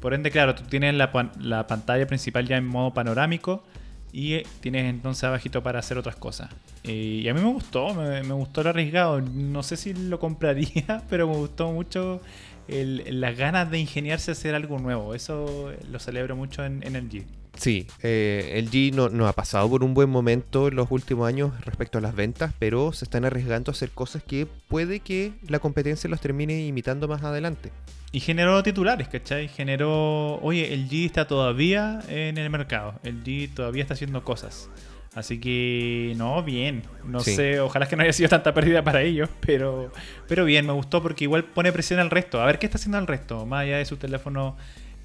Por 0.00 0.14
ende, 0.14 0.30
claro, 0.30 0.54
tú 0.54 0.62
tienes 0.64 0.94
la, 0.94 1.10
la 1.40 1.66
pantalla 1.66 2.06
principal 2.06 2.46
ya 2.46 2.56
en 2.56 2.66
modo 2.66 2.94
panorámico 2.94 3.64
y 4.12 4.42
tienes 4.60 4.84
entonces 4.88 5.24
abajito 5.24 5.62
para 5.62 5.80
hacer 5.80 5.98
otras 5.98 6.16
cosas. 6.16 6.48
Y 6.84 7.28
a 7.28 7.34
mí 7.34 7.40
me 7.40 7.52
gustó, 7.52 7.92
me, 7.94 8.22
me 8.22 8.34
gustó 8.34 8.60
el 8.60 8.68
arriesgado. 8.68 9.20
No 9.20 9.62
sé 9.62 9.76
si 9.76 9.92
lo 9.92 10.20
compraría, 10.20 11.02
pero 11.10 11.26
me 11.26 11.34
gustó 11.34 11.72
mucho 11.72 12.20
las 12.68 13.36
ganas 13.36 13.70
de 13.70 13.78
ingeniarse 13.78 14.30
a 14.30 14.32
hacer 14.32 14.54
algo 14.54 14.78
nuevo. 14.78 15.14
Eso 15.14 15.72
lo 15.90 15.98
celebro 15.98 16.36
mucho 16.36 16.64
en, 16.64 16.82
el 16.82 17.08
G. 17.08 17.24
Sí, 17.56 17.86
eh, 18.02 18.52
el 18.56 18.70
G 18.70 18.92
no, 18.92 19.08
no, 19.08 19.26
ha 19.26 19.32
pasado 19.32 19.68
por 19.70 19.82
un 19.82 19.94
buen 19.94 20.10
momento 20.10 20.68
en 20.68 20.76
los 20.76 20.90
últimos 20.90 21.26
años 21.26 21.52
respecto 21.64 21.98
a 21.98 22.00
las 22.00 22.14
ventas, 22.14 22.52
pero 22.58 22.92
se 22.92 23.04
están 23.06 23.24
arriesgando 23.24 23.70
a 23.70 23.72
hacer 23.72 23.90
cosas 23.90 24.22
que 24.22 24.46
puede 24.68 25.00
que 25.00 25.32
la 25.48 25.58
competencia 25.58 26.10
los 26.10 26.20
termine 26.20 26.66
imitando 26.66 27.08
más 27.08 27.22
adelante. 27.22 27.72
Y 28.12 28.20
generó 28.20 28.62
titulares, 28.62 29.08
¿cachai? 29.08 29.48
Generó, 29.48 30.36
oye, 30.36 30.72
el 30.72 30.88
G 30.88 31.06
está 31.06 31.26
todavía 31.26 32.00
en 32.08 32.38
el 32.38 32.50
mercado, 32.50 32.94
el 33.02 33.22
G 33.24 33.52
todavía 33.52 33.82
está 33.82 33.94
haciendo 33.94 34.22
cosas. 34.22 34.70
Así 35.16 35.40
que, 35.40 36.12
no, 36.18 36.42
bien. 36.42 36.82
No 37.02 37.20
sé, 37.20 37.58
ojalá 37.58 37.88
que 37.88 37.96
no 37.96 38.02
haya 38.02 38.12
sido 38.12 38.28
tanta 38.28 38.52
pérdida 38.52 38.84
para 38.84 39.00
ellos, 39.00 39.30
pero, 39.40 39.90
pero 40.28 40.44
bien, 40.44 40.66
me 40.66 40.74
gustó 40.74 41.02
porque 41.02 41.24
igual 41.24 41.42
pone 41.42 41.72
presión 41.72 42.00
al 42.00 42.10
resto. 42.10 42.42
A 42.42 42.44
ver 42.44 42.58
qué 42.58 42.66
está 42.66 42.76
haciendo 42.76 42.98
el 42.98 43.06
resto, 43.06 43.46
más 43.46 43.62
allá 43.62 43.78
de 43.78 43.86
sus 43.86 43.98
teléfonos 43.98 44.56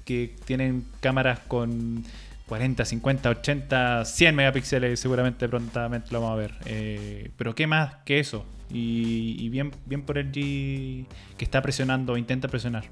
que 0.04 0.36
tienen 0.44 0.84
cámaras 1.00 1.38
con 1.48 2.04
40, 2.46 2.84
50, 2.84 3.30
80, 3.30 4.04
100 4.04 4.34
megapíxeles, 4.36 5.00
seguramente 5.00 5.48
prontamente 5.48 6.08
lo 6.10 6.20
vamos 6.20 6.34
a 6.34 6.40
ver. 6.40 6.54
Eh, 6.66 7.30
pero 7.38 7.54
qué 7.54 7.66
más 7.66 7.94
que 8.04 8.20
eso. 8.20 8.44
Y, 8.68 9.48
bien, 9.48 9.70
bien 9.86 10.02
por 10.02 10.18
el 10.18 10.30
G 10.30 11.06
que 11.38 11.44
está 11.44 11.62
presionando, 11.62 12.18
intenta 12.18 12.48
presionar. 12.48 12.84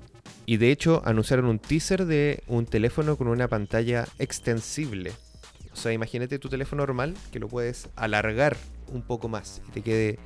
Y 0.47 0.57
de 0.57 0.71
hecho 0.71 1.03
anunciaron 1.05 1.45
un 1.45 1.59
teaser 1.59 2.07
de 2.07 2.43
un 2.47 2.65
teléfono 2.65 3.19
con 3.19 3.29
una 3.29 3.47
pantalla 3.47 4.07
extensible 4.19 5.13
o 5.73 5.77
sea, 5.77 5.93
imagínate 5.93 6.39
tu 6.39 6.49
teléfono 6.49 6.83
normal 6.83 7.15
que 7.33 7.39
lo 7.39 7.49
puedes 7.49 7.89
alargar 7.97 8.57
un 8.89 9.03
poco 9.03 9.29
más 9.29 9.63
y 9.69 9.71
te 9.71 9.83
quede 9.83 10.19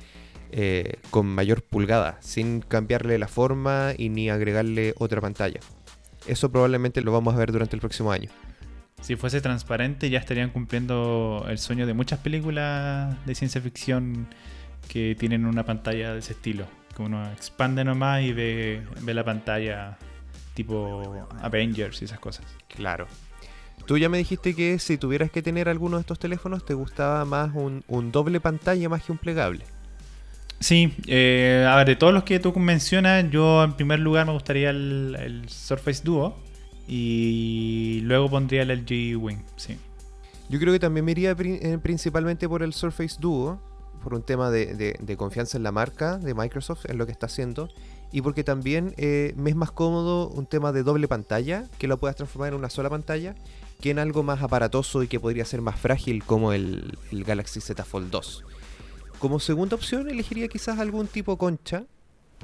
eh, 0.51 0.95
con 1.11 1.27
mayor 1.27 1.61
pulgada, 1.61 2.17
sin 2.21 2.61
cambiarle 2.61 3.17
la 3.17 3.27
forma 3.27 3.93
y 3.97 4.09
ni 4.09 4.29
agregarle 4.29 4.93
otra 4.97 5.21
pantalla. 5.21 5.59
Eso 6.27 6.51
probablemente 6.51 7.01
lo 7.01 7.11
vamos 7.11 7.35
a 7.35 7.37
ver 7.37 7.51
durante 7.51 7.75
el 7.75 7.79
próximo 7.79 8.11
año. 8.11 8.29
Si 9.01 9.15
fuese 9.15 9.41
transparente 9.41 10.09
ya 10.09 10.19
estarían 10.19 10.49
cumpliendo 10.49 11.45
el 11.47 11.59
sueño 11.59 11.85
de 11.85 11.93
muchas 11.93 12.19
películas 12.19 13.23
de 13.25 13.35
ciencia 13.35 13.61
ficción 13.61 14.27
que 14.87 15.15
tienen 15.19 15.45
una 15.45 15.63
pantalla 15.65 16.13
de 16.13 16.19
ese 16.19 16.33
estilo. 16.33 16.65
Que 16.95 17.03
uno 17.03 17.29
expande 17.31 17.83
nomás 17.83 18.23
y 18.23 18.33
ve, 18.33 18.81
ve 19.01 19.13
la 19.13 19.23
pantalla 19.23 19.97
tipo 20.53 21.27
Avengers 21.41 22.01
y 22.01 22.05
esas 22.05 22.19
cosas. 22.19 22.45
Claro, 22.67 23.07
Tú 23.85 23.97
ya 23.99 24.09
me 24.09 24.17
dijiste 24.17 24.55
que 24.55 24.79
si 24.79 24.97
tuvieras 24.97 25.29
que 25.29 25.43
tener 25.43 25.69
alguno 25.69 25.97
de 25.97 26.01
estos 26.01 26.17
teléfonos, 26.17 26.65
te 26.65 26.73
gustaba 26.73 27.23
más 27.25 27.51
un, 27.53 28.11
doble 28.11 28.39
pantalla 28.39 28.89
más 28.89 29.03
que 29.03 29.11
un 29.11 29.17
plegable. 29.19 29.63
Sí, 30.59 30.93
eh, 31.07 31.67
a 31.69 31.75
ver, 31.75 31.87
de 31.87 31.95
todos 31.95 32.13
los 32.13 32.23
que 32.23 32.39
tú 32.39 32.57
mencionas, 32.57 33.29
yo 33.29 33.63
en 33.63 33.73
primer 33.73 33.99
lugar 33.99 34.25
me 34.25 34.33
gustaría 34.33 34.71
el, 34.71 35.45
Surface 35.47 36.01
Duo 36.03 36.37
y 36.87 37.99
luego 38.03 38.29
pondría 38.29 38.63
el 38.63 38.69
LG 38.69 39.17
Wing, 39.21 39.43
sí. 39.55 39.77
Yo 40.49 40.59
creo 40.59 40.73
que 40.73 40.79
también 40.79 41.05
me 41.05 41.11
iría 41.11 41.35
eh, 41.37 41.77
principalmente 41.81 42.47
por 42.47 42.63
el 42.63 42.73
Surface 42.73 43.17
Duo, 43.19 43.59
por 44.03 44.13
un 44.13 44.23
tema 44.23 44.49
de, 44.51 44.95
de, 44.99 45.17
confianza 45.17 45.57
en 45.57 45.63
la 45.63 45.71
marca 45.71 46.17
de 46.17 46.33
Microsoft, 46.33 46.85
en 46.87 46.97
lo 46.97 47.05
que 47.05 47.11
está 47.11 47.25
haciendo, 47.25 47.69
y 48.11 48.21
porque 48.21 48.43
también 48.43 48.93
eh, 48.97 49.33
me 49.35 49.49
es 49.49 49.55
más 49.55 49.71
cómodo 49.71 50.29
un 50.29 50.45
tema 50.45 50.71
de 50.71 50.83
doble 50.83 51.07
pantalla, 51.07 51.65
que 51.79 51.87
lo 51.87 51.99
puedas 51.99 52.15
transformar 52.15 52.49
en 52.49 52.59
una 52.59 52.69
sola 52.69 52.89
pantalla, 52.89 53.35
que 53.81 53.91
en 53.91 53.99
algo 53.99 54.23
más 54.23 54.41
aparatoso 54.41 55.03
y 55.03 55.07
que 55.07 55.19
podría 55.19 55.45
ser 55.45 55.61
más 55.61 55.79
frágil 55.79 56.23
como 56.23 56.53
el, 56.53 56.97
Galaxy 57.11 57.61
Z 57.61 57.83
Fold 57.83 58.09
2. 58.09 58.43
Como 59.19 59.39
segunda 59.39 59.75
opción 59.75 60.09
elegiría 60.09 60.47
quizás 60.47 60.79
algún 60.79 61.07
tipo 61.07 61.37
concha, 61.37 61.85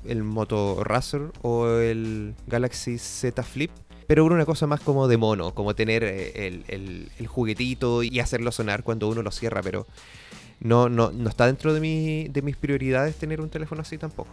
el 0.05 0.23
Moto 0.23 0.83
Razer 0.83 1.31
o 1.41 1.67
el 1.67 2.33
Galaxy 2.47 2.97
Z 2.97 3.43
Flip, 3.43 3.71
pero 4.07 4.25
una 4.25 4.45
cosa 4.45 4.67
más 4.67 4.81
como 4.81 5.07
de 5.07 5.17
mono, 5.17 5.53
como 5.53 5.75
tener 5.75 6.03
eh, 6.03 6.63
el 7.17 7.27
juguetito 7.27 8.03
y 8.03 8.19
hacerlo 8.19 8.51
sonar 8.51 8.83
cuando 8.83 9.07
uno 9.07 9.21
lo 9.21 9.31
cierra, 9.31 9.61
pero 9.61 9.85
no, 10.61 10.89
no, 10.89 11.11
no 11.11 11.27
está 11.27 11.47
dentro 11.47 11.73
de, 11.73 11.79
mi, 11.79 12.27
de 12.27 12.41
mis 12.43 12.55
prioridades 12.55 13.15
tener 13.15 13.41
un 13.41 13.49
teléfono 13.49 13.81
así 13.81 13.97
tampoco. 13.97 14.29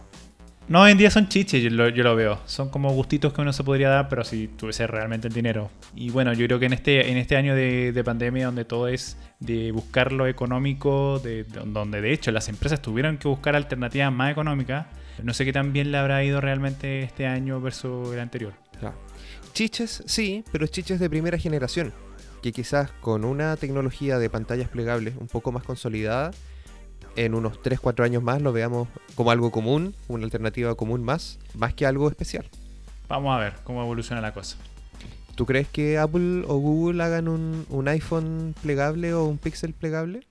No, 0.69 0.81
hoy 0.83 0.91
en 0.91 0.99
día 0.99 1.09
son 1.09 1.27
chiches, 1.27 1.63
yo 1.63 1.71
lo, 1.71 2.15
veo. 2.15 2.39
Son 2.45 2.69
como 2.69 2.91
gustitos 2.91 3.33
que 3.33 3.41
uno 3.41 3.51
se 3.51 3.63
podría 3.63 3.89
dar, 3.89 4.07
pero 4.07 4.23
si 4.23 4.47
tuviese 4.47 4.85
realmente 4.85 5.27
el 5.27 5.33
dinero. 5.33 5.71
Y 5.95 6.11
bueno, 6.11 6.31
yo 6.33 6.45
creo 6.45 6.59
que 6.59 6.67
en 6.67 6.73
este, 6.73 7.09
en 7.09 7.17
este 7.17 7.35
año 7.37 7.55
de, 7.55 7.91
de 7.91 8.03
pandemia, 8.03 8.45
donde 8.45 8.65
todo 8.65 8.87
es 8.87 9.17
de 9.39 9.71
buscar 9.71 10.11
lo 10.11 10.27
económico, 10.27 11.17
de, 11.23 11.43
de- 11.43 11.61
donde 11.65 12.01
de 12.01 12.13
hecho 12.13 12.29
las 12.31 12.49
empresas 12.49 12.83
tuvieron 12.83 13.17
que 13.17 13.27
buscar 13.27 13.55
alternativas 13.55 14.13
más 14.13 14.31
económicas, 14.31 14.85
no 15.23 15.33
sé 15.33 15.43
qué 15.43 15.51
tan 15.53 15.73
bien 15.73 15.91
le 15.91 15.97
habrá 15.97 16.23
ido 16.23 16.39
realmente 16.39 17.01
este 17.01 17.25
año 17.25 17.59
versus 17.59 18.13
el 18.13 18.19
anterior. 18.19 18.53
Chiches, 19.53 20.03
sí, 20.05 20.43
pero 20.51 20.67
chiches 20.67 20.99
de 20.99 21.09
primera 21.09 21.39
generación, 21.39 21.93
que 22.43 22.51
quizás 22.51 22.91
con 23.01 23.25
una 23.25 23.57
tecnología 23.57 24.19
de 24.19 24.29
pantallas 24.29 24.69
plegables 24.69 25.15
un 25.19 25.27
poco 25.27 25.51
más 25.51 25.63
consolidada, 25.63 26.29
en 27.15 27.33
unos 27.35 27.61
3-4 27.61 28.03
años 28.03 28.23
más 28.23 28.41
lo 28.41 28.51
veamos 28.53 28.87
como 29.15 29.31
algo 29.31 29.51
común, 29.51 29.95
una 30.07 30.23
alternativa 30.25 30.75
común 30.75 31.03
más, 31.03 31.39
más 31.55 31.73
que 31.73 31.85
algo 31.85 32.09
especial. 32.09 32.45
Vamos 33.07 33.35
a 33.35 33.39
ver 33.39 33.53
cómo 33.63 33.81
evoluciona 33.81 34.21
la 34.21 34.33
cosa. 34.33 34.57
¿Tú 35.35 35.45
crees 35.45 35.67
que 35.67 35.97
Apple 35.97 36.43
o 36.47 36.57
Google 36.57 37.01
hagan 37.03 37.27
un, 37.27 37.65
un 37.69 37.87
iPhone 37.87 38.53
plegable 38.61 39.13
o 39.13 39.25
un 39.25 39.37
Pixel 39.37 39.73
plegable? 39.73 40.21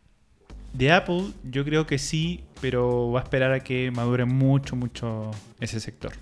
De 0.75 0.93
Apple, 0.93 1.33
yo 1.45 1.65
creo 1.65 1.87
que 1.87 1.99
sí, 1.99 2.45
pero 2.61 3.11
va 3.11 3.21
a 3.21 3.23
esperar 3.23 3.53
a 3.53 3.61
que 3.61 3.91
madure 3.91 4.27
mucho, 4.27 4.77
mucho 4.77 5.31
ese 5.61 5.81
sector. 5.81 6.13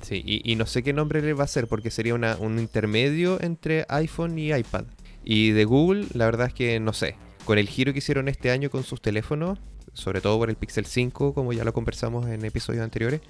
Sí, 0.00 0.22
y, 0.24 0.50
y 0.50 0.56
no 0.56 0.64
sé 0.66 0.82
qué 0.82 0.92
nombre 0.92 1.20
le 1.20 1.34
va 1.34 1.44
a 1.44 1.48
ser 1.48 1.66
porque 1.66 1.90
sería 1.90 2.14
una- 2.14 2.36
un 2.36 2.58
intermedio 2.58 3.40
entre 3.42 3.84
iPhone 3.88 4.38
y 4.38 4.52
iPad. 4.54 4.84
Y 5.24 5.50
de 5.50 5.64
Google, 5.64 6.06
la 6.14 6.24
verdad 6.26 6.46
es 6.46 6.54
que 6.54 6.80
no 6.80 6.92
sé. 6.92 7.16
Con 7.44 7.58
el 7.58 7.68
giro 7.68 7.92
que 7.92 7.98
hicieron 7.98 8.28
este 8.28 8.50
año 8.50 8.70
con 8.70 8.84
sus 8.84 9.00
teléfonos, 9.00 9.58
sobre 9.92 10.20
todo 10.20 10.38
por 10.38 10.50
el 10.50 10.56
Pixel 10.56 10.86
5, 10.86 11.34
como 11.34 11.52
ya 11.52 11.64
lo 11.64 11.72
conversamos 11.72 12.26
en 12.28 12.44
episodios 12.44 12.84
anteriores, 12.84 13.20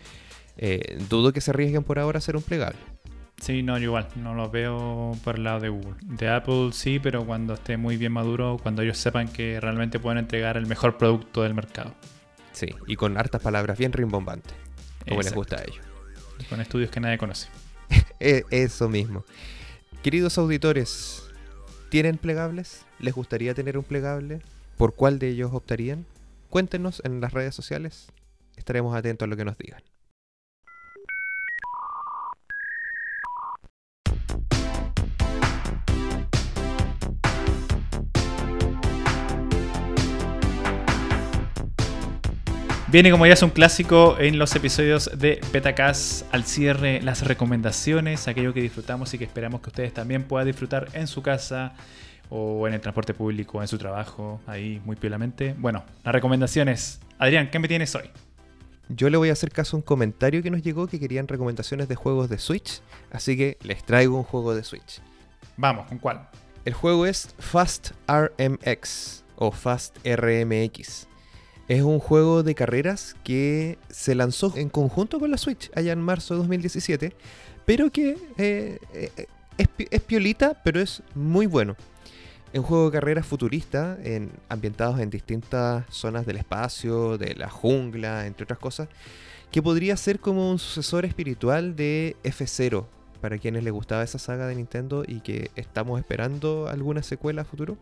eh, 0.59 0.99
dudo 1.09 1.33
que 1.33 1.41
se 1.41 1.53
arriesguen 1.53 1.85
por 1.85 1.99
ahora 1.99 2.19
a 2.19 2.21
hacer 2.21 2.37
un 2.37 2.43
plegable. 2.43 2.79
Sí, 3.41 3.63
no, 3.63 3.79
yo 3.79 3.85
igual, 3.85 4.09
no 4.17 4.35
los 4.35 4.53
veo 4.53 5.13
por 5.25 5.37
el 5.37 5.45
lado 5.45 5.61
de 5.61 5.71
Google. 5.71 5.95
De 6.03 6.29
Apple 6.29 6.71
sí, 6.73 6.99
pero 6.99 7.25
cuando 7.25 7.55
esté 7.55 7.79
muy 7.79 7.97
bien 7.97 8.13
maduro, 8.13 8.59
cuando 8.63 8.83
ellos 8.83 8.99
sepan 8.99 9.29
que 9.29 9.59
realmente 9.61 9.99
pueden 9.99 10.19
entregar 10.19 10.59
el 10.59 10.67
mejor 10.67 10.99
producto 10.99 11.43
del 11.43 11.55
mercado. 11.55 11.95
Sí, 12.53 12.69
y 12.87 12.97
con 12.97 13.17
hartas 13.17 13.41
palabras 13.41 13.79
bien 13.79 13.93
rimbombantes, 13.95 14.53
como 15.09 15.23
les 15.23 15.33
gusta 15.33 15.57
a 15.57 15.63
ellos. 15.63 15.81
Con 16.51 16.61
estudios 16.61 16.91
que 16.91 17.01
nadie 17.01 17.17
conoce. 17.17 17.49
E- 18.21 18.45
eso 18.51 18.89
mismo. 18.91 19.25
Queridos 20.03 20.37
auditores, 20.37 21.23
¿tienen 21.91 22.19
plegables? 22.19 22.87
¿Les 23.01 23.13
gustaría 23.13 23.53
tener 23.53 23.77
un 23.77 23.83
plegable? 23.83 24.41
¿Por 24.79 24.95
cuál 24.95 25.19
de 25.19 25.29
ellos 25.29 25.51
optarían? 25.53 26.07
Cuéntenos 26.49 27.03
en 27.05 27.21
las 27.21 27.33
redes 27.33 27.55
sociales. 27.55 28.07
Estaremos 28.57 28.95
atentos 28.97 29.27
a 29.27 29.29
lo 29.29 29.37
que 29.37 29.45
nos 29.45 29.59
digan. 29.59 29.83
Viene 42.91 43.13
como 43.13 43.25
ya 43.25 43.35
es 43.35 43.43
un 43.45 43.51
clásico 43.51 44.17
en 44.19 44.37
los 44.37 44.57
episodios 44.57 45.13
de 45.17 45.41
Betacast 45.53 46.25
al 46.35 46.43
cierre 46.43 47.01
las 47.01 47.25
recomendaciones, 47.25 48.27
aquello 48.27 48.53
que 48.53 48.63
disfrutamos 48.63 49.15
y 49.15 49.19
que 49.19 49.23
esperamos 49.23 49.61
que 49.61 49.69
ustedes 49.69 49.95
también 49.95 50.25
puedan 50.25 50.49
disfrutar 50.49 50.89
en 50.95 51.07
su 51.07 51.23
casa 51.23 51.73
o 52.31 52.67
en 52.67 52.75
el 52.75 52.81
transporte 52.81 53.15
público, 53.15 53.63
en 53.63 53.69
su 53.69 53.79
trabajo, 53.79 54.41
ahí 54.45 54.83
muy 54.85 54.97
piolamente. 54.97 55.55
Bueno, 55.57 55.85
las 56.03 56.13
recomendaciones. 56.13 56.99
Adrián, 57.17 57.49
¿qué 57.53 57.61
me 57.61 57.69
tienes 57.69 57.95
hoy? 57.95 58.11
Yo 58.89 59.09
le 59.09 59.19
voy 59.19 59.29
a 59.29 59.35
hacer 59.35 59.53
caso 59.53 59.77
a 59.77 59.79
un 59.79 59.83
comentario 59.83 60.43
que 60.43 60.51
nos 60.51 60.63
llegó 60.63 60.89
que 60.89 60.99
querían 60.99 61.29
recomendaciones 61.29 61.87
de 61.87 61.95
juegos 61.95 62.29
de 62.29 62.39
Switch, 62.39 62.81
así 63.13 63.37
que 63.37 63.57
les 63.63 63.85
traigo 63.85 64.17
un 64.17 64.25
juego 64.25 64.53
de 64.53 64.65
Switch. 64.65 65.01
Vamos, 65.57 65.87
¿con 65.87 65.99
cuál? 65.99 66.29
El 66.65 66.75
juego 66.75 67.07
es 67.07 67.37
Fast 67.39 67.93
RMX 68.09 69.23
o 69.37 69.53
Fast 69.53 69.97
RMX. 70.05 71.07
Es 71.71 71.83
un 71.83 72.01
juego 72.01 72.43
de 72.43 72.57
carreras 72.57 73.15
que 73.23 73.79
se 73.91 74.17
lanzó 74.17 74.53
en 74.57 74.71
conjunto 74.71 75.21
con 75.21 75.31
la 75.31 75.39
Switch 75.39 75.71
allá 75.77 75.93
en 75.93 76.01
marzo 76.01 76.35
de 76.35 76.39
2017, 76.39 77.13
pero 77.65 77.93
que 77.93 78.19
eh, 78.39 78.81
eh, 78.93 79.27
es, 79.57 79.69
es 79.79 80.01
piolita, 80.01 80.61
pero 80.65 80.81
es 80.81 81.01
muy 81.15 81.47
bueno. 81.47 81.77
Un 82.53 82.65
juego 82.65 82.87
de 82.87 82.99
carreras 82.99 83.25
futurista, 83.25 83.97
en, 84.03 84.33
ambientados 84.49 84.99
en 84.99 85.11
distintas 85.11 85.85
zonas 85.91 86.27
del 86.27 86.39
espacio, 86.39 87.17
de 87.19 87.37
la 87.37 87.49
jungla, 87.49 88.27
entre 88.27 88.43
otras 88.43 88.59
cosas, 88.59 88.89
que 89.53 89.63
podría 89.63 89.97
ser 89.97 90.19
como 90.19 90.51
un 90.51 90.59
sucesor 90.59 91.05
espiritual 91.05 91.77
de 91.77 92.17
F0, 92.25 92.85
para 93.21 93.39
quienes 93.39 93.63
les 93.63 93.73
gustaba 93.73 94.03
esa 94.03 94.19
saga 94.19 94.49
de 94.49 94.57
Nintendo 94.57 95.05
y 95.07 95.21
que 95.21 95.53
estamos 95.55 96.01
esperando 96.01 96.67
alguna 96.67 97.05
secuela 97.05 97.45
futuro. 97.45 97.79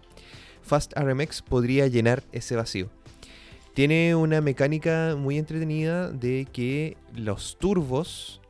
Fast 0.61 0.93
RMX 0.93 1.41
podría 1.41 1.86
llenar 1.86 2.22
ese 2.32 2.55
vacío. 2.55 2.91
Tiene 3.79 4.16
una 4.16 4.41
mecánica 4.41 5.14
muy 5.16 5.39
entretenida 5.39 6.11
de 6.11 6.49
que 6.53 6.97
los 7.14 7.59
turbos 7.59 8.41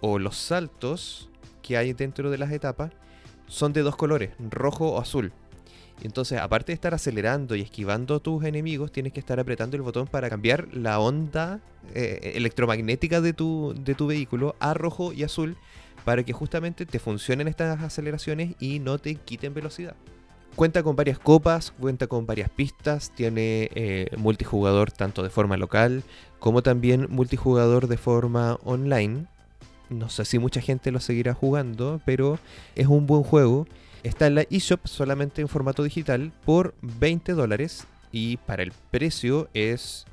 o 0.00 0.18
los 0.18 0.38
saltos 0.38 1.28
que 1.60 1.76
hay 1.76 1.92
dentro 1.92 2.30
de 2.30 2.38
las 2.38 2.50
etapas 2.52 2.92
son 3.48 3.74
de 3.74 3.82
dos 3.82 3.96
colores, 3.96 4.30
rojo 4.38 4.92
o 4.92 4.98
azul. 4.98 5.34
Entonces, 6.02 6.38
aparte 6.38 6.72
de 6.72 6.74
estar 6.74 6.94
acelerando 6.94 7.54
y 7.54 7.60
esquivando 7.60 8.14
a 8.14 8.20
tus 8.20 8.42
enemigos, 8.44 8.90
tienes 8.90 9.12
que 9.12 9.20
estar 9.20 9.38
apretando 9.38 9.76
el 9.76 9.82
botón 9.82 10.06
para 10.06 10.30
cambiar 10.30 10.74
la 10.74 11.00
onda 11.00 11.60
eh, 11.94 12.32
electromagnética 12.36 13.20
de 13.20 13.34
tu 13.34 14.06
vehículo 14.06 14.56
a 14.58 14.72
rojo 14.72 15.12
y 15.12 15.22
azul 15.22 15.58
para 16.06 16.24
que 16.24 16.32
justamente 16.32 16.86
te 16.86 16.98
funcionen 16.98 17.46
estas 17.46 17.82
aceleraciones 17.82 18.54
y 18.58 18.78
no 18.78 18.98
te 18.98 19.16
quiten 19.16 19.52
velocidad. 19.52 19.96
Cuenta 20.58 20.82
con 20.82 20.96
varias 20.96 21.20
copas, 21.20 21.70
cuenta 21.78 22.08
con 22.08 22.26
varias 22.26 22.50
pistas, 22.50 23.12
tiene 23.14 23.70
eh, 23.76 24.08
multijugador 24.16 24.90
tanto 24.90 25.22
de 25.22 25.30
forma 25.30 25.56
local 25.56 26.02
como 26.40 26.64
también 26.64 27.06
multijugador 27.10 27.86
de 27.86 27.96
forma 27.96 28.58
online. 28.64 29.26
No 29.88 30.08
sé 30.08 30.24
si 30.24 30.40
mucha 30.40 30.60
gente 30.60 30.90
lo 30.90 30.98
seguirá 30.98 31.32
jugando, 31.32 32.00
pero 32.04 32.40
es 32.74 32.88
un 32.88 33.06
buen 33.06 33.22
juego. 33.22 33.68
Está 34.02 34.26
en 34.26 34.34
la 34.34 34.46
eShop 34.50 34.84
solamente 34.88 35.42
en 35.42 35.46
formato 35.46 35.84
digital 35.84 36.32
por 36.44 36.74
20 36.82 37.34
dólares 37.34 37.86
y 38.10 38.38
para 38.38 38.64
el 38.64 38.72
precio 38.90 39.48
es 39.54 40.06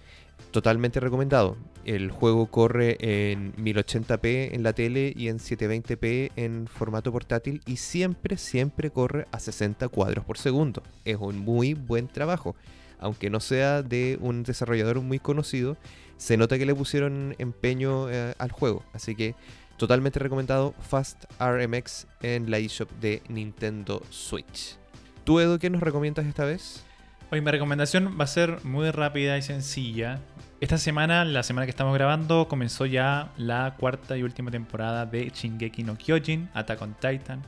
totalmente 0.52 1.00
recomendado. 1.00 1.58
El 1.84 2.12
juego 2.12 2.48
corre 2.48 2.98
en 3.00 3.54
1080p 3.58 4.54
en 4.54 4.64
la 4.64 4.74
tele 4.74 5.14
y 5.16 5.28
en 5.28 5.38
720p 5.38 6.32
en 6.36 6.68
formato 6.68 7.12
portátil 7.12 7.62
y 7.66 7.78
siempre, 7.78 8.38
siempre 8.38 8.90
corre 8.90 9.28
a 9.32 9.40
60 9.40 9.88
cuadros 9.90 10.26
por 10.26 10.38
segundo. 10.38 10.82
Es 11.04 11.18
un 11.18 11.40
muy 11.40 11.74
buen 11.74 12.08
trabajo. 12.08 12.56
Aunque 13.00 13.30
no 13.30 13.40
sea 13.40 13.84
de 13.84 14.18
un 14.22 14.44
desarrollador 14.44 15.02
muy 15.02 15.20
conocido, 15.20 15.78
se 16.18 16.38
nota 16.38 16.58
que 16.58 16.66
le 16.66 16.74
pusieron 16.74 17.36
empeño 17.38 18.10
eh, 18.10 18.34
al 18.38 18.52
juego. 18.52 18.84
Así 18.94 19.16
que 19.16 19.36
totalmente 19.78 20.20
recomendado 20.20 20.74
Fast 20.80 21.26
RMX 21.40 22.08
en 22.22 22.50
la 22.50 22.58
eShop 22.58 22.90
de 23.02 23.22
Nintendo 23.28 24.02
Switch. 24.10 24.78
¿Tú, 25.24 25.40
Edu, 25.40 25.60
qué 25.60 25.70
nos 25.70 25.82
recomiendas 25.82 26.26
esta 26.26 26.46
vez? 26.46 26.86
Hoy 27.32 27.42
mi 27.42 27.50
recomendación 27.50 28.18
va 28.20 28.26
a 28.26 28.28
ser 28.28 28.64
muy 28.64 28.92
rápida 28.92 29.36
y 29.36 29.42
sencilla. 29.42 30.20
Esta 30.62 30.78
semana, 30.78 31.26
la 31.26 31.42
semana 31.42 31.66
que 31.66 31.72
estamos 31.72 31.96
grabando, 31.96 32.48
comenzó 32.48 32.86
ya 32.86 33.32
la 33.36 33.74
cuarta 33.80 34.16
y 34.16 34.22
última 34.22 34.52
temporada 34.52 35.08
de 35.08 35.32
Shingeki 35.34 35.84
no 35.84 35.98
Kyojin, 35.98 36.50
Attack 36.54 36.84
on 36.84 36.94
Titan, 36.94 37.42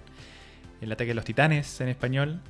el 0.81 0.91
ataque 0.91 1.09
de 1.09 1.13
los 1.13 1.25
titanes 1.25 1.79
en 1.79 1.89
español. 1.89 2.41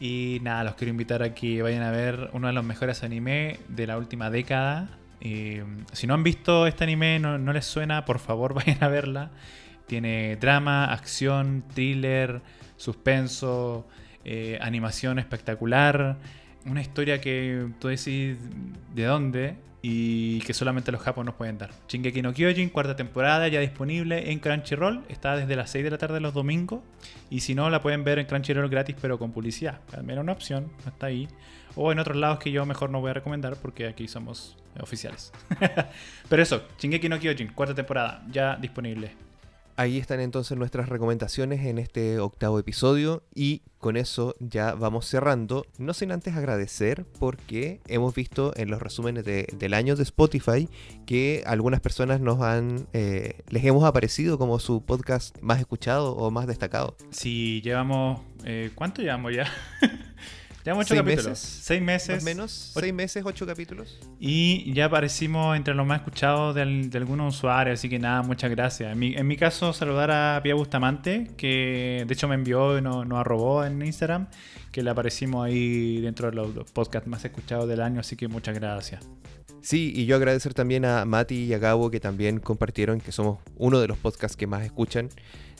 Y 0.00 0.40
nada, 0.42 0.64
los 0.64 0.74
quiero 0.74 0.90
invitar 0.90 1.22
a 1.22 1.32
que 1.32 1.62
vayan 1.62 1.84
a 1.84 1.92
ver 1.92 2.30
uno 2.32 2.48
de 2.48 2.52
los 2.52 2.64
mejores 2.64 3.04
anime 3.04 3.60
de 3.68 3.86
la 3.86 3.96
última 3.96 4.28
década. 4.28 4.88
Si 5.20 6.06
no 6.08 6.14
han 6.14 6.24
visto 6.24 6.66
este 6.66 6.82
anime, 6.82 7.20
no, 7.20 7.38
no 7.38 7.52
les 7.52 7.64
suena, 7.64 8.04
por 8.04 8.18
favor 8.18 8.52
vayan 8.66 8.82
a 8.82 8.88
verla. 8.88 9.30
Tiene 9.86 10.36
drama, 10.36 10.92
acción, 10.92 11.62
thriller, 11.72 12.42
suspenso, 12.76 13.86
eh, 14.24 14.58
animación 14.60 15.20
espectacular. 15.20 16.16
Una 16.66 16.80
historia 16.80 17.20
que 17.20 17.68
tú 17.78 17.88
decís 17.88 18.36
de 18.94 19.04
dónde 19.04 19.56
y 19.86 20.40
que 20.40 20.54
solamente 20.54 20.90
los 20.92 21.02
japoneses 21.02 21.26
nos 21.26 21.34
pueden 21.34 21.58
dar. 21.58 21.70
Shingeki 21.88 22.22
no 22.22 22.32
Kyojin, 22.32 22.70
cuarta 22.70 22.96
temporada, 22.96 23.48
ya 23.48 23.60
disponible 23.60 24.30
en 24.32 24.38
Crunchyroll. 24.38 25.02
Está 25.10 25.36
desde 25.36 25.56
las 25.56 25.68
6 25.70 25.84
de 25.84 25.90
la 25.90 25.98
tarde 25.98 26.20
los 26.20 26.32
domingos. 26.32 26.80
Y 27.28 27.40
si 27.40 27.54
no, 27.54 27.68
la 27.68 27.82
pueden 27.82 28.02
ver 28.02 28.18
en 28.18 28.24
Crunchyroll 28.24 28.70
gratis, 28.70 28.96
pero 28.98 29.18
con 29.18 29.32
publicidad. 29.32 29.80
Al 29.92 30.02
menos 30.04 30.22
una 30.22 30.32
opción, 30.32 30.70
está 30.86 31.06
ahí. 31.06 31.28
O 31.76 31.92
en 31.92 31.98
otros 31.98 32.16
lados 32.16 32.38
que 32.38 32.50
yo 32.50 32.64
mejor 32.64 32.88
no 32.88 33.02
voy 33.02 33.10
a 33.10 33.14
recomendar 33.14 33.56
porque 33.56 33.86
aquí 33.86 34.08
somos 34.08 34.56
oficiales. 34.80 35.32
pero 36.30 36.42
eso, 36.42 36.62
Shingeki 36.78 37.10
no 37.10 37.18
Kyojin, 37.18 37.48
cuarta 37.48 37.74
temporada, 37.74 38.24
ya 38.30 38.56
disponible. 38.56 39.23
Ahí 39.76 39.98
están 39.98 40.20
entonces 40.20 40.56
nuestras 40.56 40.88
recomendaciones 40.88 41.66
en 41.66 41.78
este 41.78 42.20
octavo 42.20 42.60
episodio 42.60 43.24
y 43.34 43.62
con 43.78 43.96
eso 43.96 44.36
ya 44.38 44.74
vamos 44.74 45.06
cerrando. 45.06 45.66
No 45.78 45.94
sin 45.94 46.12
antes 46.12 46.36
agradecer 46.36 47.04
porque 47.18 47.80
hemos 47.88 48.14
visto 48.14 48.52
en 48.56 48.70
los 48.70 48.80
resúmenes 48.80 49.24
del 49.24 49.74
año 49.74 49.96
de 49.96 50.04
Spotify 50.04 50.68
que 51.06 51.42
algunas 51.44 51.80
personas 51.80 52.20
nos 52.20 52.40
han, 52.40 52.86
eh, 52.92 53.42
les 53.48 53.64
hemos 53.64 53.82
aparecido 53.84 54.38
como 54.38 54.60
su 54.60 54.84
podcast 54.84 55.36
más 55.40 55.58
escuchado 55.58 56.14
o 56.14 56.30
más 56.30 56.46
destacado. 56.46 56.96
Sí, 57.10 57.60
llevamos, 57.62 58.20
eh, 58.44 58.70
¿cuánto 58.76 59.02
llevamos 59.02 59.34
ya? 59.34 59.46
Llevamos 60.64 60.86
ocho 60.86 60.94
capítulos. 60.94 61.26
Meses, 61.26 61.58
seis 61.62 61.82
meses. 61.82 62.24
menos. 62.24 62.72
Seis 62.74 62.94
meses, 62.94 63.22
ocho 63.26 63.46
capítulos. 63.46 63.98
Y 64.18 64.72
ya 64.72 64.86
aparecimos 64.86 65.54
entre 65.58 65.74
los 65.74 65.86
más 65.86 65.98
escuchados 65.98 66.54
de, 66.54 66.62
algunos 66.94 67.36
usuarios, 67.36 67.78
así 67.78 67.90
que 67.90 67.98
nada, 67.98 68.22
muchas 68.22 68.50
gracias. 68.50 68.92
En 68.92 68.98
mi, 68.98 69.14
en 69.14 69.26
mi 69.26 69.36
caso, 69.36 69.74
saludar 69.74 70.10
a 70.10 70.40
Pia 70.42 70.54
Bustamante, 70.54 71.30
que 71.36 72.04
de 72.06 72.14
hecho 72.14 72.28
me 72.28 72.34
envió 72.34 72.78
y 72.78 72.80
nos, 72.80 73.06
nos 73.06 73.18
arrobó 73.18 73.62
en 73.62 73.84
Instagram, 73.84 74.28
que 74.72 74.82
le 74.82 74.88
aparecimos 74.88 75.44
ahí 75.44 76.00
dentro 76.00 76.30
de 76.30 76.36
los, 76.36 76.70
podcasts 76.70 77.06
más 77.08 77.22
escuchados 77.26 77.68
del 77.68 77.82
año, 77.82 78.00
así 78.00 78.16
que 78.16 78.26
muchas 78.28 78.54
gracias. 78.54 79.06
Sí, 79.60 79.92
y 79.94 80.06
yo 80.06 80.16
agradecer 80.16 80.54
también 80.54 80.86
a 80.86 81.04
Mati 81.04 81.44
y 81.44 81.52
a 81.52 81.58
Gabo 81.58 81.90
que 81.90 82.00
también 82.00 82.40
compartieron 82.40 83.02
que 83.02 83.12
somos 83.12 83.38
uno 83.56 83.80
de 83.80 83.88
los 83.88 83.98
podcasts 83.98 84.36
que 84.36 84.46
más 84.46 84.64
escuchan 84.64 85.10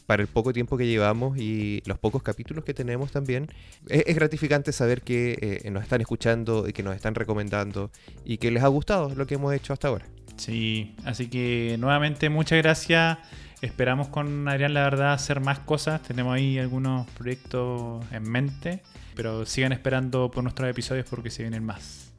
para 0.07 0.23
el 0.23 0.29
poco 0.29 0.53
tiempo 0.53 0.77
que 0.77 0.87
llevamos 0.87 1.39
y 1.39 1.83
los 1.87 1.99
pocos 1.99 2.23
capítulos 2.23 2.65
que 2.65 2.75
tenemos 2.75 3.11
también, 3.11 3.49
es, 3.89 4.15
gratificante 4.15 4.73
saber 4.73 5.03
que 5.03 5.61
eh, 5.65 5.71
nos 5.71 5.83
están 5.83 6.01
escuchando 6.01 6.69
y 6.69 6.73
que 6.73 6.83
nos 6.83 6.95
están 6.95 7.15
recomendando 7.15 7.91
y 8.25 8.39
que 8.39 8.51
les 8.51 8.63
ha 8.63 8.69
gustado 8.69 9.15
lo 9.15 9.27
que 9.27 9.35
hemos 9.35 9.55
hecho 9.55 9.73
hasta 9.73 9.89
ahora. 9.89 10.07
Sí, 10.37 10.95
así 11.05 11.29
que 11.29 11.77
nuevamente 11.79 12.29
muchas 12.29 12.59
gracias. 12.63 13.19
Esperamos 13.63 14.09
con 14.09 14.47
Adrián, 14.49 14.75
la 14.75 14.83
verdad, 14.83 15.15
hacer 15.15 15.41
más 15.41 15.59
cosas. 15.61 16.03
Tenemos 16.03 16.35
ahí 16.35 16.59
algunos 16.59 17.09
proyectos 17.13 18.05
en 18.13 18.31
mente, 18.31 18.83
pero 19.15 19.47
sigan 19.47 19.73
esperando 19.73 20.31
por 20.31 20.43
nuestros 20.43 20.69
episodios 20.69 21.07
porque 21.09 21.31
se 21.31 21.45
vienen 21.45 21.65
más. 21.65 22.13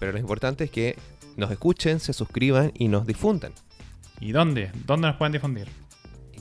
Pero 0.00 0.12
lo 0.12 0.18
importante 0.18 0.64
es 0.64 0.70
que 0.70 0.96
nos 1.36 1.52
escuchen, 1.52 2.00
se 2.00 2.12
suscriban 2.12 2.72
y 2.74 2.88
nos 2.88 3.06
difundan. 3.06 3.52
¿Y 4.18 4.32
dónde? 4.32 4.72
¿Dónde 4.86 5.06
nos 5.06 5.16
pueden 5.16 5.32
difundir? 5.32 5.68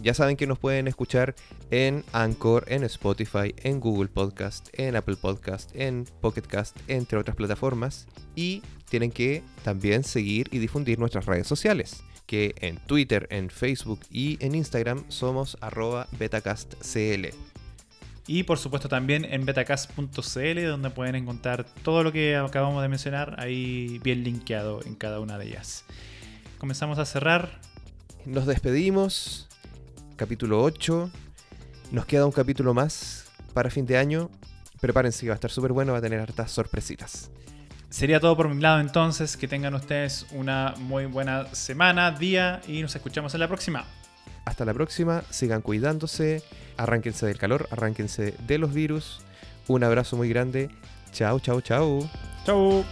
Ya 0.02 0.14
saben 0.14 0.38
que 0.38 0.48
nos 0.48 0.60
pueden 0.60 0.88
escuchar 0.88 1.36
en 1.72 2.04
Anchor, 2.14 2.66
en 2.68 2.84
Spotify, 2.84 3.54
en 3.58 3.80
Google 3.80 4.10
Podcast, 4.10 4.70
en 4.74 4.96
Apple 4.96 5.16
Podcast, 5.16 5.76
en 5.76 6.06
Pocket 6.22 6.44
Cast, 6.44 6.78
entre 6.88 7.18
otras 7.18 7.36
plataformas. 7.36 8.08
Y 8.36 8.62
tienen 8.90 9.12
que 9.12 9.44
también 9.64 10.04
seguir 10.04 10.48
y 10.52 10.60
difundir 10.60 11.00
nuestras 11.00 11.26
redes 11.26 11.48
sociales, 11.48 12.04
que 12.26 12.54
en 12.62 12.78
Twitter, 12.78 13.28
en 13.32 13.50
Facebook 13.50 14.00
y 14.12 14.38
en 14.46 14.56
Instagram 14.56 15.04
somos 15.10 15.58
arroba 15.62 16.08
betacastcl. 16.20 17.30
Y 18.28 18.44
por 18.44 18.60
supuesto 18.60 18.90
también 18.90 19.26
en 19.26 19.46
betacast.cl 19.46 20.64
donde 20.66 20.90
pueden 20.90 21.16
encontrar 21.16 21.66
todo 21.84 22.04
lo 22.04 22.12
que 22.12 22.36
acabamos 22.36 22.82
de 22.82 22.90
mencionar 22.90 23.40
ahí 23.40 24.00
bien 24.04 24.24
linkeado 24.24 24.82
en 24.86 24.96
cada 24.96 25.22
una 25.22 25.38
de 25.38 25.48
ellas. 25.48 25.86
Comenzamos 26.58 27.00
a 27.00 27.06
cerrar. 27.06 27.62
Nos 28.26 28.46
despedimos 28.46 29.47
capítulo 30.18 30.62
8. 30.62 31.10
Nos 31.92 32.06
queda 32.06 32.26
un 32.26 32.34
capítulo 32.34 32.74
más 32.74 33.28
para 33.54 33.70
fin 33.70 33.86
de 33.86 33.98
año. 33.98 34.30
Prepárense, 34.82 35.26
va 35.28 35.34
a 35.34 35.36
estar 35.36 35.52
súper 35.52 35.72
bueno, 35.72 35.94
va 35.94 36.00
a 36.00 36.02
tener 36.02 36.20
hartas 36.20 36.52
sorpresitas. 36.52 37.32
Sería 37.90 38.20
todo 38.20 38.36
por 38.36 38.50
mi 38.50 38.62
lado 38.62 38.82
entonces. 38.82 39.38
Que 39.38 39.48
tengan 39.48 39.74
ustedes 39.74 40.26
una 40.32 40.74
muy 40.78 41.06
buena 41.06 41.54
semana, 41.56 42.12
día 42.12 42.62
y 42.68 42.82
nos 42.82 42.96
escuchamos 42.96 43.34
en 43.34 43.40
la 43.40 43.48
próxima. 43.48 43.86
Hasta 44.46 44.66
la 44.66 44.74
próxima, 44.74 45.24
sigan 45.30 45.62
cuidándose, 45.62 46.44
arránquense 46.78 47.26
del 47.26 47.38
calor, 47.38 47.68
arránquense 47.72 48.34
de 48.46 48.58
los 48.58 48.74
virus. 48.74 49.22
Un 49.68 49.84
abrazo 49.84 50.18
muy 50.18 50.30
grande. 50.30 50.70
Chao, 51.12 51.40
chao, 51.40 51.62
chao. 51.62 52.10
Chao. 52.46 52.84